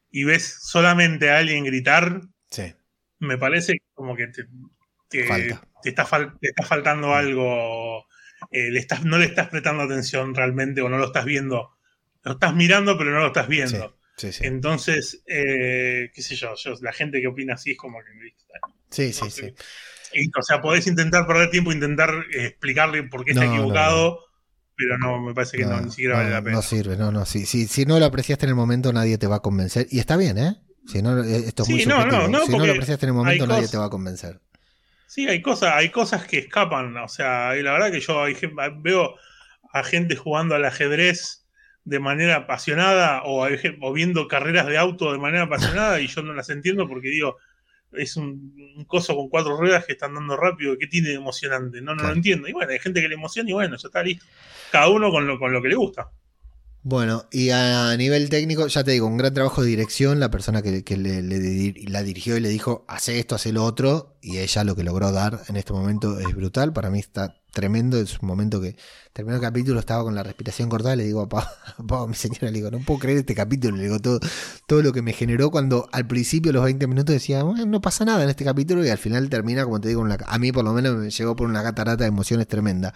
[0.09, 2.21] y ves solamente a alguien gritar,
[3.19, 4.47] me parece como que te,
[5.83, 7.11] está, faltando mm.
[7.11, 8.05] algo,
[8.51, 11.71] eh, le estás, no le estás prestando atención realmente o no lo estás viendo.
[12.23, 13.97] Lo estás mirando, pero no lo estás viendo.
[14.41, 18.33] Entonces, eh, qué sé yo, la gente que opina así es como que...
[18.89, 19.53] Sí, sí, sí.
[20.37, 24.19] o sea, podés intentar perder tiempo, intentar eh, explicarle por qué está equivocado,
[24.75, 26.55] pero no, me parece que no, ni siquiera vale la pena.
[26.57, 27.25] No sirve, no, no.
[27.25, 29.87] Si, si, si no lo apreciaste en el momento, nadie te va a convencer.
[29.89, 30.55] Y está bien, ¿eh?
[30.87, 32.45] Si no, eh, esto es muy subjetivo.
[32.45, 34.41] si no lo apreciaste en el momento, nadie te va a convencer.
[35.09, 36.95] Sí, hay cosas, hay cosas que escapan.
[36.97, 38.25] O sea, la verdad que yo
[38.83, 39.15] veo
[39.73, 41.47] a gente jugando al ajedrez
[41.83, 43.47] de manera apasionada o,
[43.81, 47.37] o, viendo carreras de auto de manera apasionada y yo no las entiendo porque digo,
[47.91, 51.81] es un, coso con cuatro ruedas que están dando rápido, ¿qué tiene de emocionante?
[51.81, 52.47] No, no lo entiendo.
[52.47, 54.27] Y bueno, hay gente que le emociona y bueno, ya está listo.
[54.71, 56.11] Cada uno con lo, con lo que le gusta.
[56.81, 60.61] Bueno, y a nivel técnico, ya te digo, un gran trabajo de dirección, la persona
[60.61, 61.21] que, le,
[61.89, 65.11] la dirigió y le dijo, hace esto, hace lo otro, y ella lo que logró
[65.11, 68.75] dar en este momento es brutal, para mí está tremendo, es un momento que
[69.13, 72.51] terminó el capítulo, estaba con la respiración cortada, le digo a Pau, mi señora, le
[72.51, 74.19] digo, no puedo creer este capítulo, le digo todo,
[74.67, 78.23] todo lo que me generó cuando al principio, los 20 minutos, decía, no pasa nada
[78.23, 80.95] en este capítulo, y al final termina, como te digo, a mí por lo menos
[80.95, 82.93] me llegó por una catarata de emociones tremenda.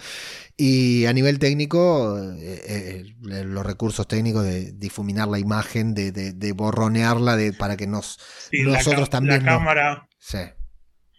[0.56, 6.52] Y a nivel técnico, eh, eh, los recursos técnicos de difuminar la imagen, de, de,
[6.52, 8.20] borronearla, de, para que nos
[8.52, 9.44] nosotros también...
[9.46, 10.08] La cámara.
[10.20, 10.38] Sí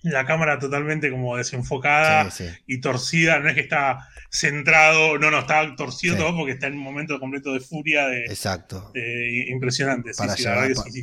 [0.05, 2.29] la cámara totalmente como desenfocada
[2.67, 6.75] y torcida, no es que está centrado, no, no, está torcido todo porque está en
[6.75, 8.93] un momento completo de furia de, Exacto.
[9.49, 10.13] impresionante.
[10.17, 10.37] Para,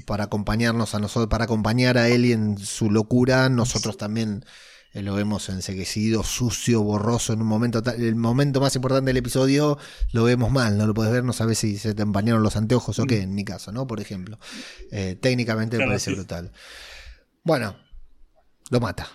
[0.06, 4.46] para acompañarnos a nosotros, para acompañar a él en su locura, nosotros también
[4.94, 9.78] eh, lo vemos enseguecido, sucio, borroso en un momento, el momento más importante del episodio
[10.12, 13.00] lo vemos mal, no lo puedes ver, no sabes si se te empañaron los anteojos
[13.00, 13.24] o qué, mm.
[13.24, 13.88] en mi caso, ¿no?
[13.88, 14.38] Por ejemplo.
[14.92, 16.52] Eh, técnicamente me parece brutal.
[17.44, 17.76] Bueno,
[18.72, 19.08] lo mata.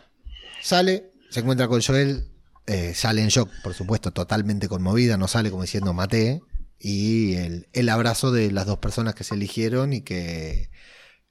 [0.63, 2.29] Sale, se encuentra con Joel,
[2.67, 6.43] eh, sale en shock, por supuesto, totalmente conmovida, no sale como diciendo maté,
[6.79, 7.35] y
[7.73, 10.69] el, abrazo de las dos personas que se eligieron y que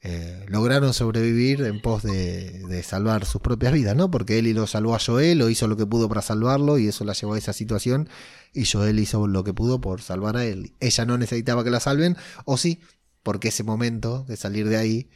[0.01, 4.09] eh, lograron sobrevivir en pos de, salvar sus propias vidas, ¿no?
[4.09, 7.05] Porque Eli lo salvó a Joel, o hizo lo que pudo para salvarlo y eso
[7.05, 8.09] la llevó a esa situación,
[8.53, 10.73] y Joel hizo lo que pudo por salvar a él.
[10.79, 12.79] Ella no necesitaba que la salven, o sí,
[13.21, 15.09] porque ese momento de salir de ahí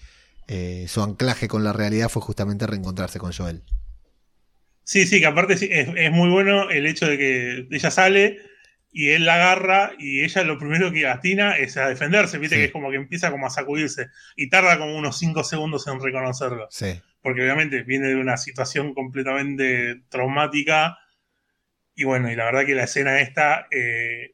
[0.51, 3.61] eh, su anclaje con la realidad fue justamente reencontrarse con Joel.
[4.83, 8.39] Sí, sí, que aparte es, muy bueno el hecho de que ella sale
[8.91, 12.65] y él la agarra y ella lo primero que atina es a defenderse, viste que
[12.65, 16.65] es como que empieza como a sacudirse y tarda como unos 5 segundos en reconocerlo.
[16.71, 16.99] Sí.
[17.21, 20.97] Porque obviamente viene de una situación completamente traumática
[21.93, 24.33] y bueno, y la verdad que la escena esta, eh,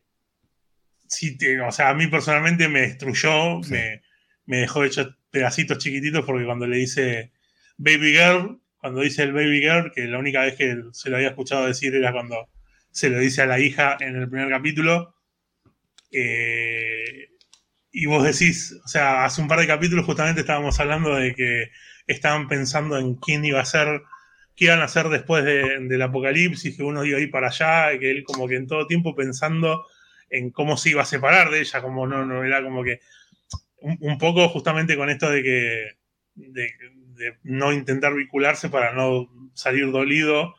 [1.10, 4.05] sí, o sea, a mí personalmente me destruyó, me,
[4.46, 7.32] me dejó hecho pedacitos chiquititos porque cuando le dice
[7.78, 11.30] Baby Girl, cuando dice el Baby Girl, que la única vez que se lo había
[11.30, 12.50] escuchado decir era cuando
[12.92, 15.16] se lo dice a la hija en el primer capítulo.
[16.12, 17.30] Eh,
[17.92, 21.72] y vos decís, o sea, hace un par de capítulos justamente estábamos hablando de que
[22.08, 24.02] estaban pensando en quién iba a ser,
[24.56, 28.12] qué iban a hacer después del apocalipsis, que uno iba a ir para allá, que
[28.12, 29.86] él como que en todo tiempo pensando
[30.30, 33.00] en cómo se iba a separar de ella, como no, no era como que
[33.86, 35.88] un, poco justamente con esto de que
[36.36, 40.56] de, no intentar vincularse para no salir dolido,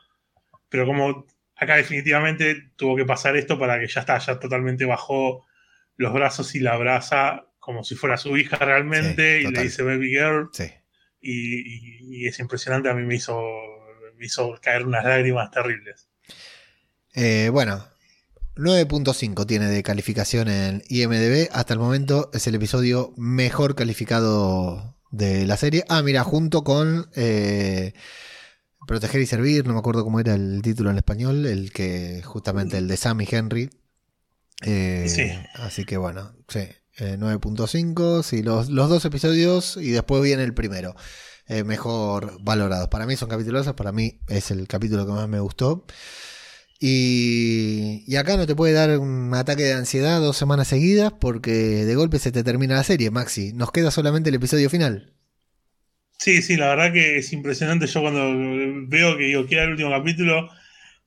[0.69, 1.27] pero como
[1.57, 5.45] acá definitivamente tuvo que pasar esto para que ya está, ya totalmente bajó
[5.97, 10.11] los brazos y la abraza como si fuera su hija realmente y le dice baby
[10.11, 10.51] girl.
[11.21, 13.43] Y, es impresionante, a mí me hizo,
[14.17, 16.09] me hizo caer unas lágrimas terribles.
[17.15, 17.85] Eh, bueno,
[18.57, 21.51] 9.5 tiene de calificación en IMDB.
[21.53, 25.85] Hasta el momento es el episodio mejor calificado de la serie.
[25.91, 27.93] Ah, mira, junto con eh,
[28.87, 32.79] Proteger y Servir, no me acuerdo cómo era el título en español, el que justamente
[32.79, 33.69] el de Sammy Henry.
[34.63, 35.31] Eh, sí.
[35.55, 36.61] Así que bueno, sí.
[36.99, 40.97] 9.5, eh, sí, los, los, dos episodios y después viene el primero.
[41.67, 42.89] mejor valorados.
[42.89, 45.85] Para mí son capítulos, para mí es el capítulo que más me gustó.
[46.79, 51.95] Y, acá no te puede dar un ataque de ansiedad dos semanas seguidas porque de
[51.95, 53.53] golpe se te termina la serie, Maxi.
[53.53, 55.15] Nos queda solamente el episodio final.
[56.19, 57.87] Sí, sí, la verdad que es impresionante.
[57.87, 58.33] Yo cuando
[58.89, 60.51] veo que digo, queda el último capítulo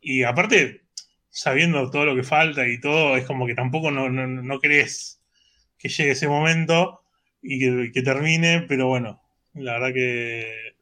[0.02, 0.84] y aparte,
[1.30, 5.22] sabiendo todo lo que falta y todo, es como que tampoco no, no, crees
[5.78, 7.02] que llegue ese momento
[7.42, 9.22] y que termine, pero bueno,
[9.54, 10.74] la verdad que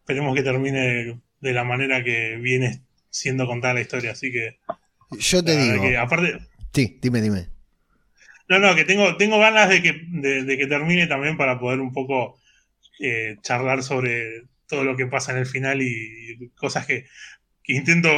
[0.00, 2.82] esperemos que termine de la manera que viene
[3.12, 4.58] siendo contada la historia, así que.
[5.12, 6.00] Yo te digo.
[6.00, 6.38] aparte.
[6.72, 7.48] Sí, dime, dime.
[8.48, 11.92] No, no, que tengo, tengo ganas de que, de, que termine también para poder un
[11.92, 12.40] poco
[12.98, 17.06] eh, charlar sobre todo lo que pasa en el final y, cosas que,
[17.66, 18.08] intento,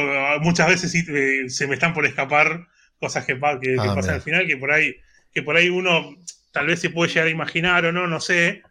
[0.41, 2.67] muchas veces eh, se me están por escapar
[2.99, 4.95] cosas que, que, ah, pasan al final, que por ahí,
[5.33, 6.15] que por ahí uno
[6.51, 8.63] tal vez se puede llegar a imaginar o no, no sé,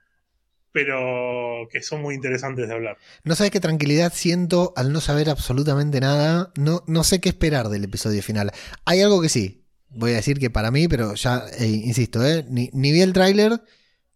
[0.75, 2.99] pero que son muy interesantes de hablar.
[3.23, 6.53] No sabes qué tranquilidad siento al no saber absolutamente nada.
[6.57, 8.51] No, no sé qué esperar del episodio final.
[8.85, 9.65] Hay algo que sí.
[9.91, 13.63] Voy a decir que para mí, pero ya eh, insisto, eh, ni, vi el tráiler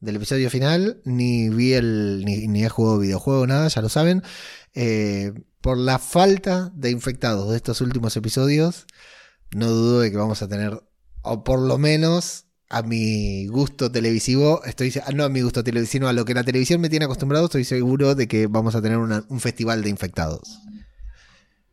[0.01, 2.25] del episodio final, ni vi el.
[2.25, 4.25] ni, he jugado videojuego, nada, ya lo saben.
[4.75, 8.89] Eh, por la falta de infectados de estos últimos episodios,
[9.55, 10.83] no dudo de que vamos a tener,
[11.23, 16.13] o por lo menos, a mi gusto televisivo, estoy no a mi gusto televisivo, a
[16.13, 19.41] lo que la televisión me tiene acostumbrado, estoy seguro de que vamos a tener un
[19.41, 20.61] festival de infectados.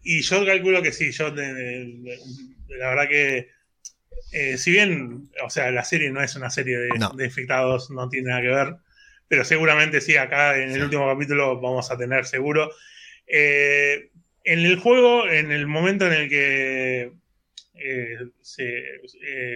[0.04, 3.50] Y yo calculo que sí, yo la verdad que
[4.32, 6.90] eh, si bien, o sea, la serie no es una serie de,
[7.24, 8.76] infectados, no tiene nada que ver,
[9.28, 12.70] pero seguramente sí, acá en el último capítulo vamos a tener seguro.
[13.28, 14.10] Eh,
[14.44, 17.12] en el juego, en el momento en el que
[17.76, 18.84] eh, se,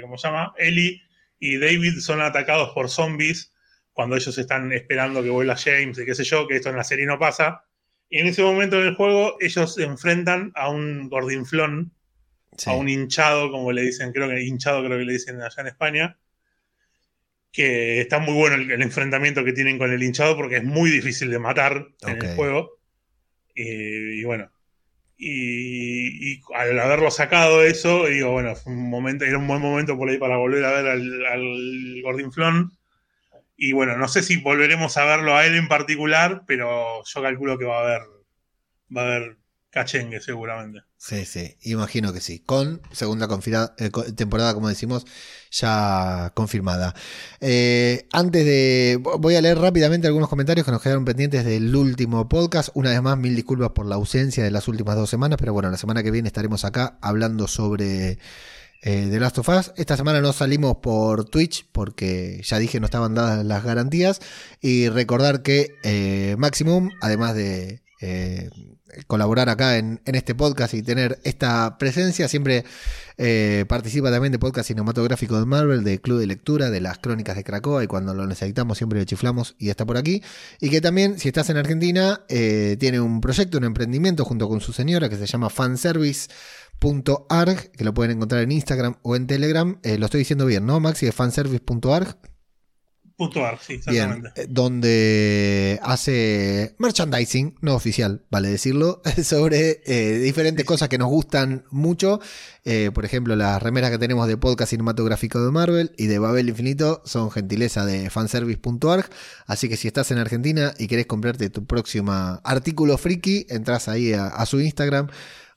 [0.02, 0.53] ¿cómo se llama?
[0.57, 1.03] Ellie
[1.40, 3.53] y David son atacados por zombies
[3.94, 6.84] cuando ellos están esperando que vuelva James y qué sé yo, que esto en la
[6.84, 7.66] serie no pasa.
[8.10, 11.94] Y en ese momento del juego ellos se enfrentan a un gordinflón,
[12.66, 15.68] a un hinchado, como le dicen, creo que hinchado creo que le dicen allá en
[15.68, 16.18] España,
[17.52, 21.30] que está muy bueno el, enfrentamiento que tienen con el hinchado porque es muy difícil
[21.30, 22.78] de matar en el juego.
[23.56, 24.52] y bueno,
[25.22, 30.10] y, al haberlo sacado eso, digo, bueno, fue un momento, era un buen momento por
[30.10, 32.72] ahí para volver a ver al, al Gordinflón.
[33.58, 37.58] Y bueno, no sé si volveremos a verlo a él en particular, pero yo calculo
[37.58, 38.02] que va a haber,
[38.96, 39.39] va a haber
[39.72, 40.82] cachengue seguramente.
[40.98, 42.40] Sí, sí, imagino que sí.
[42.40, 43.28] Con segunda
[43.78, 45.06] eh, temporada, como decimos,
[45.52, 46.96] ya confirmada.
[47.40, 49.00] Eh, antes de.
[49.02, 52.70] Voy a leer rápidamente algunos comentarios que nos quedaron pendientes del último podcast.
[52.74, 55.70] Una vez más, mil disculpas por la ausencia de las últimas dos semanas, pero bueno,
[55.70, 58.18] la semana que viene estaremos acá hablando sobre.
[58.82, 59.74] Eh, The Last of Us.
[59.76, 64.22] Esta semana no salimos por Twitch porque ya dije no estaban dadas las garantías.
[64.62, 67.82] Y recordar que eh, Maximum, además de
[69.07, 72.28] colaborar acá en, este podcast y tener esta presencia.
[72.28, 72.66] Siempre
[73.18, 77.36] eh, participa también de podcast cinematográfico de Marvel, de Club de Lectura, de las Crónicas
[77.36, 80.22] de Cracoa y cuando lo necesitamos siempre le chiflamos y está por aquí.
[80.60, 84.61] Y que también, si estás en Argentina, eh, tiene un proyecto, un emprendimiento junto con
[84.61, 89.80] su señora que se llama fanservice.arg, que lo pueden encontrar en Instagram o en Telegram.
[89.84, 91.06] Eh, lo estoy diciendo bien, ¿no, Maxi?
[91.06, 92.18] De fanservice.arg.
[93.62, 94.30] Sí, exactamente.
[94.36, 101.66] Eh, donde hace merchandising, no oficial, vale decirlo, sobre eh, diferentes cosas que nos gustan
[101.70, 102.22] mucho.
[102.64, 106.50] Eh, por ejemplo, las remeras que tenemos de podcast cinematográfico de Marvel y de Babel
[106.50, 109.06] Infinito son gentileza de fanservice.org.
[109.46, 114.14] Así que si estás en Argentina y querés comprarte tu próximo artículo friki, entras ahí
[114.14, 115.10] a su Instagram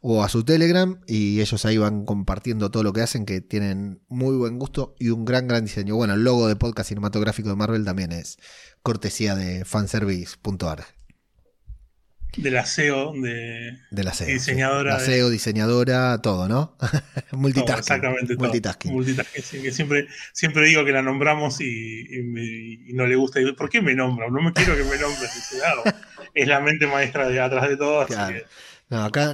[0.05, 4.03] o a su Telegram y ellos ahí van compartiendo todo lo que hacen, que tienen
[4.09, 5.95] muy buen gusto y un gran, gran diseño.
[5.95, 8.37] Bueno, el logo de podcast cinematográfico de Marvel también es
[8.83, 10.85] cortesía de fanservice.org.
[12.37, 14.95] de la SEO, de, de la SEO, diseñadora.
[14.95, 16.77] La SEO, diseñadora, todo, ¿no?
[17.31, 17.79] multitasking.
[17.79, 18.93] exactamente, multitasking.
[18.93, 19.63] multitasking.
[19.63, 23.39] Que siempre, siempre digo que la nombramos y, no le gusta.
[23.57, 24.33] ¿Por qué me nombran?
[24.33, 25.31] No me quiero que me nombren.
[26.35, 28.01] es la mente maestra de atrás de todo.
[28.01, 28.47] Así que,
[28.93, 29.33] no, acá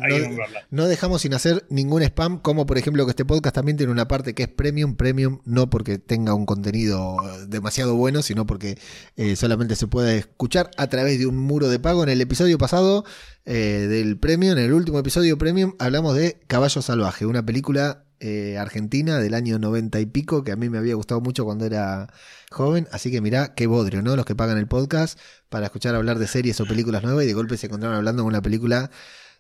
[0.71, 4.07] no, dejamos sin hacer ningún spam, como por ejemplo que este podcast también tiene una
[4.07, 7.17] parte que es premium, premium no porque tenga un contenido
[7.49, 8.79] demasiado bueno, sino porque
[9.17, 12.05] eh, solamente se puede escuchar a través de un muro de pago.
[12.05, 13.05] En el episodio pasado
[13.47, 18.59] eh, del premium, en el último episodio premium, hablamos de Caballo Salvaje, una película eh,
[18.59, 22.13] argentina del año 90 y pico que a mí me había gustado mucho cuando era
[22.51, 22.87] joven.
[22.93, 24.15] Así que mirá qué bodrio, ¿no?
[24.15, 25.19] Los que pagan el podcast
[25.49, 28.29] para escuchar hablar de series o películas nuevas y de golpe se encontraron hablando de
[28.29, 28.91] una película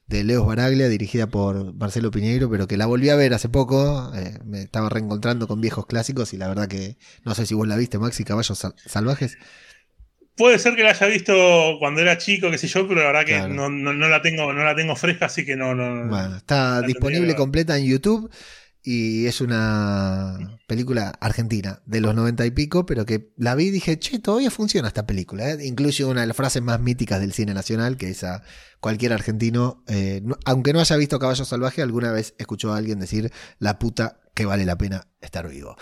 [0.08, 4.10] de Leos Baraglia, dirigida por Marcelo Piñeiro, pero que la volví a ver hace poco.
[4.14, 7.68] Eh, me estaba reencontrando con viejos clásicos y la verdad que no sé si vos
[7.68, 9.36] la viste, Maxi, Caballos Salvajes.
[10.36, 11.34] Puede ser que la haya visto
[11.78, 14.74] cuando era chico, qué sé yo, pero la verdad que no, la tengo, no la
[14.74, 15.74] tengo fresca, así que no.
[15.74, 18.30] no bueno, está disponible completa en YouTube
[18.82, 23.70] y es una película argentina de los noventa y pico, pero que la vi y
[23.70, 25.50] dije, che, todavía funciona esta película.
[25.50, 25.66] ¿eh?
[25.66, 28.42] Incluye una de las frases más míticas del cine nacional, que es a
[28.80, 33.32] cualquier argentino, eh, aunque no haya visto Caballo Salvaje, alguna vez escuchó a alguien decir,
[33.58, 35.76] la puta que vale la pena estar vivo.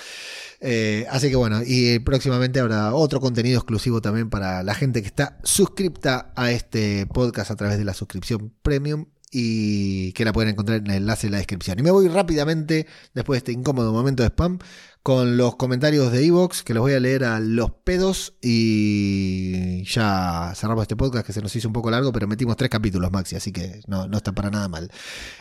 [0.60, 5.09] Eh, así que bueno, y próximamente habrá otro contenido exclusivo también para la gente que
[5.09, 10.51] está suscripta a este podcast a través de la suscripción premium y que la pueden
[10.51, 11.78] encontrar en el enlace en la descripción.
[11.78, 14.59] Y me voy rápidamente, después de este incómodo momento de spam,
[15.03, 20.53] con los comentarios de Evox, que los voy a leer a los pedos y ya
[20.57, 23.36] cerramos este podcast que se nos hizo un poco largo, pero metimos tres capítulos, Maxi,
[23.36, 24.90] así que no, está para nada mal.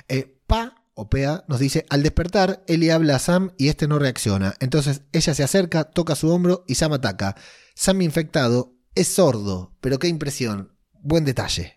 [0.08, 4.00] Eh, pa o Pea nos dice, al despertar, Eli habla a Sam y este no
[4.00, 4.56] reacciona.
[4.60, 7.36] Entonces ella se acerca, toca su hombro y Sam ataca.
[7.76, 10.72] Sam infectado es sordo, pero qué impresión.
[11.02, 11.75] Buen detalle.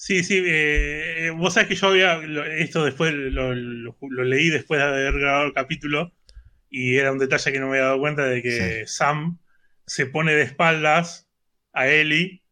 [0.00, 2.20] Sí, sí, eh, vos sabés que yo había,
[2.56, 6.12] esto después lo, leí después de haber grabado el capítulo
[6.70, 9.38] y era un detalle que no me había dado cuenta de que Sam
[9.86, 11.28] se pone de espaldas
[11.72, 12.44] a Ellie,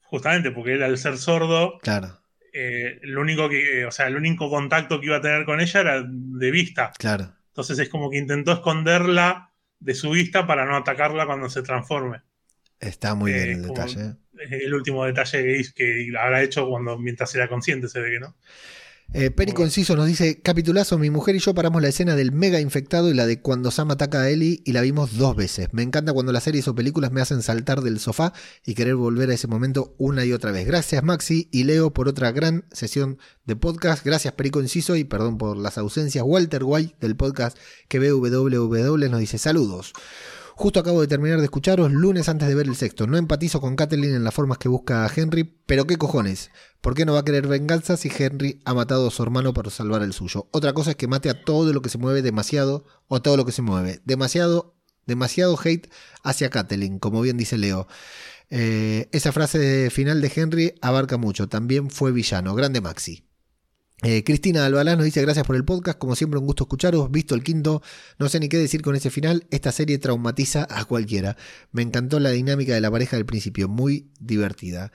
[0.00, 2.20] justamente porque él al ser sordo, claro.
[2.52, 5.80] Eh, lo único que, o sea, el único contacto que iba a tener con ella
[5.80, 6.90] era de vista.
[6.98, 7.36] Claro.
[7.46, 12.22] Entonces es como que intentó esconderla de su vista para no atacarla cuando se transforme.
[12.80, 17.48] Está muy bien eh, el detalle el último detalle que, habrá hecho cuando mientras era
[17.48, 18.34] consciente, se ve que no.
[19.14, 22.60] Eh, Peri Conciso nos dice: Capitulazo, mi mujer y yo paramos la escena del mega
[22.60, 25.68] infectado y la de cuando Sam ataca a Ellie y la vimos dos veces.
[25.72, 28.32] Me encanta cuando las series o películas me hacen saltar del sofá
[28.64, 30.66] y querer volver a ese momento una y otra vez.
[30.66, 34.02] Gracias, Maxi y Leo, por otra gran sesión de podcast.
[34.02, 36.24] Gracias, Peri Conciso, y perdón por las ausencias.
[36.26, 37.58] Walter White del podcast
[37.88, 39.92] que www nos dice: Saludos.
[40.54, 43.06] Justo acabo de terminar de escucharos lunes antes de ver el sexto.
[43.06, 46.50] No empatizo con Kathleen en las formas que busca a Henry, pero qué cojones.
[46.80, 49.70] ¿Por qué no va a querer venganza si Henry ha matado a su hermano para
[49.70, 50.48] salvar el suyo?
[50.52, 53.44] Otra cosa es que mate a todo lo que se mueve demasiado o todo lo
[53.44, 54.00] que se mueve.
[54.04, 54.74] Demasiado,
[55.06, 55.90] demasiado hate
[56.22, 57.86] hacia Kathleen, como bien dice Leo.
[58.50, 61.48] Eh, esa frase final de Henry abarca mucho.
[61.48, 62.54] También fue villano.
[62.54, 63.24] Grande Maxi.
[64.02, 67.36] Eh, Cristina Albalá nos dice gracias por el podcast, como siempre un gusto escucharos, visto
[67.36, 67.82] el quinto,
[68.18, 71.36] no sé ni qué decir con ese final, esta serie traumatiza a cualquiera.
[71.70, 74.90] Me encantó la dinámica de la pareja del principio, muy divertida.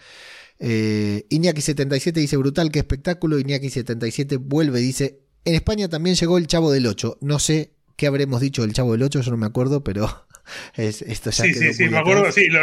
[0.60, 3.40] Eh, Iñaki77 dice brutal, qué espectáculo.
[3.40, 8.42] Iñaki77 vuelve, dice, en España también llegó el Chavo del 8, no sé qué habremos
[8.42, 10.28] dicho del Chavo del 8, yo no me acuerdo, pero
[10.76, 12.62] es, esto ya Sí, sí, sí, me acuerdo, sí lo,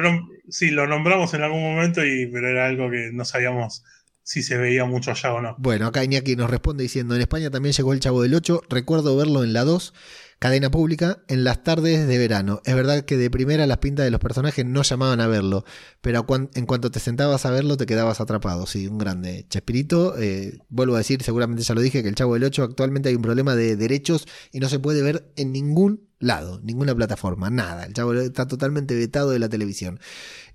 [0.51, 3.83] sí, lo nombramos en algún momento, y, pero era algo que no sabíamos
[4.25, 5.55] si se veía mucho allá o no.
[5.59, 9.17] Bueno, acá Iñaki nos responde diciendo, en España también llegó el Chavo del 8, recuerdo
[9.17, 9.93] verlo en la 2,
[10.39, 12.63] cadena pública, en las tardes de verano.
[12.65, 15.65] Es verdad que de primera las pintas de los personajes no llamaban a verlo,
[16.01, 18.67] pero en cuanto te sentabas a verlo te quedabas atrapado.
[18.67, 19.47] Sí, un grande.
[19.51, 23.11] Chespirito, eh, vuelvo a decir, seguramente ya lo dije, que el Chavo del 8 actualmente
[23.11, 27.51] hay un problema de derechos y no se puede ver en ningún lado, ninguna plataforma,
[27.51, 27.85] nada.
[27.85, 30.01] El Chavo está totalmente vetado de la televisión.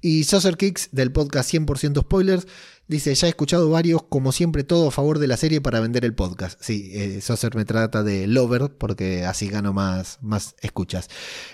[0.02, 2.48] Y Saucer Kicks del podcast 100% Spoilers
[2.90, 6.06] Dice, ya he escuchado varios, como siempre, todo a favor de la serie para vender
[6.06, 6.60] el podcast.
[6.60, 7.22] Sí, eh,
[7.54, 11.08] me trata de Lover, porque así gano más, más escuchas.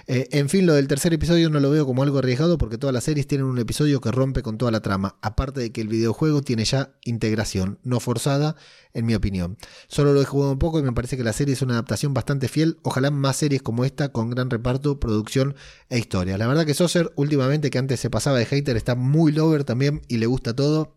[0.07, 2.93] Eh, en fin, lo del tercer episodio no lo veo como algo arriesgado, porque todas
[2.93, 5.17] las series tienen un episodio que rompe con toda la trama.
[5.21, 8.55] Aparte de que el videojuego tiene ya integración, no forzada,
[8.93, 9.57] en mi opinión.
[9.89, 12.13] Solo lo he jugado un poco y me parece que la serie es una adaptación
[12.13, 12.77] bastante fiel.
[12.81, 15.53] Ojalá más series como esta, con gran reparto, producción
[15.89, 16.37] e historia.
[16.37, 20.01] La verdad que Saucer, últimamente, que antes se pasaba de hater, está muy Lover también
[20.07, 20.94] y le gusta todo.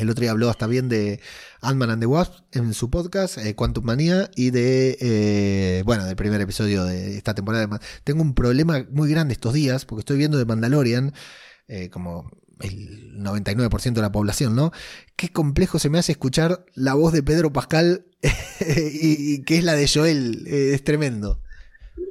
[0.00, 1.20] El otro día habló hasta bien de
[1.60, 6.16] Ant-Man and the Wasp en su podcast, eh, Quantum Manía, y de, eh, bueno, del
[6.16, 7.78] primer episodio de esta temporada.
[8.02, 11.12] Tengo un problema muy grande estos días, porque estoy viendo de Mandalorian,
[11.68, 12.30] eh, como
[12.62, 14.72] el 99% de la población, ¿no?
[15.16, 18.06] Qué complejo se me hace escuchar la voz de Pedro Pascal
[18.60, 21.42] y, que es la de Joel, es tremendo.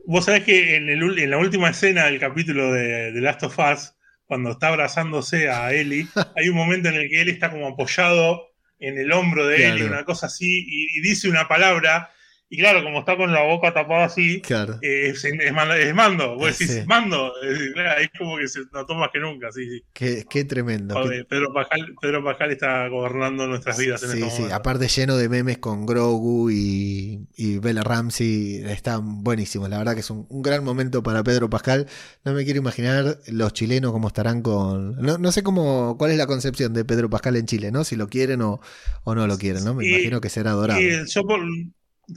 [0.05, 3.93] Vos sabés que en, en, la última escena del capítulo de, de, Last of Us,
[4.29, 6.07] cuando está abrazándose a Ellie,
[6.37, 8.47] hay un momento en el que él está como apoyado
[8.79, 12.11] en el hombro de Ellie, una cosa así, y dice una palabra
[12.51, 14.41] y claro, como está con la boca tapada así,
[14.81, 16.35] eh, es, mando.
[16.35, 17.31] Vos decís, mando.
[17.43, 19.51] Es, como que se notó más que nunca.
[19.51, 19.83] Sí, sí.
[19.93, 20.95] Qué, tremendo.
[21.29, 25.85] Pedro, Pascal, está gobernando nuestras vidas en sí, este Sí, aparte lleno de memes con
[25.85, 28.63] Grogu y, y Bella Ramsey.
[28.65, 29.69] Están buenísimos.
[29.69, 31.85] La verdad que es un, gran momento para Pedro Pascal.
[32.25, 34.95] No me quiero imaginar los chilenos cómo estarán con.
[34.95, 37.83] No, sé cómo cuál es la concepción de Pedro Pascal en Chile, ¿no?
[37.83, 38.59] Si lo quieren o,
[39.03, 39.75] o no lo quieren, ¿no?
[39.75, 40.79] Me imagino que será adorado.
[40.81, 41.41] yo por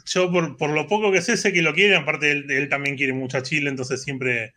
[0.07, 3.39] yo por, lo poco que sé, sé que lo quiere, aparte él, también quiere mucho
[3.39, 4.55] a Chile, entonces siempre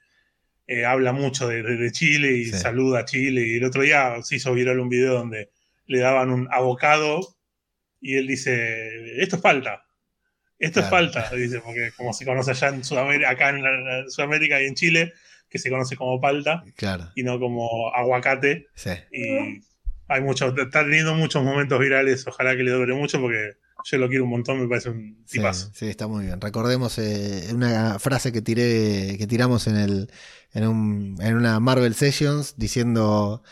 [0.68, 3.48] eh, habla mucho de, Chile y saluda a Chile.
[3.48, 5.49] Y el otro día se hizo viral un video donde
[5.88, 7.36] le daban un abocado
[8.02, 9.86] y él dice, esto es falta,
[10.60, 14.66] esto es falta, dice, porque como se conoce allá en Sudamérica, acá en, Sudamérica y
[14.66, 15.14] en Chile,
[15.49, 16.64] que se conoce como palta
[17.16, 18.68] y no como aguacate.
[19.12, 19.62] Y
[20.07, 23.53] hay muchos, está teniendo muchos momentos virales, ojalá que le dure mucho porque
[23.86, 25.70] yo lo quiero un montón, me parece un tipazo.
[25.74, 26.41] Sí, está muy bien.
[26.41, 30.12] Recordemos eh, una frase que tiré, que tiramos en el,
[30.53, 33.44] en, un, en una Marvel Sessions diciendo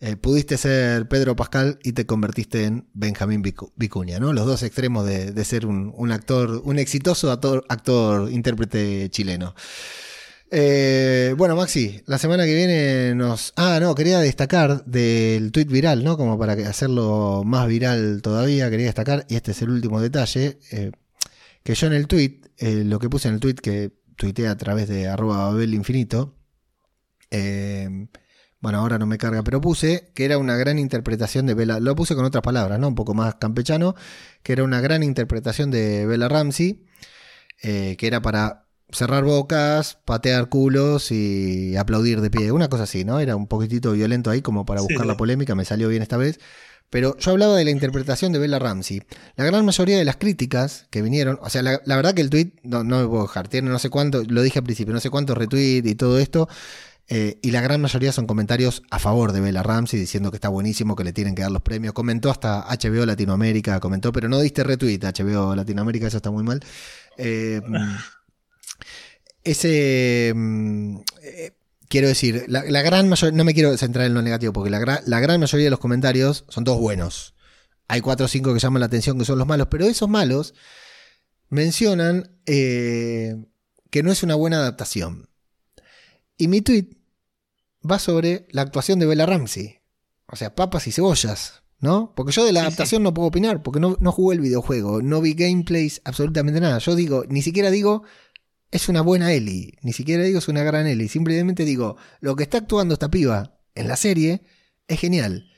[0.00, 3.40] eh, pudiste ser Pedro Pascal y te convertiste en Benjamín
[3.76, 4.32] Vicuña, ¿no?
[4.32, 9.54] Los dos extremos de, ser un, un, actor, un exitoso actor, actor intérprete chileno.
[10.50, 13.52] Eh, bueno, Maxi, la semana que viene nos.
[13.56, 16.16] Ah, no, quería destacar del tweet viral, ¿no?
[16.16, 20.92] Como para hacerlo más viral todavía, quería destacar, y este es el último detalle, eh,
[21.62, 24.56] que yo en el tweet, eh, lo que puse en el tweet que tuiteé a
[24.56, 25.82] través de arroba Babel
[28.60, 31.94] bueno, ahora no me carga, pero puse que era una gran interpretación de Bella, lo
[31.94, 32.88] puse con otras palabras, ¿no?
[32.88, 33.94] Un poco más campechano,
[34.42, 36.84] que era una gran interpretación de Bella Ramsey,
[37.60, 42.52] que era para cerrar bocas, patear culos y aplaudir de pie.
[42.52, 43.20] Una cosa así, ¿no?
[43.20, 46.38] Era un poquitito violento ahí como para buscar la polémica, me salió bien esta vez.
[46.90, 49.02] Pero yo hablaba de la interpretación de Bella Ramsey.
[49.36, 52.52] La gran mayoría de las críticas que vinieron, o sea, la, verdad que el tweet,
[52.62, 55.10] no, no me puedo dejar, tiene no sé cuánto, lo dije al principio, no sé
[55.10, 56.48] cuántos retweets y todo esto.
[57.10, 60.48] Eh, y la gran mayoría son comentarios a favor de Bella Ramsey, diciendo que está
[60.48, 61.92] buenísimo, que le tienen que dar los premios.
[61.92, 66.60] Comentó hasta HBO Latinoamérica, comentó, pero no diste retweet HBO Latinoamérica, eso está muy mal.
[67.18, 67.60] Eh,
[69.44, 70.32] ese...
[70.34, 71.52] Mm, eh,
[71.88, 75.40] quiero decir, la, gran mayoría, no me quiero centrar en lo negativo, porque la, gran
[75.40, 77.34] mayoría de los comentarios son todos buenos.
[77.88, 80.54] Hay cuatro o cinco que llaman la atención que son los malos, pero esos malos
[81.48, 83.36] mencionan eh,
[83.90, 85.28] que no es una buena adaptación.
[86.36, 86.90] Y mi tweet
[87.88, 89.80] va sobre la actuación de Bella Ramsey.
[90.30, 92.12] O sea, papas y cebollas, ¿no?
[92.14, 95.22] Porque yo de la adaptación no puedo opinar, porque no, no jugué el videojuego, no
[95.22, 96.78] vi gameplays, absolutamente nada.
[96.78, 98.04] Yo digo, ni siquiera digo
[98.70, 99.74] es una buena Ellie.
[99.82, 101.08] Ni siquiera digo es una gran Ellie.
[101.08, 104.42] Simplemente digo, lo que está actuando esta piba en la serie
[104.86, 105.50] es genial.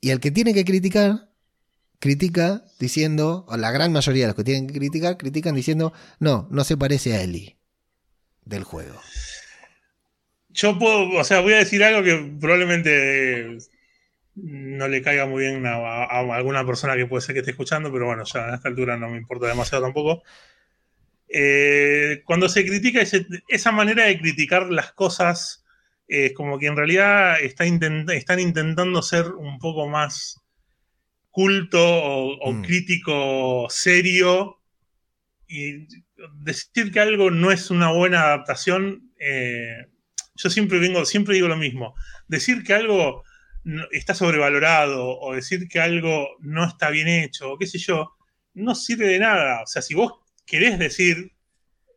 [0.00, 1.30] Y el que tiene que criticar,
[1.98, 6.48] critica diciendo, o la gran mayoría de los que tienen que criticar, critican diciendo, no,
[6.50, 7.56] no se parece a Ellie
[8.44, 9.00] del juego.
[10.50, 13.58] Yo puedo, o sea, voy a decir algo que probablemente
[14.34, 18.06] no le caiga muy bien a, alguna persona que puede ser que esté escuchando, pero
[18.06, 20.22] bueno, ya a esta altura no me importa demasiado tampoco.
[21.34, 23.02] Eh, cuando se critica
[23.48, 25.64] esa manera de criticar las cosas,
[26.06, 30.42] es como que en realidad está están intentando ser un poco más
[31.30, 32.62] culto o, mm.
[32.62, 34.60] crítico serio
[35.48, 35.86] y
[36.34, 39.86] decir que algo no es una buena adaptación, eh,
[40.34, 41.94] yo siempre vengo, siempre digo lo mismo,
[42.28, 43.24] decir que algo
[43.92, 48.12] está sobrevalorado o decir que algo no está bien hecho o qué sé yo,
[48.54, 49.62] no sirve de nada.
[49.62, 50.12] O sea, si vos
[50.46, 51.32] querés decir,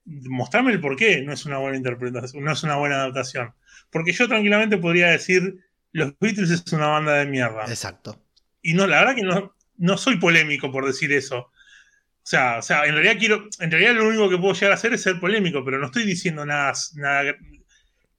[0.06, 3.54] mostrarme el por qué no es una buena interpretación, no es una buena adaptación.
[3.90, 5.58] Porque yo tranquilamente podría decir,
[5.92, 7.66] los Beatles es una banda de mierda.
[7.68, 8.22] Exacto.
[8.62, 11.38] Y no, la verdad que no, no soy polémico por decir eso.
[11.38, 14.76] O sea, o sea, en realidad quiero, en realidad lo único que puedo llegar a
[14.76, 17.36] hacer es ser polémico, pero no estoy diciendo nada, nada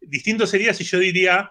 [0.01, 1.51] distinto sería si yo diría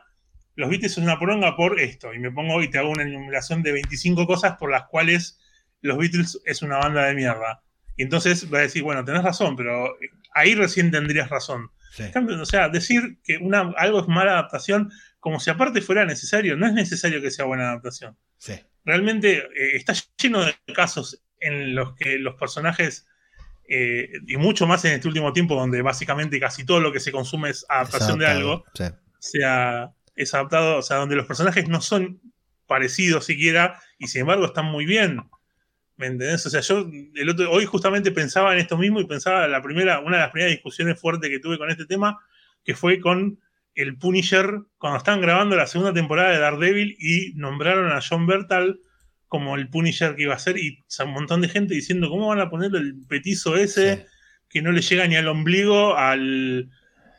[0.56, 3.61] los Beatles es una poronga por esto, y me pongo y te hago una enumeración
[3.61, 5.39] de 25 cosas por las cuales
[5.81, 7.61] los Beatles es una banda de mierda.
[7.97, 9.97] Y entonces va a decir, bueno, tenés razón, pero
[10.34, 11.72] ahí recién tendrías razón.
[12.41, 16.67] O sea, decir que una, algo es mala adaptación, como si aparte fuera necesario, no
[16.67, 18.17] es necesario que sea buena adaptación.
[18.84, 23.07] Realmente eh, está lleno de casos en los que los personajes,
[23.67, 27.11] eh, y mucho más en este último tiempo, donde básicamente casi todo lo que se
[27.11, 28.65] consume es adaptación de algo,
[29.19, 32.22] sea, es adaptado, o sea, donde los personajes no son
[32.67, 35.22] parecidos siquiera y sin embargo están muy bien.
[35.97, 36.45] ¿Me entendés?
[36.45, 39.99] O sea, yo el otro, hoy justamente pensaba en esto mismo y pensaba la primera,
[39.99, 42.19] una de las primeras discusiones fuertes que tuve con este tema,
[42.63, 43.39] que fue con
[43.76, 48.80] el Punisher, cuando estaban grabando la segunda temporada de Daredevil y nombraron a John Bertal
[49.27, 52.39] como el Punisher que iba a ser, y un montón de gente diciendo, ¿cómo van
[52.39, 54.05] a poner el petizo ese
[54.49, 56.69] que no le llega ni al ombligo al,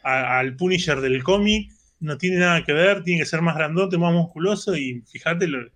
[0.02, 1.70] al Punisher del cómic?
[2.00, 5.66] No tiene nada que ver, tiene que ser más grandote, más musculoso, y fíjate lo,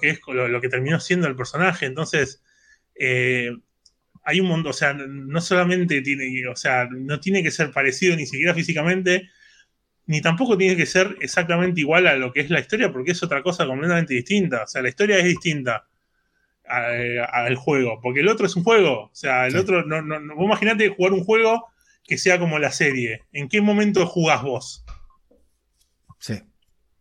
[0.00, 1.86] que es lo, que terminó siendo el personaje.
[1.86, 2.42] Entonces,
[2.94, 3.50] eh,
[4.24, 8.16] hay un mundo, o sea, no solamente tiene, o sea, no tiene que ser parecido
[8.16, 9.30] ni siquiera físicamente,
[10.06, 13.22] ni tampoco tiene que ser exactamente igual a lo que es la historia, porque es
[13.22, 14.64] otra cosa completamente distinta.
[14.64, 15.86] O sea, la historia es distinta
[16.64, 19.04] al juego, porque el otro es un juego.
[19.04, 21.66] O sea, el otro, no, no, no, vos imaginate jugar un juego
[22.04, 23.24] que sea como la serie.
[23.32, 24.84] ¿En qué momento jugás vos?
[26.18, 26.40] Sí.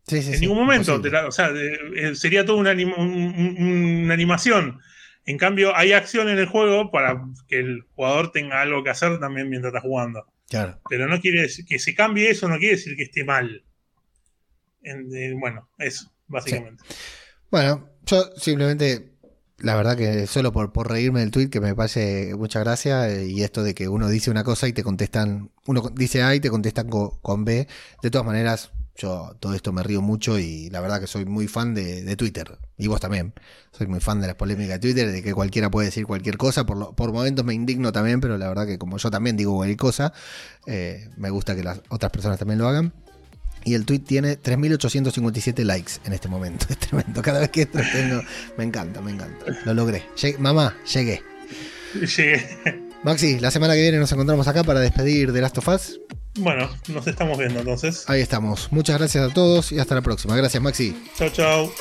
[0.10, 4.80] Sí, sí, en ningún momento, o sea, eh, sería toda una, una animación.
[5.26, 9.20] En cambio, hay acción en el juego para que el jugador tenga algo que hacer
[9.20, 10.26] también mientras está jugando.
[10.90, 13.64] Pero no quiere decir que se cambie eso, no quiere decir que esté mal.
[15.40, 16.84] bueno, eso, básicamente.
[17.52, 19.12] Bueno, yo simplemente,
[19.60, 23.28] la verdad que solo por, por reírme del tweet, que me parece mucha gracia, eh,
[23.28, 26.40] y esto de que uno dice una cosa y te contestan, uno dice A y
[26.40, 27.68] te contestan con B.
[28.02, 31.48] De todas maneras, yo todo esto me río mucho y la verdad que soy muy
[31.48, 32.60] fan de, Twitter.
[32.78, 33.34] Y vos también.
[33.72, 36.66] Soy muy fan de las polémicas de Twitter, de que cualquiera puede decir cualquier cosa.
[36.66, 39.78] Por, por momentos me indigno también, pero la verdad que como yo también digo cualquier
[39.78, 40.14] cosa,
[40.66, 42.94] eh, me gusta que las otras personas también lo hagan.
[43.64, 46.66] Y el tweet tiene 3.857 likes en este momento.
[46.70, 47.22] Es tremendo.
[47.22, 47.68] Cada vez que
[48.58, 49.46] me encanta, me encanta.
[49.66, 50.04] Lo logré.
[50.40, 51.24] mamá, llegué.
[51.94, 52.89] Llegué.
[53.04, 56.00] Maxi, la semana que viene nos encontramos acá para despedir de Last of Us.
[56.38, 58.04] Bueno, nos estamos viendo entonces.
[58.08, 58.72] Ahí estamos.
[58.72, 60.36] Muchas gracias a todos y hasta la próxima.
[60.36, 60.96] Gracias, Maxi.
[61.18, 61.72] Chao, chao.